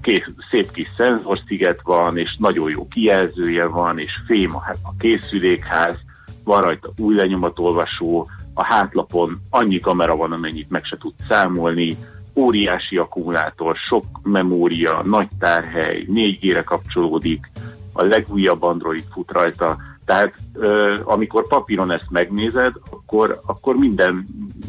kész, 0.00 0.28
szép 0.50 0.70
kis 0.70 0.88
szenzorsziget 0.96 1.80
van, 1.82 2.18
és 2.18 2.36
nagyon 2.38 2.70
jó 2.70 2.88
kijelzője 2.88 3.66
van, 3.66 3.98
és 3.98 4.12
fém 4.26 4.56
a, 4.56 4.62
a 4.82 4.92
készülékház, 4.98 5.96
van 6.44 6.62
rajta 6.62 6.92
új 6.96 7.14
lenyomatolvasó, 7.14 8.28
a 8.54 8.64
hátlapon 8.64 9.40
annyi 9.50 9.78
kamera 9.78 10.16
van, 10.16 10.32
amennyit 10.32 10.70
meg 10.70 10.84
se 10.84 10.96
tud 10.96 11.12
számolni, 11.28 11.96
óriási 12.34 12.96
akkumulátor, 12.96 13.76
sok 13.76 14.04
memória, 14.22 15.02
nagy 15.04 15.28
tárhely, 15.38 16.06
4G-re 16.08 16.62
kapcsolódik, 16.62 17.50
a 17.92 18.02
legújabb 18.02 18.62
Android 18.62 19.04
fut 19.12 19.30
rajta, 19.30 19.78
tehát 20.04 20.34
ö, 20.52 20.98
amikor 21.04 21.46
papíron 21.46 21.90
ezt 21.90 22.10
megnézed, 22.10 22.72
akkor, 22.90 23.40
akkor 23.46 23.76
minden, 23.76 24.26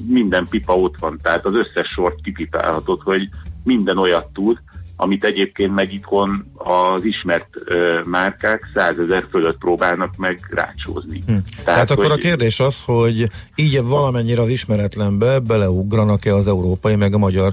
minden 0.08 0.48
pipa 0.50 0.78
ott 0.78 0.96
van, 1.00 1.20
tehát 1.22 1.46
az 1.46 1.54
összes 1.54 1.88
sort 1.88 2.22
kipipálhatod, 2.22 3.02
hogy 3.02 3.30
minden 3.64 3.98
olyat 3.98 4.28
tud, 4.34 4.62
amit 5.04 5.24
egyébként 5.24 5.74
meg 5.74 5.94
itthon 5.94 6.46
az 6.54 7.06
ismert 7.06 7.48
ö, 7.66 8.00
márkák 8.06 8.70
százezer 8.74 9.28
fölött 9.30 9.58
próbálnak 9.58 10.18
meg 10.18 10.40
rácsózni. 10.50 11.24
Hm. 11.28 11.36
Tehát 11.64 11.92
akkor 11.92 12.12
a 12.12 12.16
kérdés 12.16 12.60
az, 12.60 12.84
hogy 12.86 13.30
így 13.56 13.82
valamennyire 13.82 14.42
az 14.42 14.50
ismeretlenbe 14.50 15.40
beleugranak-e 15.40 16.36
az 16.36 16.48
európai 16.48 16.96
meg 16.96 17.14
a 17.14 17.18
magyar 17.18 17.52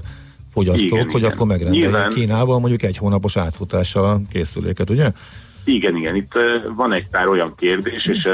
fogyasztók, 0.53 0.91
Igen, 0.91 1.09
hogy 1.09 1.21
igen. 1.21 1.31
akkor 1.31 1.47
megrendeljék 1.47 2.07
Kínában 2.07 2.59
mondjuk 2.59 2.83
egy 2.83 2.97
hónapos 2.97 3.37
átfutással 3.37 4.03
a 4.03 4.21
készüléket, 4.31 4.89
ugye? 4.89 5.11
Igen, 5.65 5.95
igen, 5.95 6.15
itt 6.15 6.31
van 6.75 6.93
egy 6.93 7.07
pár 7.07 7.27
olyan 7.27 7.55
kérdés, 7.55 8.05
és 8.05 8.27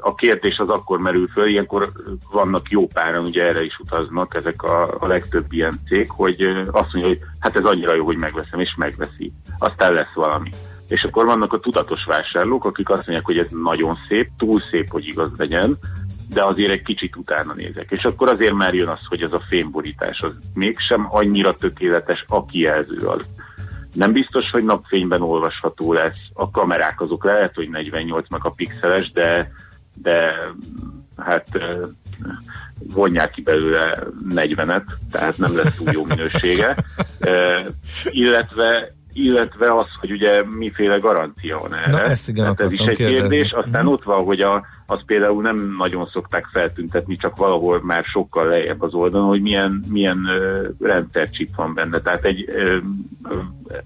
a 0.00 0.14
kérdés 0.14 0.58
az 0.58 0.68
akkor 0.68 0.98
merül 0.98 1.28
föl, 1.28 1.48
ilyenkor 1.48 1.92
vannak 2.30 2.70
jó 2.70 2.86
páran, 2.86 3.24
ugye 3.24 3.42
erre 3.42 3.64
is 3.64 3.78
utaznak 3.78 4.34
ezek 4.34 4.62
a, 4.62 4.96
a 5.00 5.06
legtöbb 5.06 5.44
ilyen 5.48 5.80
cég, 5.88 6.10
hogy 6.10 6.42
azt 6.70 6.92
mondja, 6.92 7.06
hogy 7.06 7.20
hát 7.38 7.56
ez 7.56 7.64
annyira 7.64 7.94
jó, 7.94 8.04
hogy 8.04 8.16
megveszem, 8.16 8.60
és 8.60 8.74
megveszi. 8.76 9.32
Aztán 9.58 9.92
lesz 9.92 10.12
valami. 10.14 10.50
És 10.88 11.02
akkor 11.04 11.24
vannak 11.24 11.52
a 11.52 11.60
tudatos 11.60 12.04
vásárlók, 12.04 12.64
akik 12.64 12.88
azt 12.88 13.06
mondják, 13.06 13.24
hogy 13.24 13.38
ez 13.38 13.50
nagyon 13.62 13.98
szép, 14.08 14.28
túl 14.38 14.60
szép, 14.70 14.90
hogy 14.90 15.06
igaz 15.06 15.30
legyen, 15.36 15.78
de 16.32 16.44
azért 16.44 16.70
egy 16.70 16.82
kicsit 16.82 17.16
utána 17.16 17.52
nézek. 17.52 17.90
És 17.90 18.04
akkor 18.04 18.28
azért 18.28 18.54
már 18.54 18.74
jön 18.74 18.88
az, 18.88 19.00
hogy 19.08 19.22
ez 19.22 19.32
a 19.32 19.42
fémborítás 19.48 20.20
az 20.20 20.32
mégsem 20.54 21.06
annyira 21.10 21.54
tökéletes, 21.54 22.24
a 22.28 22.44
kijelző 22.44 23.06
az 23.06 23.20
nem 23.92 24.12
biztos, 24.12 24.50
hogy 24.50 24.64
napfényben 24.64 25.22
olvasható 25.22 25.92
lesz. 25.92 26.18
A 26.32 26.50
kamerák 26.50 27.00
azok 27.00 27.24
lehet, 27.24 27.54
hogy 27.54 27.68
48 27.68 28.28
megapixeles, 28.30 29.12
de, 29.12 29.52
de 29.94 30.34
hát 31.16 31.48
vonják 32.92 33.30
ki 33.30 33.42
belőle 33.42 33.98
40-et, 34.28 34.84
tehát 35.10 35.38
nem 35.38 35.56
lesz 35.56 35.76
túl 35.76 35.92
jó 35.92 36.04
minősége. 36.04 36.76
Illetve 38.04 38.94
illetve 39.12 39.74
az, 39.74 39.86
hogy 40.00 40.10
ugye 40.10 40.42
miféle 40.44 40.96
garancia 40.96 41.58
van 41.58 41.74
erre. 41.74 41.90
Na, 41.90 42.02
ezt 42.02 42.28
igen 42.28 42.42
Tehát 42.42 42.60
ez 42.60 42.72
is 42.72 42.78
egy 42.78 42.96
kérdés. 42.96 43.18
kérdezni. 43.20 43.58
Aztán 43.58 43.86
ott 43.86 44.02
van, 44.02 44.24
hogy 44.24 44.40
a, 44.40 44.66
az 44.86 45.00
például 45.06 45.42
nem 45.42 45.74
nagyon 45.78 46.08
szokták 46.12 46.46
feltüntetni, 46.52 47.16
csak 47.16 47.36
valahol 47.36 47.80
már 47.82 48.04
sokkal 48.04 48.46
lejjebb 48.46 48.82
az 48.82 48.94
oldalon, 48.94 49.28
hogy 49.28 49.42
milyen, 49.42 49.84
milyen 49.88 50.26
ö, 50.26 50.68
rendszercsip 50.80 51.54
van 51.56 51.74
benne. 51.74 52.00
Tehát 52.00 52.24
egy 52.24 52.44
ö, 52.48 52.76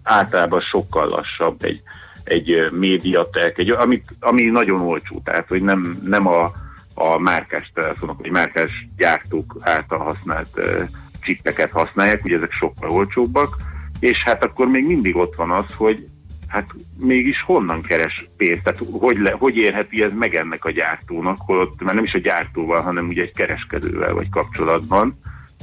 általában 0.02 0.60
sokkal 0.60 1.08
lassabb 1.08 1.64
egy, 1.64 1.82
egy 2.24 2.50
ö, 2.50 2.66
médiatek, 2.70 3.58
egy, 3.58 3.70
amit, 3.70 4.04
ami 4.20 4.42
nagyon 4.42 4.80
olcsó, 4.80 5.20
tehát 5.24 5.48
hogy 5.48 5.62
nem, 5.62 5.98
nem 6.04 6.26
a, 6.26 6.52
a 6.94 7.18
márkás 7.18 7.70
telefonok, 7.74 8.20
vagy 8.20 8.30
márkás 8.30 8.88
gyártók 8.96 9.56
által 9.60 9.98
használt 9.98 10.48
ö, 10.54 10.82
csippeket 11.20 11.70
használják, 11.70 12.24
ugye 12.24 12.36
ezek 12.36 12.52
sokkal 12.52 12.90
olcsóbbak, 12.90 13.56
és 14.00 14.22
hát 14.22 14.44
akkor 14.44 14.68
még 14.68 14.86
mindig 14.86 15.16
ott 15.16 15.34
van 15.34 15.50
az, 15.50 15.74
hogy 15.74 16.06
hát 16.48 16.70
mégis 16.98 17.42
honnan 17.42 17.82
keres 17.82 18.30
pénzt, 18.36 18.62
tehát 18.62 18.80
hogy, 18.90 19.18
le, 19.18 19.30
hogy 19.30 19.56
érheti 19.56 20.02
ez 20.02 20.10
meg 20.18 20.34
ennek 20.34 20.64
a 20.64 20.70
gyártónak, 20.70 21.36
holott 21.40 21.82
már 21.82 21.94
nem 21.94 22.04
is 22.04 22.14
a 22.14 22.18
gyártóval, 22.18 22.80
hanem 22.80 23.08
ugye 23.08 23.22
egy 23.22 23.32
kereskedővel 23.32 24.14
vagy 24.14 24.28
kapcsolatban, 24.28 25.18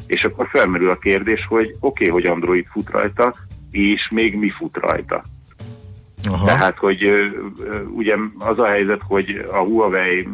és 0.07 0.23
akkor 0.23 0.47
felmerül 0.51 0.89
a 0.89 0.97
kérdés, 0.97 1.45
hogy 1.45 1.75
oké, 1.79 2.07
okay, 2.07 2.07
hogy 2.07 2.25
Android 2.31 2.65
fut 2.71 2.89
rajta, 2.89 3.35
és 3.71 4.09
még 4.11 4.35
mi 4.35 4.49
fut 4.49 4.77
rajta. 4.77 5.23
Aha. 6.29 6.45
Tehát, 6.45 6.77
hogy 6.77 7.11
ugye 7.95 8.15
az 8.39 8.59
a 8.59 8.65
helyzet, 8.65 9.01
hogy 9.07 9.45
a 9.51 9.57
Huawei 9.57 10.27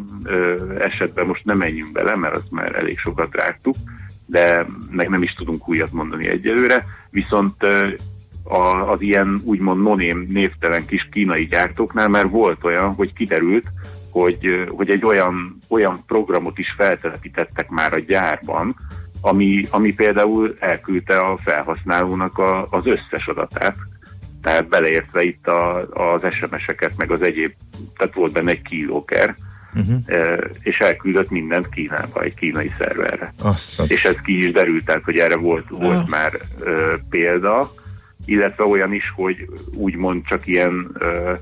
esetben 0.78 1.26
most 1.26 1.44
nem 1.44 1.58
menjünk 1.58 1.92
bele, 1.92 2.16
mert 2.16 2.34
azt 2.34 2.50
már 2.50 2.74
elég 2.74 2.98
sokat 2.98 3.34
rágtuk, 3.34 3.76
de 4.30 4.66
meg 4.90 5.08
nem 5.08 5.22
is 5.22 5.34
tudunk 5.34 5.68
újat 5.68 5.92
mondani 5.92 6.28
egyelőre, 6.28 6.86
viszont 7.10 7.54
az 8.86 9.00
ilyen 9.00 9.40
úgymond 9.44 9.82
noném 9.82 10.26
névtelen 10.28 10.86
kis 10.86 11.08
kínai 11.10 11.46
gyártóknál 11.46 12.08
már 12.08 12.28
volt 12.28 12.64
olyan, 12.64 12.94
hogy 12.94 13.12
kiderült, 13.12 13.66
hogy, 14.10 14.66
hogy 14.68 14.90
egy 14.90 15.04
olyan, 15.04 15.58
olyan 15.68 16.04
programot 16.06 16.58
is 16.58 16.74
feltelepítettek 16.76 17.68
már 17.68 17.92
a 17.92 17.98
gyárban, 17.98 18.76
ami, 19.20 19.66
ami 19.70 19.94
például 19.94 20.56
elküldte 20.58 21.18
a 21.18 21.38
felhasználónak 21.44 22.38
a, 22.38 22.66
az 22.70 22.86
összes 22.86 23.26
adatát, 23.26 23.76
tehát 24.42 24.68
beleértve 24.68 25.22
itt 25.22 25.46
a, 25.46 25.88
az 25.88 26.34
SMS-eket, 26.34 26.92
meg 26.96 27.10
az 27.10 27.22
egyéb, 27.22 27.52
tehát 27.96 28.14
volt 28.14 28.32
benne 28.32 28.50
egy 28.50 28.62
keylogger, 28.62 29.34
Uh-huh. 29.74 30.40
és 30.62 30.78
elküldött 30.78 31.30
mindent 31.30 31.68
Kínába, 31.68 32.22
egy 32.22 32.34
kínai 32.34 32.72
szerverre. 32.78 33.34
Azt, 33.42 33.82
És 33.86 34.04
ez 34.04 34.16
ki 34.24 34.38
is 34.38 34.52
derült, 34.52 34.84
tehát, 34.84 35.04
hogy 35.04 35.16
erre 35.18 35.36
volt, 35.36 35.68
volt 35.68 36.08
már 36.08 36.32
ö, 36.60 36.94
példa, 37.10 37.72
illetve 38.24 38.64
olyan 38.64 38.92
is, 38.92 39.12
hogy 39.16 39.48
úgymond 39.74 40.26
csak 40.26 40.46
ilyen 40.46 40.90
ö, 40.98 41.32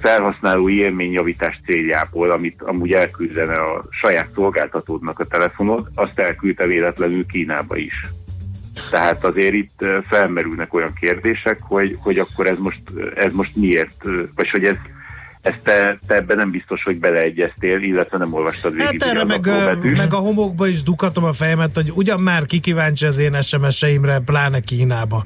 felhasználói 0.00 0.78
élményjavítás 0.78 1.60
céljából, 1.64 2.30
amit 2.30 2.62
amúgy 2.62 2.92
elküldene 2.92 3.54
a 3.54 3.84
saját 3.90 4.28
szolgáltatódnak 4.34 5.18
a 5.18 5.26
telefonod, 5.26 5.88
azt 5.94 6.18
elküldte 6.18 6.66
véletlenül 6.66 7.26
Kínába 7.26 7.76
is. 7.76 8.06
Tehát 8.90 9.24
azért 9.24 9.54
itt 9.54 9.84
felmerülnek 10.08 10.74
olyan 10.74 10.92
kérdések, 11.00 11.58
hogy, 11.62 11.96
hogy 12.00 12.18
akkor 12.18 12.46
ez 12.46 12.58
most, 12.58 12.82
ez 13.14 13.32
most 13.32 13.56
miért, 13.56 14.04
vagy 14.34 14.50
hogy 14.50 14.64
ez, 14.64 14.76
ezt 15.42 15.60
te, 15.62 15.98
te 16.06 16.14
ebben 16.14 16.36
nem 16.36 16.50
biztos, 16.50 16.82
hogy 16.82 16.98
beleegyeztél, 16.98 17.82
illetve 17.82 18.18
nem 18.18 18.34
olvastad 18.34 18.72
végig. 18.74 19.02
Hát 19.02 19.10
erre 19.10 19.24
meg, 19.24 19.40
betűs. 19.40 19.96
meg 19.96 20.14
a 20.14 20.16
homokba 20.16 20.66
is 20.66 20.82
dukatom 20.82 21.24
a 21.24 21.32
fejemet, 21.32 21.74
hogy 21.74 21.92
ugyan 21.94 22.20
már 22.20 22.46
ki 22.46 22.60
kíváncsi 22.60 23.06
az 23.06 23.18
én 23.18 23.40
SMS-eimre, 23.40 24.18
pláne 24.18 24.60
Kínába. 24.60 25.22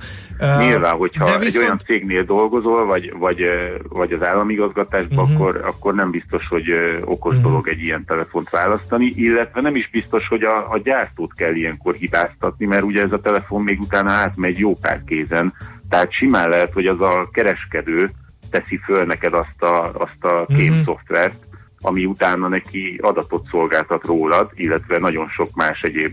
Nyilván, 0.58 0.96
hogyha 0.96 1.24
de 1.24 1.34
egy 1.34 1.38
viszont- 1.38 1.64
olyan 1.64 1.78
cégnél 1.78 2.22
dolgozol, 2.22 2.86
vagy, 2.86 3.12
vagy, 3.18 3.44
vagy 3.88 4.12
az 4.12 4.22
államigazgatásban, 4.22 5.24
uh-huh. 5.24 5.40
akkor, 5.40 5.60
akkor 5.64 5.94
nem 5.94 6.10
biztos, 6.10 6.46
hogy 6.48 6.64
okos 7.04 7.34
uh-huh. 7.34 7.50
dolog 7.50 7.68
egy 7.68 7.82
ilyen 7.82 8.04
telefont 8.04 8.50
választani, 8.50 9.12
illetve 9.16 9.60
nem 9.60 9.76
is 9.76 9.90
biztos, 9.90 10.28
hogy 10.28 10.42
a, 10.42 10.70
a 10.70 10.78
gyártót 10.78 11.34
kell 11.34 11.54
ilyenkor 11.54 11.94
hibáztatni, 11.94 12.66
mert 12.66 12.82
ugye 12.82 13.02
ez 13.02 13.12
a 13.12 13.20
telefon 13.20 13.62
még 13.62 13.80
utána 13.80 14.10
átmegy 14.10 14.58
jó 14.58 14.76
pár 14.76 15.02
kézen, 15.06 15.52
tehát 15.88 16.12
simán 16.12 16.48
lehet, 16.48 16.72
hogy 16.72 16.86
az 16.86 17.00
a 17.00 17.28
kereskedő 17.32 18.10
teszi 18.52 18.80
föl 18.84 19.04
neked 19.04 19.34
azt 19.34 19.62
a, 19.62 19.84
azt 19.92 20.24
a 20.24 20.44
Mhm. 20.48 20.58
kémszoftvert, 20.58 21.34
ami 21.80 22.04
utána 22.04 22.48
neki 22.48 22.98
adatot 23.02 23.46
szolgáltat 23.50 24.04
rólad, 24.04 24.50
illetve 24.54 24.98
nagyon 24.98 25.28
sok 25.28 25.48
más 25.54 25.80
egyéb 25.80 26.12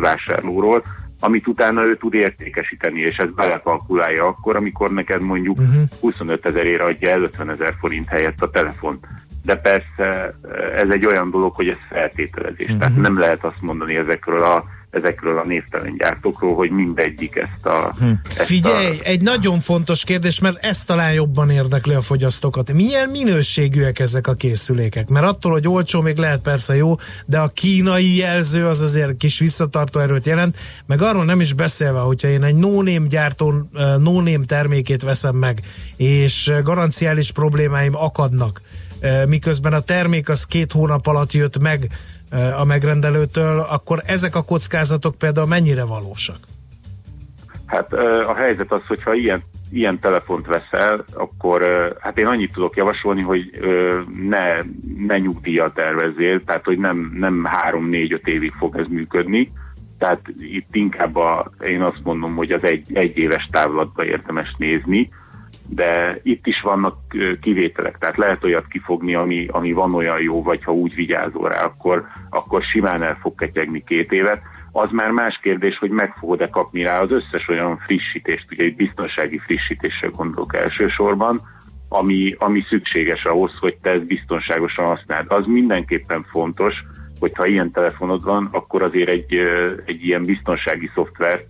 vásárlóról, 0.00 0.82
amit 1.20 1.46
utána 1.46 1.84
ő 1.84 1.96
tud 1.96 2.14
értékesíteni, 2.14 3.00
és 3.00 3.16
ezt 3.16 3.34
belekalkulálja 3.34 4.26
akkor, 4.26 4.56
amikor 4.56 4.90
neked 4.92 5.20
mondjuk 5.20 5.56
Mhm. 5.58 5.66
uh-huh. 5.68 5.82
25 6.00 6.46
ezerére 6.46 6.84
adja 6.84 7.10
el 7.10 7.22
50 7.22 7.50
ezer 7.50 7.74
forint 7.80 8.08
helyett 8.08 8.42
a 8.42 8.50
telefont. 8.50 9.06
De 9.44 9.56
persze 9.56 10.34
ez 10.76 10.88
egy 10.90 11.06
olyan 11.06 11.30
dolog, 11.30 11.54
hogy 11.54 11.68
ez 11.68 11.76
feltételezés. 11.90 12.64
Uh-huh. 12.66 12.78
Tehát 12.78 12.96
nem 12.96 13.18
lehet 13.18 13.44
azt 13.44 13.60
mondani 13.62 13.96
ezekről 13.96 14.42
a, 14.42 14.64
ezekről 14.90 15.38
a 15.38 15.44
névtelen 15.44 15.96
gyártókról, 15.96 16.54
hogy 16.54 16.70
mindegyik 16.70 17.36
ezt 17.36 17.66
a... 17.66 17.94
Hm. 17.98 18.10
Ezt 18.28 18.42
Figyelj, 18.42 18.98
a 18.98 19.02
egy 19.02 19.20
nagyon 19.20 19.60
fontos 19.60 20.04
kérdés, 20.04 20.40
mert 20.40 20.64
ez 20.64 20.84
talán 20.84 21.12
jobban 21.12 21.50
érdekli 21.50 21.94
a 21.94 22.00
fogyasztókat. 22.00 22.72
Milyen 22.72 23.08
minőségűek 23.08 23.98
ezek 23.98 24.26
a 24.26 24.34
készülékek? 24.34 25.08
Mert 25.08 25.26
attól, 25.26 25.52
hogy 25.52 25.68
olcsó, 25.68 26.00
még 26.00 26.16
lehet 26.16 26.40
persze 26.40 26.76
jó, 26.76 26.94
de 27.26 27.38
a 27.38 27.48
kínai 27.48 28.16
jelző 28.16 28.66
az 28.66 28.80
azért 28.80 29.16
kis 29.16 29.38
visszatartó 29.38 30.00
erőt 30.00 30.26
jelent, 30.26 30.56
meg 30.86 31.02
arról 31.02 31.24
nem 31.24 31.40
is 31.40 31.52
beszélve, 31.52 31.98
hogyha 31.98 32.28
én 32.28 32.42
egy 32.42 32.56
no-name 32.56 33.06
gyártó 33.06 33.52
no-name 33.98 34.44
termékét 34.46 35.02
veszem 35.02 35.36
meg, 35.36 35.60
és 35.96 36.52
garanciális 36.62 37.32
problémáim 37.32 37.94
akadnak, 37.94 38.60
miközben 39.26 39.72
a 39.72 39.80
termék 39.80 40.28
az 40.28 40.44
két 40.44 40.72
hónap 40.72 41.06
alatt 41.06 41.32
jött 41.32 41.58
meg 41.58 41.88
a 42.58 42.64
megrendelőtől, 42.64 43.60
akkor 43.60 44.02
ezek 44.06 44.34
a 44.34 44.42
kockázatok 44.42 45.14
például 45.14 45.46
mennyire 45.46 45.84
valósak? 45.84 46.36
Hát 47.66 47.92
a 48.26 48.34
helyzet 48.34 48.72
az, 48.72 48.86
hogyha 48.86 49.14
ilyen, 49.14 49.42
ilyen 49.70 49.98
telefont 49.98 50.46
veszel, 50.46 51.04
akkor 51.14 51.62
hát 52.00 52.18
én 52.18 52.26
annyit 52.26 52.52
tudok 52.52 52.76
javasolni, 52.76 53.22
hogy 53.22 53.50
ne, 54.28 54.56
ne 54.96 55.18
nyugdíjat 55.18 55.74
tervezzél, 55.74 56.44
tehát 56.44 56.64
hogy 56.64 56.78
nem, 56.78 57.12
nem 57.14 57.48
3-4-5 57.70 58.26
évig 58.26 58.52
fog 58.52 58.76
ez 58.76 58.86
működni, 58.86 59.52
tehát 59.98 60.20
itt 60.38 60.74
inkább 60.74 61.16
a, 61.16 61.50
én 61.66 61.82
azt 61.82 62.00
mondom, 62.02 62.34
hogy 62.34 62.52
az 62.52 62.62
egy, 62.62 62.96
egy 62.96 63.18
éves 63.18 63.46
távlatba 63.50 64.04
érdemes 64.04 64.54
nézni, 64.58 65.08
de 65.68 66.20
itt 66.22 66.46
is 66.46 66.60
vannak 66.60 66.96
kivételek, 67.40 67.98
tehát 67.98 68.16
lehet 68.16 68.44
olyat 68.44 68.66
kifogni, 68.66 69.14
ami, 69.14 69.46
ami 69.50 69.72
van 69.72 69.94
olyan 69.94 70.20
jó, 70.20 70.42
vagy 70.42 70.64
ha 70.64 70.72
úgy 70.72 70.94
vigyázol 70.94 71.48
rá, 71.48 71.64
akkor, 71.64 72.06
akkor 72.30 72.62
simán 72.62 73.02
el 73.02 73.18
fog 73.20 73.34
ketyegni 73.34 73.84
két 73.84 74.12
évet. 74.12 74.42
Az 74.72 74.88
már 74.90 75.10
más 75.10 75.38
kérdés, 75.42 75.78
hogy 75.78 75.90
meg 75.90 76.14
fogod-e 76.16 76.48
kapni 76.48 76.82
rá 76.82 77.00
az 77.00 77.10
összes 77.10 77.48
olyan 77.48 77.78
frissítést, 77.78 78.46
ugye 78.50 78.64
egy 78.64 78.76
biztonsági 78.76 79.38
frissítésre 79.38 80.08
gondolok 80.08 80.56
elsősorban, 80.56 81.40
ami, 81.88 82.34
ami 82.38 82.60
szükséges 82.68 83.24
ahhoz, 83.24 83.52
hogy 83.60 83.76
te 83.82 83.90
ezt 83.90 84.06
biztonságosan 84.06 84.84
használd. 84.84 85.26
Az 85.28 85.46
mindenképpen 85.46 86.26
fontos, 86.30 86.74
hogy 87.20 87.32
ha 87.34 87.46
ilyen 87.46 87.70
telefonod 87.70 88.24
van, 88.24 88.48
akkor 88.52 88.82
azért 88.82 89.08
egy, 89.08 89.34
egy 89.84 90.04
ilyen 90.04 90.22
biztonsági 90.22 90.90
szoftvert 90.94 91.46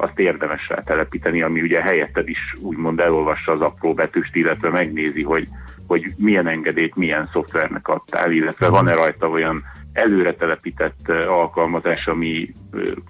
azt 0.00 0.18
érdemes 0.18 0.68
rá 0.68 0.82
telepíteni, 0.82 1.42
ami 1.42 1.60
ugye 1.60 1.82
helyetted 1.82 2.28
is 2.28 2.54
úgymond 2.60 3.00
elolvassa 3.00 3.52
az 3.52 3.60
apró 3.60 3.92
betűst, 3.92 4.36
illetve 4.36 4.70
megnézi, 4.70 5.22
hogy, 5.22 5.48
hogy 5.86 6.04
milyen 6.18 6.46
engedélyt 6.46 6.96
milyen 6.96 7.28
szoftvernek 7.32 7.88
adtál, 7.88 8.32
illetve 8.32 8.68
van-e 8.68 8.94
rajta 8.94 9.28
olyan 9.28 9.62
előre 9.92 10.34
telepített 10.34 11.08
alkalmazás, 11.28 12.06
ami 12.06 12.52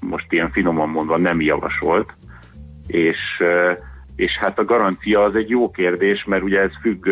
most 0.01 0.32
ilyen 0.32 0.51
finoman 0.51 0.88
mondva 0.88 1.16
nem 1.16 1.41
javasolt, 1.41 2.14
és, 2.86 3.18
és 4.16 4.38
hát 4.38 4.59
a 4.59 4.64
garancia 4.64 5.22
az 5.22 5.34
egy 5.36 5.49
jó 5.49 5.70
kérdés, 5.70 6.24
mert 6.24 6.43
ugye 6.43 6.61
ez 6.61 6.72
függ, 6.80 7.07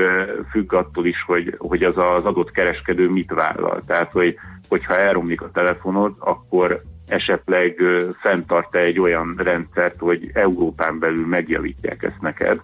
függ 0.50 0.72
attól 0.72 1.06
is, 1.06 1.22
hogy, 1.26 1.54
hogy 1.58 1.82
az 1.82 1.98
az 1.98 2.24
adott 2.24 2.50
kereskedő 2.50 3.08
mit 3.08 3.30
vállal. 3.30 3.80
Tehát, 3.86 4.12
hogy, 4.12 4.36
hogyha 4.68 4.96
elromlik 4.96 5.42
a 5.42 5.50
telefonod, 5.50 6.14
akkor 6.18 6.80
esetleg 7.08 7.80
ö, 7.80 8.08
fenntart-e 8.20 8.78
egy 8.78 9.00
olyan 9.00 9.34
rendszert, 9.36 9.98
hogy 9.98 10.30
Európán 10.32 10.98
belül 10.98 11.26
megjavítják 11.26 12.02
ezt 12.02 12.20
neked, 12.20 12.60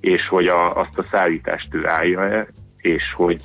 és 0.00 0.28
hogy 0.28 0.46
a, 0.46 0.76
azt 0.76 0.98
a 0.98 1.06
szállítást 1.10 1.74
ő 1.74 1.86
állja-e, 1.86 2.46
és 2.76 3.02
hogy 3.14 3.42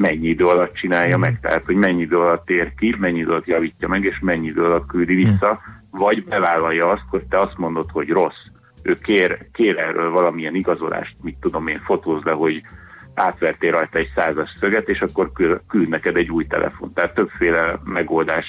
mennyi 0.00 0.28
idő 0.28 0.46
alatt 0.46 0.74
csinálja 0.74 1.18
meg, 1.18 1.38
tehát 1.40 1.64
hogy 1.64 1.74
mennyi 1.74 2.00
idő 2.00 2.18
alatt 2.18 2.46
tér 2.46 2.74
ki, 2.74 2.96
mennyi 2.98 3.18
idő 3.18 3.30
alatt 3.30 3.46
javítja 3.46 3.88
meg, 3.88 4.04
és 4.04 4.18
mennyi 4.20 4.46
idő 4.46 4.64
alatt 4.64 4.86
küldi 4.86 5.14
vissza, 5.14 5.60
vagy 5.90 6.24
bevállalja 6.24 6.90
azt, 6.90 7.04
hogy 7.08 7.26
te 7.26 7.38
azt 7.38 7.56
mondod, 7.56 7.90
hogy 7.90 8.08
rossz. 8.08 8.44
Ő 8.82 8.94
kér, 8.94 9.50
kér 9.52 9.78
erről 9.78 10.10
valamilyen 10.10 10.54
igazolást, 10.54 11.16
mit 11.22 11.36
tudom 11.40 11.66
én, 11.66 11.78
fotóz 11.78 12.22
le, 12.22 12.32
hogy 12.32 12.62
átvertél 13.20 13.70
rajta 13.70 13.98
egy 13.98 14.10
százas 14.14 14.50
szöget, 14.60 14.88
és 14.88 15.00
akkor 15.00 15.32
kül- 15.32 15.62
küld 15.68 15.88
neked 15.88 16.16
egy 16.16 16.30
új 16.30 16.44
telefon. 16.44 16.92
Tehát 16.92 17.14
többféle 17.14 17.80
megoldás 17.84 18.46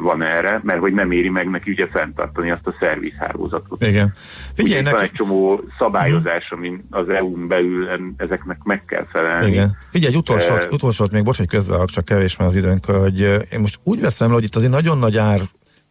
van 0.00 0.22
erre, 0.22 0.60
mert 0.62 0.80
hogy 0.80 0.92
nem 0.92 1.10
éri 1.10 1.28
meg 1.28 1.50
neki 1.50 1.70
ugye 1.70 1.86
fenntartani 1.92 2.50
azt 2.50 2.66
a 2.66 2.74
szervizhálózatot. 2.80 3.86
Igen. 3.86 4.12
Figyelj 4.54 4.80
itt 4.80 4.84
van 4.84 4.92
neki, 4.92 5.04
egy 5.04 5.12
csomó 5.12 5.60
szabályozás, 5.78 6.50
amin 6.50 6.86
az 6.90 7.08
EU-n 7.08 7.48
belül 7.48 7.88
ezeknek 8.16 8.62
meg 8.62 8.84
kell 8.84 9.06
felelni. 9.12 9.50
Igen. 9.50 9.76
Figyelj, 9.90 10.12
egy 10.12 10.18
utolsót, 10.18 10.62
Eh, 10.62 10.70
utolsót 10.70 11.12
még, 11.12 11.24
bocs, 11.24 11.36
hogy 11.36 11.48
közben 11.48 11.86
csak 11.86 12.04
kevés 12.04 12.36
már 12.36 12.48
az 12.48 12.56
időnk, 12.56 12.84
hogy 12.84 13.20
én 13.52 13.60
most 13.60 13.80
úgy 13.82 14.00
veszem 14.00 14.28
le, 14.28 14.34
hogy 14.34 14.44
itt 14.44 14.56
azért 14.56 14.72
nagyon 14.72 14.98
nagy 14.98 15.16
ár 15.16 15.40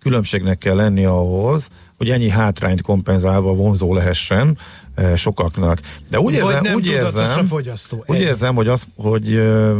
különbségnek 0.01 0.57
kell 0.57 0.75
lenni 0.75 1.05
ahhoz, 1.05 1.69
hogy 1.97 2.09
ennyi 2.09 2.29
hátrányt 2.29 2.81
kompenzálva 2.81 3.53
vonzó 3.53 3.93
lehessen 3.93 4.57
eh, 4.95 5.15
sokaknak. 5.15 5.79
De 6.09 6.19
úgy 6.19 6.39
Vagy 6.39 6.49
érzem, 6.49 6.63
nem 6.63 6.73
úgy 6.73 6.85
érzem, 6.85 7.45
fogyasztó. 7.45 8.03
úgy 8.07 8.19
érzem, 8.19 8.55
hogy, 8.55 8.67
az, 8.67 8.83
hogy 8.95 9.33
eh, 9.33 9.75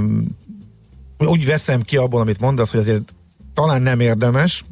úgy 1.18 1.46
veszem 1.46 1.82
ki 1.82 1.98
abból, 1.98 2.22
amit 2.22 2.40
mondasz, 2.40 2.72
hogy 2.72 2.80
azért 2.80 3.14
talán 3.54 3.82
nem 3.82 4.00
érdemes, 4.00 4.64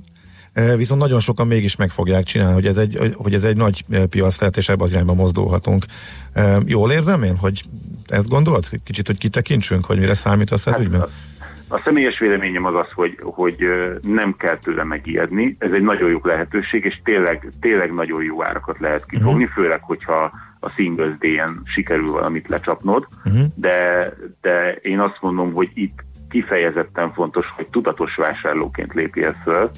eh, 0.53 0.75
viszont 0.75 1.01
nagyon 1.01 1.19
sokan 1.19 1.47
mégis 1.47 1.75
meg 1.75 1.89
fogják 1.89 2.23
csinálni, 2.23 2.53
hogy 2.53 2.67
ez 2.67 2.77
egy, 2.77 3.13
hogy 3.13 3.33
ez 3.33 3.43
egy 3.43 3.57
nagy 3.57 3.85
piac 4.09 4.39
lehet, 4.39 4.57
és 4.57 4.69
ebbe 4.69 4.83
az 4.83 4.91
irányba 4.91 5.13
mozdulhatunk. 5.13 5.85
Jól 6.65 6.91
érzem 6.91 7.23
én, 7.23 7.37
hogy 7.37 7.63
ezt 8.07 8.27
gondolod? 8.27 8.69
Kicsit, 8.83 9.07
hogy 9.07 9.17
kitekintsünk, 9.17 9.85
hogy 9.85 9.99
mire 9.99 10.13
számítasz 10.13 10.67
ez 10.67 10.79
ügyben? 10.79 11.07
A 11.71 11.81
személyes 11.83 12.19
véleményem 12.19 12.65
az 12.65 12.75
az, 12.75 12.87
hogy, 12.93 13.17
hogy 13.21 13.67
nem 14.01 14.35
kell 14.35 14.57
tőle 14.57 14.83
megijedni. 14.83 15.55
Ez 15.59 15.71
egy 15.71 15.81
nagyon 15.81 16.09
jó 16.09 16.19
lehetőség, 16.23 16.85
és 16.85 17.01
tényleg, 17.03 17.49
tényleg 17.59 17.93
nagyon 17.93 18.23
jó 18.23 18.43
árakat 18.43 18.79
lehet 18.79 19.05
kifogni, 19.05 19.43
uh-huh. 19.43 19.63
főleg, 19.63 19.83
hogyha 19.83 20.31
a 20.59 20.69
Singles 20.69 21.17
Day-en 21.17 21.61
sikerül 21.65 22.11
valamit 22.11 22.49
lecsapnod. 22.49 23.07
Uh-huh. 23.25 23.45
De, 23.55 24.09
de 24.41 24.73
én 24.73 24.99
azt 24.99 25.17
mondom, 25.21 25.53
hogy 25.53 25.69
itt 25.73 26.03
kifejezetten 26.29 27.13
fontos, 27.13 27.45
hogy 27.55 27.67
tudatos 27.67 28.15
vásárlóként 28.15 28.93
lépjél 28.93 29.35
föl, 29.43 29.69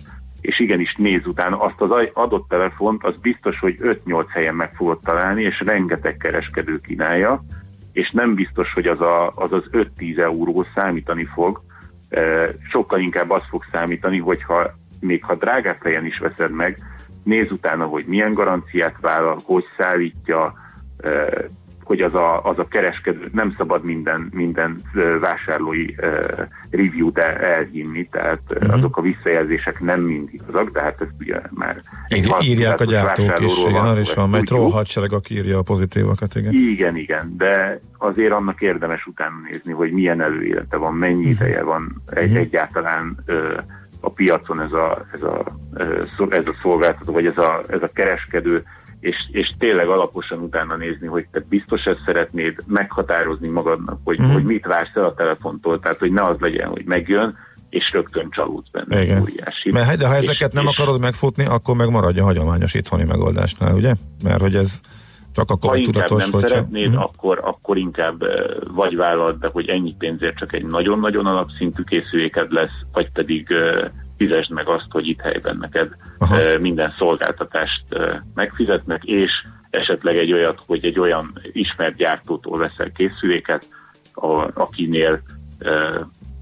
és 0.41 0.59
igenis 0.59 0.95
néz 0.97 1.25
utána 1.25 1.59
azt 1.59 1.81
az 1.81 2.09
adott 2.13 2.49
telefont, 2.49 3.03
az 3.03 3.19
biztos, 3.19 3.59
hogy 3.59 3.75
5-8 3.79 4.25
helyen 4.29 4.55
meg 4.55 4.73
fogod 4.75 4.99
találni, 5.03 5.43
és 5.43 5.61
rengeteg 5.65 6.17
kereskedő 6.17 6.79
kínálja, 6.79 7.43
és 7.91 8.09
nem 8.09 8.35
biztos, 8.35 8.73
hogy 8.73 8.87
az 8.87 9.01
a, 9.01 9.31
az, 9.35 9.51
az 9.51 9.63
5-10 9.71 10.17
euró 10.17 10.65
számítani 10.75 11.27
fog, 11.33 11.61
sokkal 12.71 12.99
inkább 12.99 13.29
az 13.29 13.41
fog 13.49 13.63
számítani, 13.71 14.17
hogyha 14.17 14.71
még 14.99 15.23
ha 15.23 15.35
drágább 15.35 15.83
helyen 15.83 16.05
is 16.05 16.19
veszed 16.19 16.51
meg, 16.51 16.77
néz 17.23 17.51
utána, 17.51 17.85
hogy 17.85 18.05
milyen 18.05 18.33
garanciát 18.33 18.95
vállal, 19.01 19.39
hogy 19.45 19.65
szállítja, 19.77 20.53
hogy 21.91 22.01
az 22.01 22.13
a, 22.13 22.43
az 22.43 22.59
a 22.59 22.67
kereskedő, 22.67 23.29
nem 23.33 23.53
szabad 23.57 23.83
minden, 23.83 24.29
minden 24.33 24.75
vásárlói 25.19 25.85
review-t 26.69 27.17
el, 27.17 27.35
elhinni, 27.35 28.07
tehát 28.11 28.41
uh-huh. 28.49 28.73
azok 28.73 28.97
a 28.97 29.01
visszajelzések 29.01 29.79
nem 29.79 30.01
mindig 30.01 30.41
azok, 30.51 30.69
de 30.69 30.81
hát 30.81 31.01
ezt 31.01 31.11
ugye 31.19 31.41
már 31.49 31.81
Ír, 32.09 32.25
írják 32.39 32.81
a 32.81 32.83
gyártók 32.83 33.39
is, 33.39 33.65
igen, 33.65 33.85
arra 33.85 33.99
is 33.99 34.13
van, 34.13 34.29
mert 34.29 34.45
troll 34.45 34.71
hadsereg, 34.71 35.13
aki 35.13 35.35
írja 35.35 35.57
a 35.57 35.61
pozitívakat, 35.61 36.35
igen. 36.35 36.53
Igen, 36.53 36.95
igen, 36.95 37.33
de 37.37 37.79
azért 37.97 38.31
annak 38.31 38.61
érdemes 38.61 39.05
utána 39.05 39.35
nézni, 39.51 39.71
hogy 39.71 39.91
milyen 39.91 40.21
előélete 40.21 40.77
van, 40.77 40.93
mennyi 40.93 41.29
ideje 41.29 41.63
van 41.63 42.01
egy, 42.05 42.35
egyáltalán 42.35 43.17
ö, 43.25 43.57
a 43.99 44.09
piacon 44.09 44.61
ez 44.61 44.71
a, 44.71 45.05
ez, 45.13 45.21
a, 45.21 45.43
ez 46.29 46.45
a 46.45 46.55
szolgáltató, 46.59 47.13
vagy 47.13 47.25
ez 47.25 47.37
a, 47.37 47.61
ez 47.67 47.81
a 47.81 47.89
kereskedő, 47.93 48.63
és, 49.01 49.15
és 49.31 49.49
tényleg 49.59 49.87
alaposan 49.87 50.39
utána 50.39 50.75
nézni, 50.75 51.07
hogy 51.07 51.25
te 51.31 51.39
biztos 51.49 51.83
ezt 51.83 52.01
szeretnéd 52.05 52.55
meghatározni 52.67 53.47
magadnak, 53.47 53.99
hogy, 54.03 54.19
Mhm. 54.19 54.31
hogy 54.31 54.43
mit 54.43 54.65
vársz 54.65 54.95
el 54.95 55.05
a 55.05 55.13
telefontól, 55.13 55.79
tehát 55.79 55.97
hogy 55.99 56.11
ne 56.11 56.23
az 56.23 56.35
legyen, 56.39 56.67
hogy 56.67 56.85
megjön, 56.85 57.37
és 57.69 57.91
rögtön 57.93 58.27
csalódsz 58.31 58.69
benne. 58.71 59.03
Igen. 59.03 59.21
Óriási. 59.21 59.71
Mert 59.71 59.97
de 59.97 60.07
ha 60.07 60.17
És- 60.17 60.23
ezeket 60.23 60.53
nem 60.53 60.65
és- 60.65 60.77
akarod 60.79 60.99
megfutni, 60.99 61.45
akkor 61.45 61.75
meg 61.75 61.89
maradj 61.89 62.19
a 62.19 62.23
hagyományos 62.23 62.73
itthoni 62.73 63.03
megoldásnál, 63.03 63.75
ugye? 63.75 63.93
Mert 64.23 64.41
hogy 64.41 64.55
ez 64.55 64.79
csak 65.35 65.51
akkor 65.51 65.69
ha 65.69 65.75
inkább 65.75 65.93
tudatos, 65.93 66.23
nem 66.23 66.31
hogy 66.39 66.47
szeretnéd, 66.49 66.89
Mhm. 66.89 66.99
akkor, 67.01 67.39
akkor 67.43 67.77
inkább 67.77 68.23
vagy 68.73 68.95
vállald 68.95 69.37
be, 69.37 69.49
hogy 69.51 69.67
ennyi 69.69 69.95
pénzért 69.97 70.37
csak 70.37 70.53
egy 70.53 70.65
nagyon-nagyon 70.65 71.25
alapszintű 71.25 71.83
készüléked 71.83 72.51
lesz, 72.51 72.71
vagy 72.93 73.11
pedig 73.11 73.51
eh, 73.51 73.89
fizesd 74.21 74.51
meg 74.51 74.67
azt, 74.67 74.85
hogy 74.89 75.07
itt 75.07 75.21
helyben 75.21 75.57
neked 75.57 75.89
Aha. 76.17 76.39
eh, 76.39 76.59
minden 76.59 76.93
szolgáltatást 76.97 77.83
eh, 77.89 78.17
megfizetnek, 78.33 79.03
és 79.03 79.31
esetleg 79.69 80.17
egy 80.17 80.31
olyat, 80.31 80.63
hogy 80.65 80.85
egy 80.85 80.99
olyan 80.99 81.41
ismert 81.51 81.95
gyártótól 81.95 82.57
veszel 82.57 82.91
készüléket, 82.91 83.67
akinél 84.53 85.21
eh, 85.59 85.89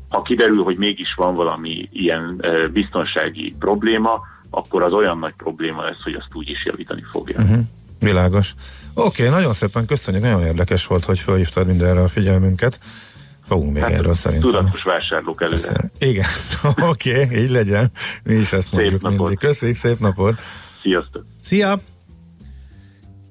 ha 0.10 0.22
kiderül, 0.22 0.64
hogy 0.64 0.78
mégis 0.78 1.14
van 1.16 1.34
valami 1.34 1.90
ilyen 1.92 2.42
biztonsági 2.74 3.56
probléma, 3.60 4.22
akkor 4.50 4.84
az 4.84 4.94
olyan 4.94 5.18
nagy 5.20 5.34
probléma 5.38 5.84
lesz, 5.84 6.02
hogy 6.04 6.14
azt 6.14 6.34
úgy 6.34 6.50
is 6.50 6.66
javítani 6.66 7.04
fogja. 7.12 7.40
Mhm. 7.40 7.60
Világos. 8.00 8.54
Oké, 8.94 9.26
okay, 9.26 9.38
nagyon 9.38 9.54
szépen 9.54 9.86
köszönjük, 9.86 10.24
nagyon 10.24 10.46
érdekes 10.46 10.88
volt, 10.88 11.06
hogy 11.06 11.20
felhívtad 11.20 11.68
mindenre 11.68 12.02
a 12.02 12.08
figyelmünket. 12.08 12.80
Fogunk 13.50 13.74
még 13.74 13.84
erről 13.84 14.14
szerintem. 14.14 14.50
Hát, 14.50 14.60
Tudatos 14.60 14.84
vásárlók 14.84 15.42
előre. 15.42 15.92
Igen, 16.00 16.26
oké, 16.92 17.24
okay, 17.24 17.42
így 17.42 17.50
legyen. 17.50 17.92
Mi 18.24 18.34
is 18.34 18.54
ezt 18.54 18.68
Szép 18.68 18.80
mondjuk 18.80 19.02
napot. 19.02 19.18
mindig. 19.20 19.38
Köszönjük, 19.38 19.78
szép 19.78 20.00
napot! 20.00 20.42
Sziasztok! 20.82 21.26
Szia! 21.42 21.80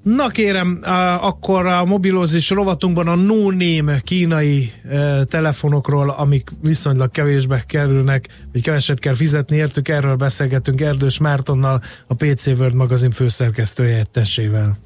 Na 0.03 0.27
kérem, 0.27 0.79
akkor 1.21 1.65
a 1.65 1.85
mobilózis 1.85 2.49
rovatunkban 2.49 3.07
a 3.07 3.15
no-name 3.15 3.99
kínai 3.99 4.71
e, 4.89 5.23
telefonokról, 5.23 6.09
amik 6.09 6.49
viszonylag 6.61 7.11
kevésbe 7.11 7.63
kerülnek, 7.67 8.27
vagy 8.51 8.61
keveset 8.61 8.99
kell 8.99 9.13
fizetni 9.13 9.55
értük, 9.55 9.87
erről 9.87 10.15
beszélgetünk 10.15 10.81
Erdős 10.81 11.17
Mártonnal, 11.17 11.81
a 12.07 12.13
PC 12.13 12.47
World 12.47 12.75
magazin 12.75 13.11
főszerkesztője 13.11 13.91
helyettessével. 13.91 14.77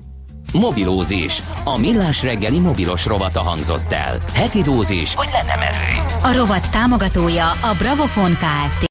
Mobilózis. 0.51 1.41
A 1.63 1.77
millás 1.77 2.23
reggeli 2.23 2.59
mobilos 2.59 3.05
rovata 3.05 3.39
hangzott 3.39 3.91
el. 3.91 4.19
Heti 4.33 4.61
dózis, 4.61 5.15
hogy 5.15 5.29
lenne 5.31 5.55
merő. 5.55 6.17
A 6.23 6.37
rovat 6.37 6.71
támogatója 6.71 7.49
a 7.49 7.75
Bravofon 7.77 8.31
Kft. 8.31 8.85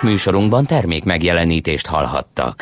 Műsorunkban 0.00 0.66
termék 0.66 1.04
megjelenítést 1.04 1.86
hallhattak. 1.86 2.58